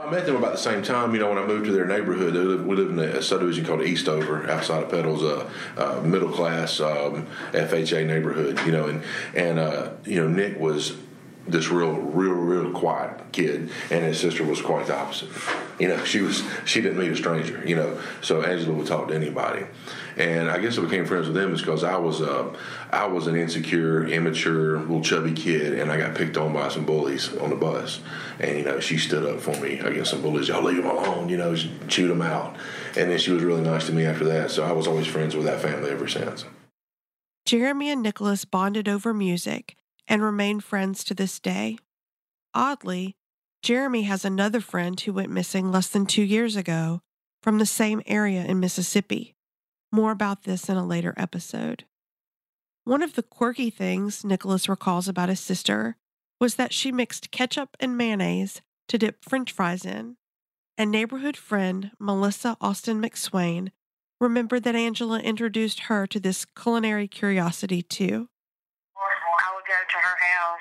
I 0.02 0.10
met 0.10 0.26
them 0.26 0.36
about 0.38 0.54
the 0.54 0.58
same 0.58 0.82
time. 0.82 1.14
You 1.14 1.20
know, 1.20 1.30
when 1.30 1.38
I 1.38 1.46
moved 1.46 1.66
to 1.66 1.72
their 1.72 1.86
neighborhood, 1.86 2.34
we 2.62 2.76
live 2.76 2.90
in 2.90 3.00
a 3.00 3.22
subdivision 3.22 3.66
called 3.66 3.82
Eastover, 3.82 4.50
outside 4.50 4.84
of 4.84 4.90
Petal's, 4.90 5.24
a 5.24 5.48
uh, 5.78 5.98
uh, 5.98 6.02
middle 6.02 6.30
class 6.30 6.80
um, 6.80 7.28
FHA 7.52 8.06
neighborhood. 8.06 8.60
You 8.66 8.72
know, 8.72 8.88
and 8.88 9.04
and 9.36 9.60
uh, 9.60 9.92
you 10.06 10.22
know 10.22 10.28
Nick 10.28 10.58
was 10.60 10.96
this 11.48 11.70
real, 11.70 11.94
real, 11.94 12.34
real 12.34 12.72
quiet 12.72 13.32
kid, 13.32 13.72
and 13.90 14.06
his 14.06 14.20
sister 14.20 14.44
was 14.44 14.62
quite 14.62 14.88
the 14.88 14.96
opposite. 14.96 15.30
You 15.80 15.90
know, 15.90 16.04
she 16.06 16.22
was 16.22 16.44
she 16.66 16.82
didn't 16.82 17.00
meet 17.00 17.12
a 17.12 17.16
stranger. 17.16 17.62
You 17.66 17.76
know, 17.76 18.02
so 18.22 18.42
Angela 18.42 18.76
would 18.76 18.88
talk 18.88 19.10
to 19.10 19.16
anybody, 19.16 19.66
and 20.20 20.52
I 20.52 20.60
guess 20.60 20.78
I 20.78 20.82
became 20.82 21.06
friends 21.06 21.28
with 21.28 21.36
them 21.36 21.54
is 21.54 21.62
because 21.62 21.84
I 21.84 21.96
was 21.96 22.22
uh, 22.22 22.54
I 22.92 23.08
was 23.08 23.28
an 23.28 23.38
insecure, 23.38 24.06
immature, 24.06 24.78
little 24.80 25.02
chubby 25.02 25.32
kid, 25.32 25.80
and 25.80 25.90
I 25.92 25.98
got 25.98 26.14
picked 26.14 26.36
on 26.36 26.52
by 26.54 26.68
some 26.68 26.86
bullies 26.86 27.36
on 27.38 27.50
the 27.50 27.56
bus, 27.56 28.02
and 28.40 28.58
you 28.58 28.66
know 28.66 28.80
she 28.82 28.98
stood 28.98 29.26
up 29.26 29.40
for 29.40 29.56
me 29.62 29.80
against 29.80 30.12
some 30.12 30.22
bullies. 30.22 30.50
Y'all 30.50 30.62
leave 30.62 30.84
them 30.84 30.86
alone. 30.86 31.30
You 31.30 31.38
know, 31.38 31.56
shoot 31.56 32.10
them 32.10 32.22
out, 32.22 32.58
and 32.98 33.10
then 33.10 33.18
she 33.18 33.32
was 33.32 33.44
really 33.44 33.62
nice 33.62 33.86
to 33.88 33.94
me 33.94 34.06
after 34.06 34.26
that. 34.26 34.52
So 34.52 34.66
I 34.66 34.74
was 34.74 34.88
always 34.88 35.08
friends 35.08 35.36
with 35.36 35.46
that 35.46 35.62
family 35.62 35.90
ever 35.90 36.08
since. 36.08 36.44
Jeremy 37.46 37.90
and 37.90 38.04
Nicholas 38.04 38.44
bonded 38.44 38.90
over 38.90 39.14
music 39.14 39.76
and 40.08 40.22
remain 40.22 40.60
friends 40.60 41.04
to 41.06 41.14
this 41.14 41.40
day. 41.40 41.78
Oddly, 42.54 43.16
Jeremy 43.64 44.04
has 44.04 44.26
another 44.26 44.60
friend 44.60 45.00
who 45.00 45.14
went 45.14 45.32
missing 45.32 45.72
less 45.72 45.88
than 45.88 46.06
two 46.06 46.24
years 46.24 46.56
ago 46.56 47.02
from 47.42 47.58
the 47.58 47.66
same 47.66 48.02
area 48.06 48.44
in 48.44 48.60
Mississippi. 48.60 49.36
More 49.92 50.12
about 50.12 50.44
this 50.44 50.70
in 50.70 50.78
a 50.78 50.86
later 50.86 51.14
episode. 51.18 51.86
One 52.84 53.02
of 53.02 53.14
the 53.14 53.24
quirky 53.24 53.70
things 53.70 54.24
Nicholas 54.24 54.70
recalls 54.70 55.08
about 55.08 55.30
his 55.30 55.40
sister 55.40 55.96
was 56.40 56.56
that 56.56 56.74
she 56.74 56.92
mixed 56.92 57.32
ketchup 57.32 57.76
and 57.80 57.98
mayonnaise 57.98 58.62
to 58.88 58.98
dip 58.98 59.24
french 59.26 59.52
fries 59.52 59.86
in, 59.86 60.18
and 60.78 60.90
neighborhood 60.90 61.38
friend 61.38 61.92
Melissa 62.00 62.56
Austin 62.62 63.02
McSwain 63.02 63.72
remembered 64.20 64.64
that 64.64 64.76
Angela 64.76 65.20
introduced 65.20 65.82
her 65.82 66.06
to 66.08 66.20
this 66.20 66.46
culinary 66.46 67.08
curiosity 67.08 67.82
too. 67.82 68.30
I 68.96 69.56
would 69.56 69.66
go 69.66 69.74
to 69.74 69.98
her 69.98 70.18
house 70.20 70.59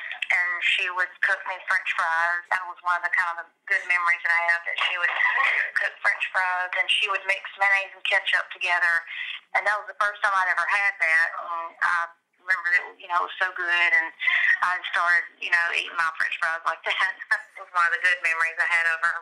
she 0.62 0.86
would 0.92 1.11
cook 1.24 1.40
me 1.46 1.56
French 1.66 1.90
fries. 1.94 2.42
That 2.50 2.64
was 2.66 2.78
one 2.82 2.98
of 2.98 3.04
the 3.04 3.12
kind 3.14 3.38
of 3.38 3.44
the 3.44 3.48
good 3.66 3.84
memories 3.86 4.22
that 4.24 4.34
I 4.34 4.42
have 4.54 4.62
that 4.66 4.78
she 4.86 4.94
would 4.98 5.14
cook 5.78 5.94
French 6.02 6.24
fries 6.30 6.72
and 6.78 6.86
she 6.88 7.06
would 7.11 7.22
mix 7.26 7.42
mayonnaise 7.59 7.94
and 7.94 8.04
ketchup 8.06 8.46
together. 8.54 9.02
And 9.56 9.64
that 9.64 9.76
was 9.78 9.88
the 9.88 9.98
first 9.98 10.20
time 10.20 10.34
I'd 10.34 10.52
ever 10.52 10.66
had 10.66 10.94
that. 11.00 11.28
And 11.38 11.66
I 11.82 11.96
remember 12.48 12.68
that 12.72 12.84
you 12.96 13.09
know 13.12 13.20
it 13.20 13.28
was 13.28 13.36
so 13.36 13.52
good, 13.52 13.90
and 13.92 14.09
I 14.64 14.80
started 14.88 15.28
you 15.36 15.52
know 15.52 15.64
eating 15.76 15.94
my 16.00 16.09
French 16.16 16.34
fries 16.40 16.64
like 16.64 16.80
that. 16.88 16.96
it 16.96 17.61
was 17.61 17.72
one 17.76 17.84
of 17.88 17.92
the 17.92 18.02
good 18.02 18.18
memories 18.24 18.56
I 18.56 18.68
had 18.72 18.86
of 18.88 19.00
her. 19.04 19.18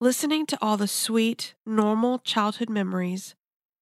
Listening 0.00 0.46
to 0.46 0.58
all 0.62 0.76
the 0.76 0.86
sweet, 0.86 1.54
normal 1.66 2.20
childhood 2.20 2.70
memories, 2.70 3.34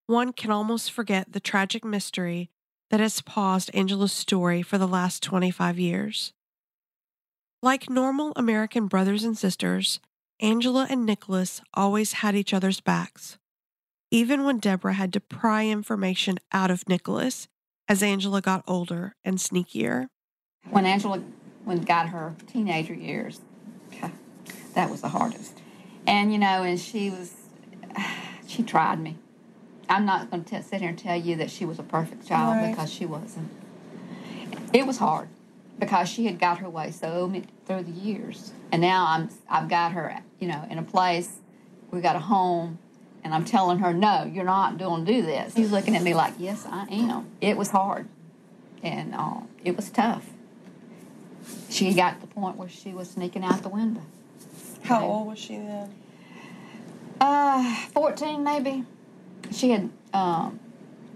one 0.07 0.32
can 0.32 0.50
almost 0.50 0.90
forget 0.90 1.32
the 1.32 1.40
tragic 1.40 1.84
mystery 1.84 2.48
that 2.90 3.00
has 3.00 3.20
paused 3.20 3.70
Angela's 3.74 4.12
story 4.12 4.62
for 4.62 4.78
the 4.78 4.88
last 4.88 5.22
25 5.22 5.78
years. 5.78 6.32
Like 7.62 7.88
normal 7.88 8.32
American 8.36 8.86
brothers 8.86 9.24
and 9.24 9.36
sisters, 9.36 9.98
Angela 10.40 10.86
and 10.90 11.07
Nicholas 11.07 11.62
always 11.72 12.14
had 12.14 12.34
each 12.34 12.52
other's 12.52 12.80
backs. 12.80 13.38
Even 14.11 14.44
when 14.44 14.59
Deborah 14.59 14.92
had 14.92 15.12
to 15.14 15.20
pry 15.20 15.66
information 15.66 16.38
out 16.52 16.70
of 16.70 16.88
Nicholas 16.88 17.48
as 17.88 18.02
Angela 18.02 18.40
got 18.40 18.62
older 18.68 19.14
and 19.24 19.38
sneakier. 19.38 20.09
When 20.70 20.84
Angela 20.84 21.22
when 21.64 21.80
got 21.80 22.11
her 22.11 22.36
teenager 22.46 22.94
years, 22.94 23.40
that 24.74 24.90
was 24.90 25.00
the 25.00 25.09
hardest. 25.09 25.59
And 26.07 26.32
you 26.32 26.38
know, 26.38 26.62
and 26.62 26.78
she 26.78 27.11
was, 27.11 27.32
she 28.46 28.62
tried 28.62 29.00
me. 29.00 29.16
I'm 29.88 30.04
not 30.04 30.30
going 30.30 30.44
to 30.44 30.62
sit 30.62 30.80
here 30.80 30.90
and 30.90 30.98
tell 30.98 31.16
you 31.16 31.36
that 31.36 31.50
she 31.50 31.64
was 31.64 31.78
a 31.78 31.82
perfect 31.82 32.26
child 32.26 32.57
Right. 32.57 32.70
because 32.70 32.92
she 32.92 33.07
wasn't. 33.07 33.50
It 34.72 34.86
was 34.86 34.98
hard 34.98 35.28
because 35.78 36.08
she 36.08 36.26
had 36.26 36.38
got 36.38 36.58
her 36.58 36.68
way 36.68 36.90
so 36.90 37.26
many, 37.26 37.46
through 37.66 37.82
the 37.82 37.90
years, 37.90 38.52
and 38.72 38.80
now 38.80 39.06
I'm 39.08 39.30
I've 39.48 39.68
got 39.68 39.92
her, 39.92 40.18
you 40.38 40.48
know, 40.48 40.66
in 40.70 40.78
a 40.78 40.82
place. 40.82 41.38
We 41.90 42.00
got 42.00 42.16
a 42.16 42.20
home, 42.20 42.78
and 43.22 43.32
I'm 43.32 43.44
telling 43.44 43.78
her, 43.78 43.92
no, 43.92 44.24
you're 44.24 44.44
not 44.44 44.78
doing 44.78 45.04
do 45.04 45.22
this. 45.22 45.54
She's 45.54 45.70
looking 45.70 45.96
at 45.96 46.02
me 46.02 46.14
like, 46.14 46.34
yes, 46.38 46.66
I 46.68 46.86
am. 46.90 47.26
It 47.40 47.56
was 47.56 47.70
hard, 47.70 48.08
and 48.82 49.14
uh, 49.14 49.40
it 49.64 49.76
was 49.76 49.90
tough. 49.90 50.26
She 51.70 51.92
got 51.94 52.20
to 52.20 52.26
the 52.26 52.32
point 52.32 52.56
where 52.56 52.68
she 52.68 52.90
was 52.92 53.10
sneaking 53.10 53.44
out 53.44 53.62
the 53.62 53.68
window. 53.68 54.02
How 54.82 55.04
old 55.04 55.26
was 55.28 55.38
she 55.38 55.56
then? 55.56 55.92
Uh, 57.20 57.76
14 57.92 58.42
maybe. 58.42 58.84
She 59.52 59.70
had 59.70 59.90
um, 60.12 60.60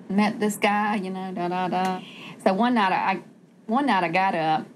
met 0.08 0.40
this 0.40 0.56
guy, 0.56 0.96
you 0.96 1.10
know, 1.10 1.32
da 1.32 1.48
da 1.48 1.68
da. 1.68 2.02
So 2.44 2.52
one 2.52 2.74
night 2.74 2.92
I, 2.92 3.22
one 3.70 3.86
night 3.86 4.02
I 4.02 4.08
got 4.08 4.34
up, 4.34 4.66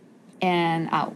and 0.40 0.88
I, 0.90 1.10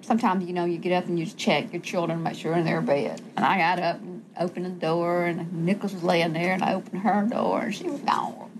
sometimes 0.00 0.46
you 0.46 0.52
know 0.52 0.64
you 0.64 0.78
get 0.78 0.92
up 0.92 1.06
and 1.06 1.18
you 1.18 1.24
just 1.24 1.36
check 1.36 1.72
your 1.72 1.82
children, 1.82 2.22
make 2.22 2.36
sure 2.36 2.52
they're 2.52 2.60
in 2.60 2.64
their 2.64 2.80
bed. 2.80 3.20
And 3.36 3.44
I 3.44 3.58
got 3.58 3.80
up 3.80 4.00
and 4.00 4.24
opened 4.38 4.66
the 4.66 4.70
door, 4.70 5.24
and 5.24 5.66
Nicholas 5.66 5.92
was 5.92 6.04
laying 6.04 6.32
there, 6.32 6.54
and 6.54 6.62
I 6.62 6.74
opened 6.74 7.02
her 7.02 7.26
door, 7.30 7.62
and 7.62 7.74
she 7.74 7.88
was 7.88 8.00
gone. 8.00 8.50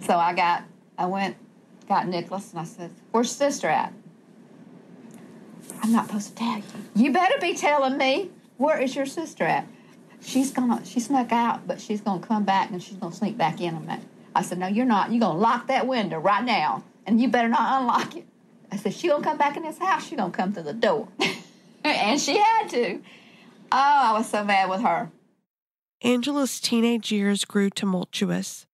So 0.00 0.16
I 0.16 0.34
got, 0.34 0.64
I 0.98 1.06
went, 1.06 1.36
got 1.88 2.08
Nicholas, 2.08 2.50
and 2.50 2.58
I 2.58 2.64
said, 2.64 2.90
"Where's 3.12 3.30
sister 3.30 3.68
at?" 3.68 3.92
I'm 5.80 5.92
not 5.92 6.08
supposed 6.08 6.30
to 6.30 6.34
tell 6.34 6.56
you. 6.56 6.64
You 6.96 7.12
better 7.12 7.38
be 7.40 7.54
telling 7.54 7.96
me. 7.96 8.30
Where 8.56 8.80
is 8.80 8.94
your 8.94 9.06
sister 9.06 9.44
at? 9.44 9.66
She's 10.20 10.52
gonna. 10.52 10.84
She 10.84 11.00
snuck 11.00 11.32
out, 11.32 11.66
but 11.66 11.80
she's 11.80 12.00
gonna 12.00 12.24
come 12.24 12.44
back 12.44 12.70
and 12.70 12.82
she's 12.82 12.96
gonna 12.96 13.14
sneak 13.14 13.36
back 13.36 13.60
in 13.60 13.74
a 13.74 13.80
minute. 13.80 14.04
I 14.34 14.42
said, 14.42 14.58
No, 14.58 14.66
you're 14.66 14.86
not. 14.86 15.10
You're 15.10 15.20
gonna 15.20 15.38
lock 15.38 15.66
that 15.66 15.86
window 15.86 16.18
right 16.18 16.44
now, 16.44 16.84
and 17.06 17.20
you 17.20 17.28
better 17.28 17.48
not 17.48 17.80
unlock 17.80 18.16
it. 18.16 18.26
I 18.70 18.76
said, 18.76 18.94
She 18.94 19.08
gonna 19.08 19.22
come 19.22 19.38
back 19.38 19.56
in 19.56 19.62
this 19.62 19.78
house. 19.78 20.06
She 20.06 20.16
gonna 20.16 20.32
come 20.32 20.52
through 20.52 20.64
the 20.64 20.72
door, 20.72 21.08
and 21.84 22.20
she 22.20 22.38
had 22.38 22.68
to. 22.70 23.00
Oh, 23.70 23.78
I 23.78 24.12
was 24.12 24.28
so 24.28 24.44
mad 24.44 24.68
with 24.68 24.80
her. 24.82 25.10
Angela's 26.02 26.60
teenage 26.60 27.12
years 27.12 27.44
grew 27.44 27.70
tumultuous. 27.70 28.66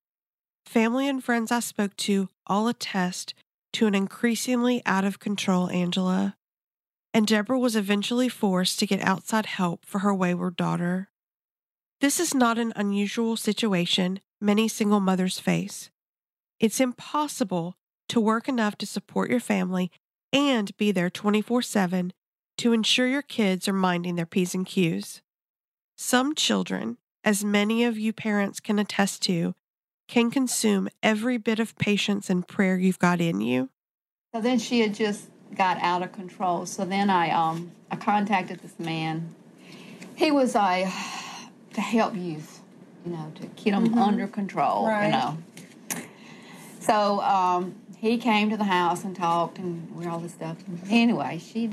Family 0.65 1.09
and 1.09 1.23
friends 1.23 1.53
I 1.53 1.61
spoke 1.61 1.97
to 1.97 2.29
all 2.47 2.69
attest 2.69 3.35
to 3.75 3.87
an 3.87 3.95
increasingly 3.95 4.83
out 4.87 5.05
of 5.05 5.19
control 5.19 5.69
Angela, 5.71 6.37
and 7.13 7.27
Deborah 7.27 7.59
was 7.59 7.77
eventually 7.77 8.29
forced 8.29 8.79
to 8.79 8.87
get 8.87 9.01
outside 9.01 9.47
help 9.47 9.85
for 9.85 10.01
her 10.01 10.15
wayward 10.15 10.57
daughter. 10.57 11.11
This 12.01 12.21
is 12.21 12.35
not 12.35 12.59
an 12.59 12.73
unusual 12.77 13.37
situation 13.37 14.21
many 14.41 14.69
single 14.69 15.01
mothers 15.01 15.39
face. 15.39 15.91
It's 16.61 16.81
impossible 16.81 17.77
to 18.09 18.21
work 18.21 18.49
enough 18.49 18.77
to 18.79 18.87
support 18.87 19.31
your 19.31 19.41
family 19.41 19.91
and 20.33 20.77
be 20.77 20.93
there 20.93 21.11
24 21.11 21.63
7 21.63 22.13
to 22.59 22.73
ensure 22.73 23.07
your 23.07 23.23
kids 23.23 23.69
are 23.69 23.73
minding 23.73 24.17
their 24.17 24.27
P's 24.27 24.55
and 24.55 24.67
Q's. 24.67 25.23
Some 25.97 26.35
children, 26.35 26.99
as 27.25 27.45
many 27.45 27.85
of 27.85 27.99
you 27.99 28.13
parents 28.13 28.61
can 28.61 28.79
attest 28.79 29.23
to, 29.23 29.55
can 30.09 30.31
consume 30.31 30.89
every 31.03 31.37
bit 31.37 31.59
of 31.59 31.77
patience 31.77 32.31
and 32.31 32.47
prayer 32.47 32.77
you've 32.79 32.99
got 32.99 33.21
in 33.21 33.41
you. 33.41 33.69
So 34.35 34.41
then 34.41 34.59
she 34.59 34.81
had 34.81 34.95
just 34.95 35.29
got 35.55 35.79
out 35.79 36.03
of 36.03 36.13
control. 36.13 36.67
So 36.67 36.85
then 36.85 37.11
I 37.11 37.31
um 37.31 37.73
I 37.91 37.97
contacted 37.97 38.61
this 38.61 38.79
man. 38.79 39.35
He 40.15 40.31
was 40.31 40.55
a 40.55 40.91
to 41.75 41.81
help 41.81 42.15
youth, 42.17 42.61
you 43.05 43.13
know, 43.13 43.33
to 43.37 43.47
keep 43.49 43.73
them 43.75 43.91
Mhm. 43.91 44.01
under 44.01 44.27
control, 44.27 44.87
Right. 44.87 45.07
you 45.07 45.13
know. 45.13 45.39
So 46.81 47.21
um, 47.21 47.75
he 47.99 48.17
came 48.17 48.49
to 48.51 48.57
the 48.57 48.65
house 48.65 49.05
and 49.05 49.15
talked 49.15 49.59
and 49.59 49.95
we 49.95 50.07
all 50.07 50.21
this 50.21 50.33
stuff. 50.33 50.57
Anyway, 50.89 51.39
she 51.39 51.71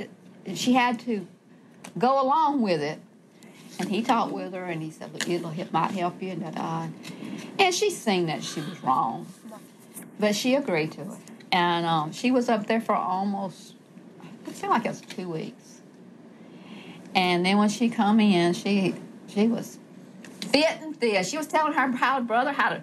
she 0.53 0.73
had 0.73 0.99
to 1.01 1.27
go 1.97 2.21
along 2.21 2.61
with 2.61 2.81
it, 2.81 2.99
and 3.79 3.89
he 3.89 4.01
talked 4.01 4.33
with 4.33 4.53
her 4.53 4.65
and 4.65 4.81
he 4.81 4.89
said, 4.91 5.13
"Look, 5.13 5.29
it'll 5.29 5.51
it 5.51 5.71
might 5.71 5.91
help 5.91 6.21
you." 6.21 6.31
And 6.31 6.41
da 6.41 6.51
da. 6.51 6.87
And 7.59 7.73
she 7.73 7.91
seen 7.91 8.25
that 8.25 8.43
she 8.43 8.59
was 8.59 8.83
wrong, 8.83 9.27
but 10.19 10.35
she 10.35 10.55
agreed 10.55 10.93
to 10.93 11.01
it. 11.01 11.17
And 11.51 11.85
um, 11.85 12.11
she 12.11 12.31
was 12.31 12.49
up 12.49 12.67
there 12.67 12.81
for 12.81 12.95
almost 12.95 13.75
it 14.47 14.55
seemed 14.55 14.71
like 14.71 14.85
it 14.85 14.89
was 14.89 15.01
two 15.01 15.29
weeks. 15.29 15.81
And 17.13 17.45
then 17.45 17.57
when 17.57 17.69
she 17.69 17.89
come 17.89 18.19
in, 18.19 18.53
she 18.53 18.95
she 19.27 19.47
was 19.47 19.77
fit 20.41 20.81
and 20.81 20.97
fit. 20.97 21.25
She 21.25 21.37
was 21.37 21.47
telling 21.47 21.73
her 21.73 21.95
proud 21.95 22.27
brother 22.27 22.51
how 22.51 22.69
to 22.69 22.81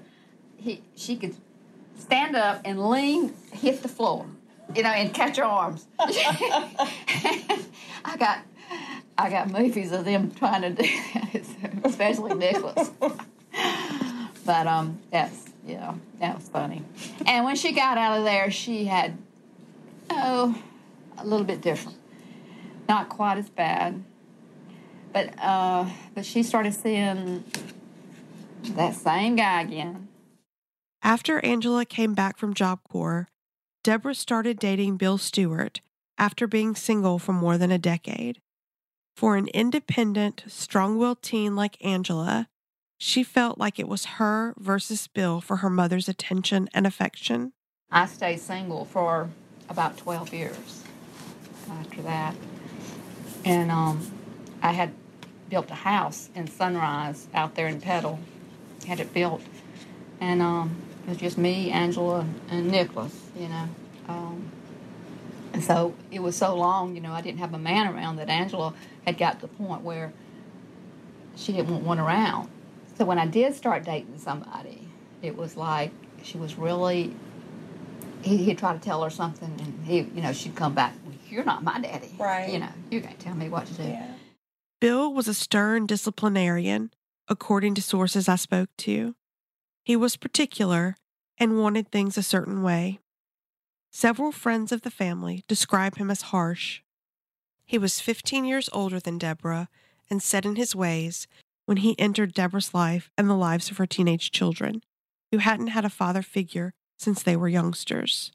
he 0.57 0.81
she 0.95 1.17
could 1.17 1.35
stand 1.99 2.37
up 2.37 2.61
and 2.65 2.89
lean, 2.89 3.35
hit 3.53 3.83
the 3.83 3.89
floor, 3.89 4.27
you 4.75 4.83
know, 4.83 4.91
and 4.91 5.13
catch 5.13 5.37
your 5.37 5.47
arms. 5.47 5.87
I 5.99 7.57
got 8.19 8.41
I 9.19 9.31
got 9.31 9.51
movies 9.51 9.93
of 9.93 10.05
them 10.05 10.31
trying 10.33 10.63
to 10.63 10.71
do 10.71 10.89
that, 11.15 11.43
especially 11.85 12.35
Nicholas. 12.35 12.91
but 14.45 14.67
um, 14.67 14.99
that's 15.11 15.51
yeah, 15.67 15.95
that 16.21 16.37
was 16.37 16.49
funny. 16.49 16.83
And 17.27 17.45
when 17.45 17.57
she 17.57 17.73
got 17.73 17.99
out 17.99 18.19
of 18.19 18.25
there, 18.25 18.51
she 18.51 18.85
had 18.85 19.17
oh 20.11 20.61
a 21.19 21.27
little 21.27 21.47
bit 21.47 21.61
different, 21.61 21.99
not 22.89 23.09
quite 23.09 23.39
as 23.39 23.49
bad. 23.49 24.03
But 25.13 25.35
uh, 25.39 25.89
but 26.15 26.25
she 26.25 26.43
started 26.43 26.75
seeing 26.75 27.45
that 28.63 28.95
same 28.95 29.37
guy 29.37 29.63
again. 29.63 30.09
After 31.05 31.45
Angela 31.45 31.85
came 31.85 32.15
back 32.15 32.39
from 32.39 32.55
Job 32.55 32.79
Corps, 32.89 33.29
Deborah 33.83 34.15
started 34.15 34.61
dating 34.61 34.99
Bill 34.99 35.19
Stewart 35.19 35.81
after 36.17 36.47
being 36.47 36.77
single 36.77 37.19
for 37.19 37.33
more 37.33 37.59
than 37.59 37.73
a 37.73 37.79
decade. 37.79 38.41
For 39.17 39.37
an 39.37 39.49
independent, 39.49 40.45
strong 40.47 40.97
willed 40.97 41.21
teen 41.21 41.57
like 41.57 41.85
Angela, 41.85 42.49
she 42.99 43.25
felt 43.25 43.59
like 43.59 43.81
it 43.81 43.89
was 43.89 44.05
her 44.05 44.55
versus 44.57 45.09
Bill 45.09 45.41
for 45.41 45.57
her 45.57 45.69
mother's 45.69 46.09
attention 46.09 46.69
and 46.73 46.87
affection. 46.87 47.53
I 47.91 48.07
stayed 48.07 48.39
single 48.39 48.85
for 48.85 49.29
about 49.69 49.97
12 49.97 50.33
years 50.33 50.85
after 51.69 52.01
that. 52.03 52.37
And 53.45 53.73
um, 53.73 54.09
I 54.63 54.71
had 54.71 54.95
built 55.51 55.69
a 55.73 55.75
house 55.75 56.31
in 56.37 56.47
Sunrise 56.47 57.27
out 57.35 57.57
there 57.57 57.67
in 57.67 57.81
Petal. 57.81 58.21
Had 58.87 59.01
it 59.01 59.13
built. 59.13 59.43
And 60.21 60.41
um, 60.41 60.77
it 61.05 61.09
was 61.09 61.19
just 61.19 61.39
me, 61.39 61.71
Angela, 61.71 62.27
and 62.49 62.71
Nicholas, 62.71 63.15
you 63.39 63.49
know. 63.49 63.69
Um, 64.09 64.51
and 65.53 65.63
so 65.63 65.95
it 66.11 66.23
was 66.23 66.37
so 66.37 66.55
long, 66.57 66.95
you 66.95 67.01
know, 67.01 67.13
I 67.13 67.21
didn't 67.21 67.41
have 67.41 67.55
a 67.55 67.59
man 67.59 67.93
around 67.93 68.17
that 68.17 68.29
Angela 68.29 68.75
had 69.05 69.19
got 69.19 69.41
to 69.41 69.47
the 69.47 69.49
point 69.49 69.83
where 69.83 70.13
she 71.37 71.53
didn't 71.53 71.71
want 71.71 71.85
one 71.85 71.99
around. 71.99 72.49
So 72.97 73.05
when 73.05 73.19
I 73.19 73.27
did 73.27 73.55
start 73.55 73.85
dating 73.85 74.19
somebody, 74.19 74.89
it 75.23 75.37
was 75.37 75.57
like 75.57 75.91
she 76.23 76.39
was 76.39 76.57
really 76.57 77.15
he, 78.23 78.37
he'd 78.39 78.59
try 78.59 78.73
to 78.73 78.79
tell 78.79 79.03
her 79.03 79.11
something, 79.11 79.53
and 79.59 79.87
he, 79.87 79.99
you 80.15 80.23
know, 80.23 80.33
she'd 80.33 80.55
come 80.55 80.75
back. 80.75 80.95
You're 81.29 81.45
not 81.45 81.63
my 81.63 81.81
daddy, 81.81 82.15
Right. 82.19 82.53
You 82.53 82.59
know, 82.59 82.69
you 82.91 83.01
can't 83.01 83.19
tell 83.19 83.35
me 83.35 83.49
what 83.49 83.67
to 83.67 83.75
do. 83.75 83.97
Bill 84.81 85.13
was 85.13 85.29
a 85.29 85.35
stern 85.35 85.87
disciplinarian, 85.87 86.93
according 87.29 87.75
to 87.77 87.83
sources 87.83 88.29
I 88.29 88.37
spoke 88.37 88.69
to. 88.79 89.15
He 89.83 89.97
was 89.97 90.17
particular 90.17 90.97
and 91.39 91.59
wanted 91.59 91.91
things 91.91 92.17
a 92.17 92.23
certain 92.23 92.63
way. 92.63 93.01
Several 93.91 94.33
friends 94.33 94.73
of 94.73 94.83
the 94.83 94.91
family 94.91 95.45
describe 95.49 95.97
him 95.97 96.11
as 96.11 96.23
harsh. 96.23 96.81
He 97.67 97.79
was 97.79 98.01
15 98.01 98.45
years 98.45 98.71
older 98.73 99.01
than 99.01 99.19
Deborah 99.19 99.69
and 100.09 100.23
set 100.23 100.47
in 100.47 100.57
his 100.57 100.75
ways 100.75 101.27
when 101.67 101.79
he 101.79 101.99
entered 101.99 102.35
Deborah's 102.35 102.75
life 102.75 103.11
and 103.17 103.29
the 103.29 103.35
lives 103.35 103.71
of 103.71 103.79
her 103.79 103.87
teenage 103.87 104.31
children, 104.31 104.83
who 105.31 105.39
hadn't 105.39 105.69
had 105.69 105.85
a 105.85 105.91
father 105.91 106.23
figure 106.23 106.75
since 106.99 107.23
they 107.23 107.37
were 107.37 107.49
youngsters. 107.49 108.33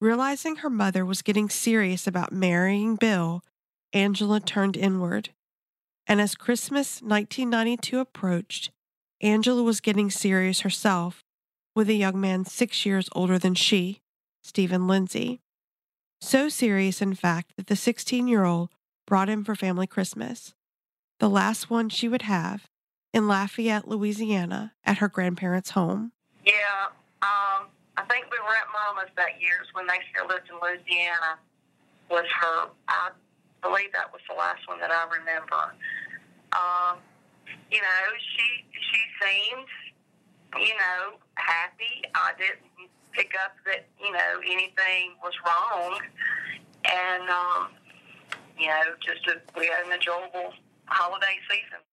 Realizing 0.00 0.56
her 0.56 0.70
mother 0.70 1.04
was 1.04 1.22
getting 1.22 1.48
serious 1.48 2.06
about 2.06 2.32
marrying 2.32 2.96
Bill, 2.96 3.42
Angela 3.92 4.40
turned 4.40 4.76
inward. 4.76 5.30
And 6.06 6.20
as 6.20 6.34
Christmas 6.34 7.02
1992 7.02 7.98
approached, 7.98 8.70
Angela 9.20 9.62
was 9.62 9.80
getting 9.80 10.10
serious 10.10 10.60
herself 10.60 11.24
with 11.74 11.88
a 11.88 11.94
young 11.94 12.20
man 12.20 12.44
six 12.44 12.86
years 12.86 13.08
older 13.12 13.38
than 13.38 13.54
she, 13.54 14.00
Stephen 14.42 14.86
Lindsay. 14.86 15.40
So 16.20 16.48
serious, 16.48 17.02
in 17.02 17.14
fact, 17.14 17.52
that 17.56 17.66
the 17.66 17.76
16 17.76 18.28
year 18.28 18.44
old 18.44 18.70
brought 19.06 19.28
him 19.28 19.44
for 19.44 19.54
family 19.54 19.86
Christmas, 19.86 20.54
the 21.18 21.30
last 21.30 21.70
one 21.70 21.88
she 21.88 22.08
would 22.08 22.22
have 22.22 22.68
in 23.12 23.26
Lafayette, 23.26 23.88
Louisiana, 23.88 24.74
at 24.84 24.98
her 24.98 25.08
grandparents' 25.08 25.70
home. 25.70 26.12
Yeah, 26.44 26.86
um, 27.22 27.66
I 27.96 28.04
think 28.08 28.26
we 28.30 28.38
were 28.38 28.54
at 28.54 28.68
Mama's 28.72 29.10
that 29.16 29.40
year 29.40 29.64
when 29.72 29.86
they 29.86 29.98
still 30.10 30.28
lived 30.28 30.48
in 30.48 30.56
Louisiana. 30.56 31.38
Was 32.10 32.24
her? 32.40 32.68
I 32.88 33.10
believe 33.62 33.92
that 33.92 34.12
was 34.12 34.22
the 34.28 34.34
last 34.34 34.66
one 34.66 34.80
that 34.80 34.90
I 34.90 35.04
remember. 35.10 35.74
Um, 36.52 36.98
you 37.70 37.80
know, 37.80 38.04
she 38.36 38.64
she 38.72 39.00
seemed, 39.20 39.68
you 40.66 40.74
know, 40.74 41.18
happy. 41.34 42.02
I 42.14 42.32
didn't 42.38 42.90
pick 43.12 43.32
up 43.44 43.52
that 43.66 43.86
you 44.00 44.12
know 44.12 44.40
anything 44.44 45.14
was 45.22 45.32
wrong, 45.44 46.00
and 46.84 47.28
um, 47.28 47.68
you 48.58 48.66
know, 48.66 48.82
just 49.00 49.26
a, 49.28 49.40
we 49.58 49.66
had 49.66 49.86
an 49.86 49.92
enjoyable 49.92 50.52
holiday 50.86 51.36
season. 51.48 51.84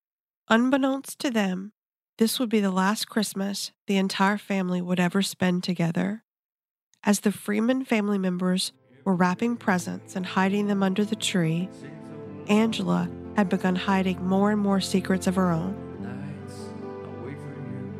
Unbeknownst 0.48 1.18
to 1.20 1.30
them, 1.30 1.72
this 2.18 2.38
would 2.38 2.48
be 2.48 2.60
the 2.60 2.70
last 2.70 3.08
Christmas 3.08 3.72
the 3.86 3.96
entire 3.96 4.38
family 4.38 4.80
would 4.80 5.00
ever 5.00 5.22
spend 5.22 5.64
together. 5.64 6.22
As 7.02 7.20
the 7.20 7.32
Freeman 7.32 7.84
family 7.84 8.18
members 8.18 8.72
were 9.04 9.14
wrapping 9.14 9.56
presents 9.56 10.16
and 10.16 10.24
hiding 10.24 10.68
them 10.68 10.82
under 10.82 11.04
the 11.04 11.16
tree, 11.16 11.68
Angela 12.48 13.10
had 13.36 13.48
begun 13.48 13.76
hiding 13.76 14.24
more 14.26 14.50
and 14.50 14.60
more 14.60 14.80
secrets 14.80 15.26
of 15.26 15.36
her 15.36 15.50
own. 15.50 15.80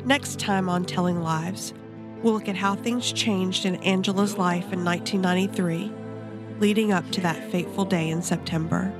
Next 0.05 0.39
time 0.39 0.69
on 0.69 0.85
Telling 0.85 1.21
Lives, 1.21 1.73
we'll 2.21 2.33
look 2.33 2.47
at 2.47 2.55
how 2.55 2.75
things 2.75 3.11
changed 3.11 3.65
in 3.65 3.75
Angela's 3.77 4.37
life 4.37 4.71
in 4.71 4.85
1993, 4.85 5.91
leading 6.59 6.91
up 6.91 7.09
to 7.11 7.21
that 7.21 7.51
fateful 7.51 7.85
day 7.85 8.09
in 8.09 8.21
September. 8.21 8.93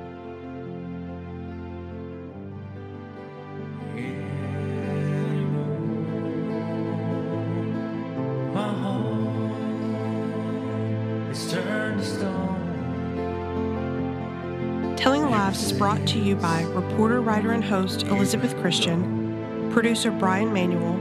Brought 15.85 16.07
to 16.07 16.17
you 16.17 16.35
by 16.35 16.63
reporter, 16.63 17.21
writer, 17.21 17.51
and 17.51 17.63
host 17.63 18.01
Elizabeth 18.07 18.59
Christian, 18.59 19.69
producer 19.71 20.09
Brian 20.09 20.51
Manuel, 20.51 20.95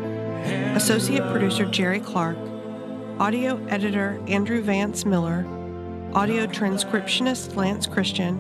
associate 0.77 1.23
producer 1.33 1.65
Jerry 1.65 2.01
Clark, 2.01 2.37
audio 3.19 3.59
editor 3.69 4.23
Andrew 4.29 4.61
Vance 4.61 5.07
Miller, 5.07 5.47
audio 6.13 6.47
transcriptionist 6.47 7.57
Lance 7.57 7.87
Christian, 7.87 8.39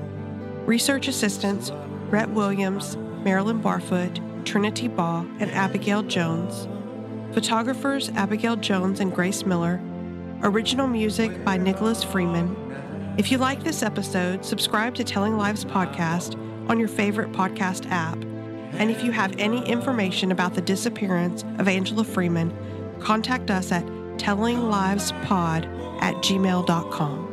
research 0.67 1.09
assistants 1.09 1.71
Rhett 2.11 2.29
Williams, 2.29 2.99
Marilyn 3.25 3.63
Barfoot, 3.63 4.45
Trinity 4.45 4.89
Baugh, 4.89 5.25
and 5.41 5.51
Abigail 5.51 6.03
Jones. 6.03 6.69
Photographers 7.35 8.11
Abigail 8.11 8.57
Jones 8.57 9.01
and 9.01 9.15
Grace 9.15 9.47
Miller. 9.47 9.81
Original 10.43 10.89
music 10.89 11.43
by 11.43 11.57
Nicholas 11.57 12.05
Freeman. 12.05 12.55
If 13.17 13.31
you 13.31 13.39
like 13.39 13.63
this 13.63 13.85
episode, 13.85 14.45
subscribe 14.45 14.97
to 14.97 15.05
Telling 15.05 15.37
Lives 15.37 15.65
podcast 15.65 16.37
on 16.69 16.81
your 16.81 16.89
favorite 16.89 17.31
podcast 17.31 17.89
app. 17.91 18.19
And 18.73 18.91
if 18.91 19.05
you 19.05 19.13
have 19.13 19.39
any 19.39 19.65
information 19.69 20.33
about 20.33 20.55
the 20.55 20.61
disappearance 20.61 21.45
of 21.61 21.69
Angela 21.69 22.03
Freeman, 22.03 22.53
contact 22.99 23.53
us 23.53 23.71
at 23.71 23.85
tellinglivespod 24.17 26.03
at 26.03 26.15
gmail.com. 26.17 27.24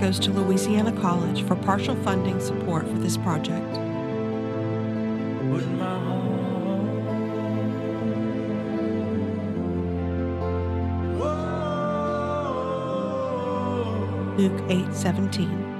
goes 0.00 0.18
to 0.18 0.30
Louisiana 0.32 0.98
College 0.98 1.46
for 1.46 1.54
partial 1.56 1.94
funding 1.96 2.40
support 2.40 2.88
for 2.88 2.94
this 2.94 3.18
project. 3.18 3.66
Luke 14.38 14.62
8:17. 14.70 15.79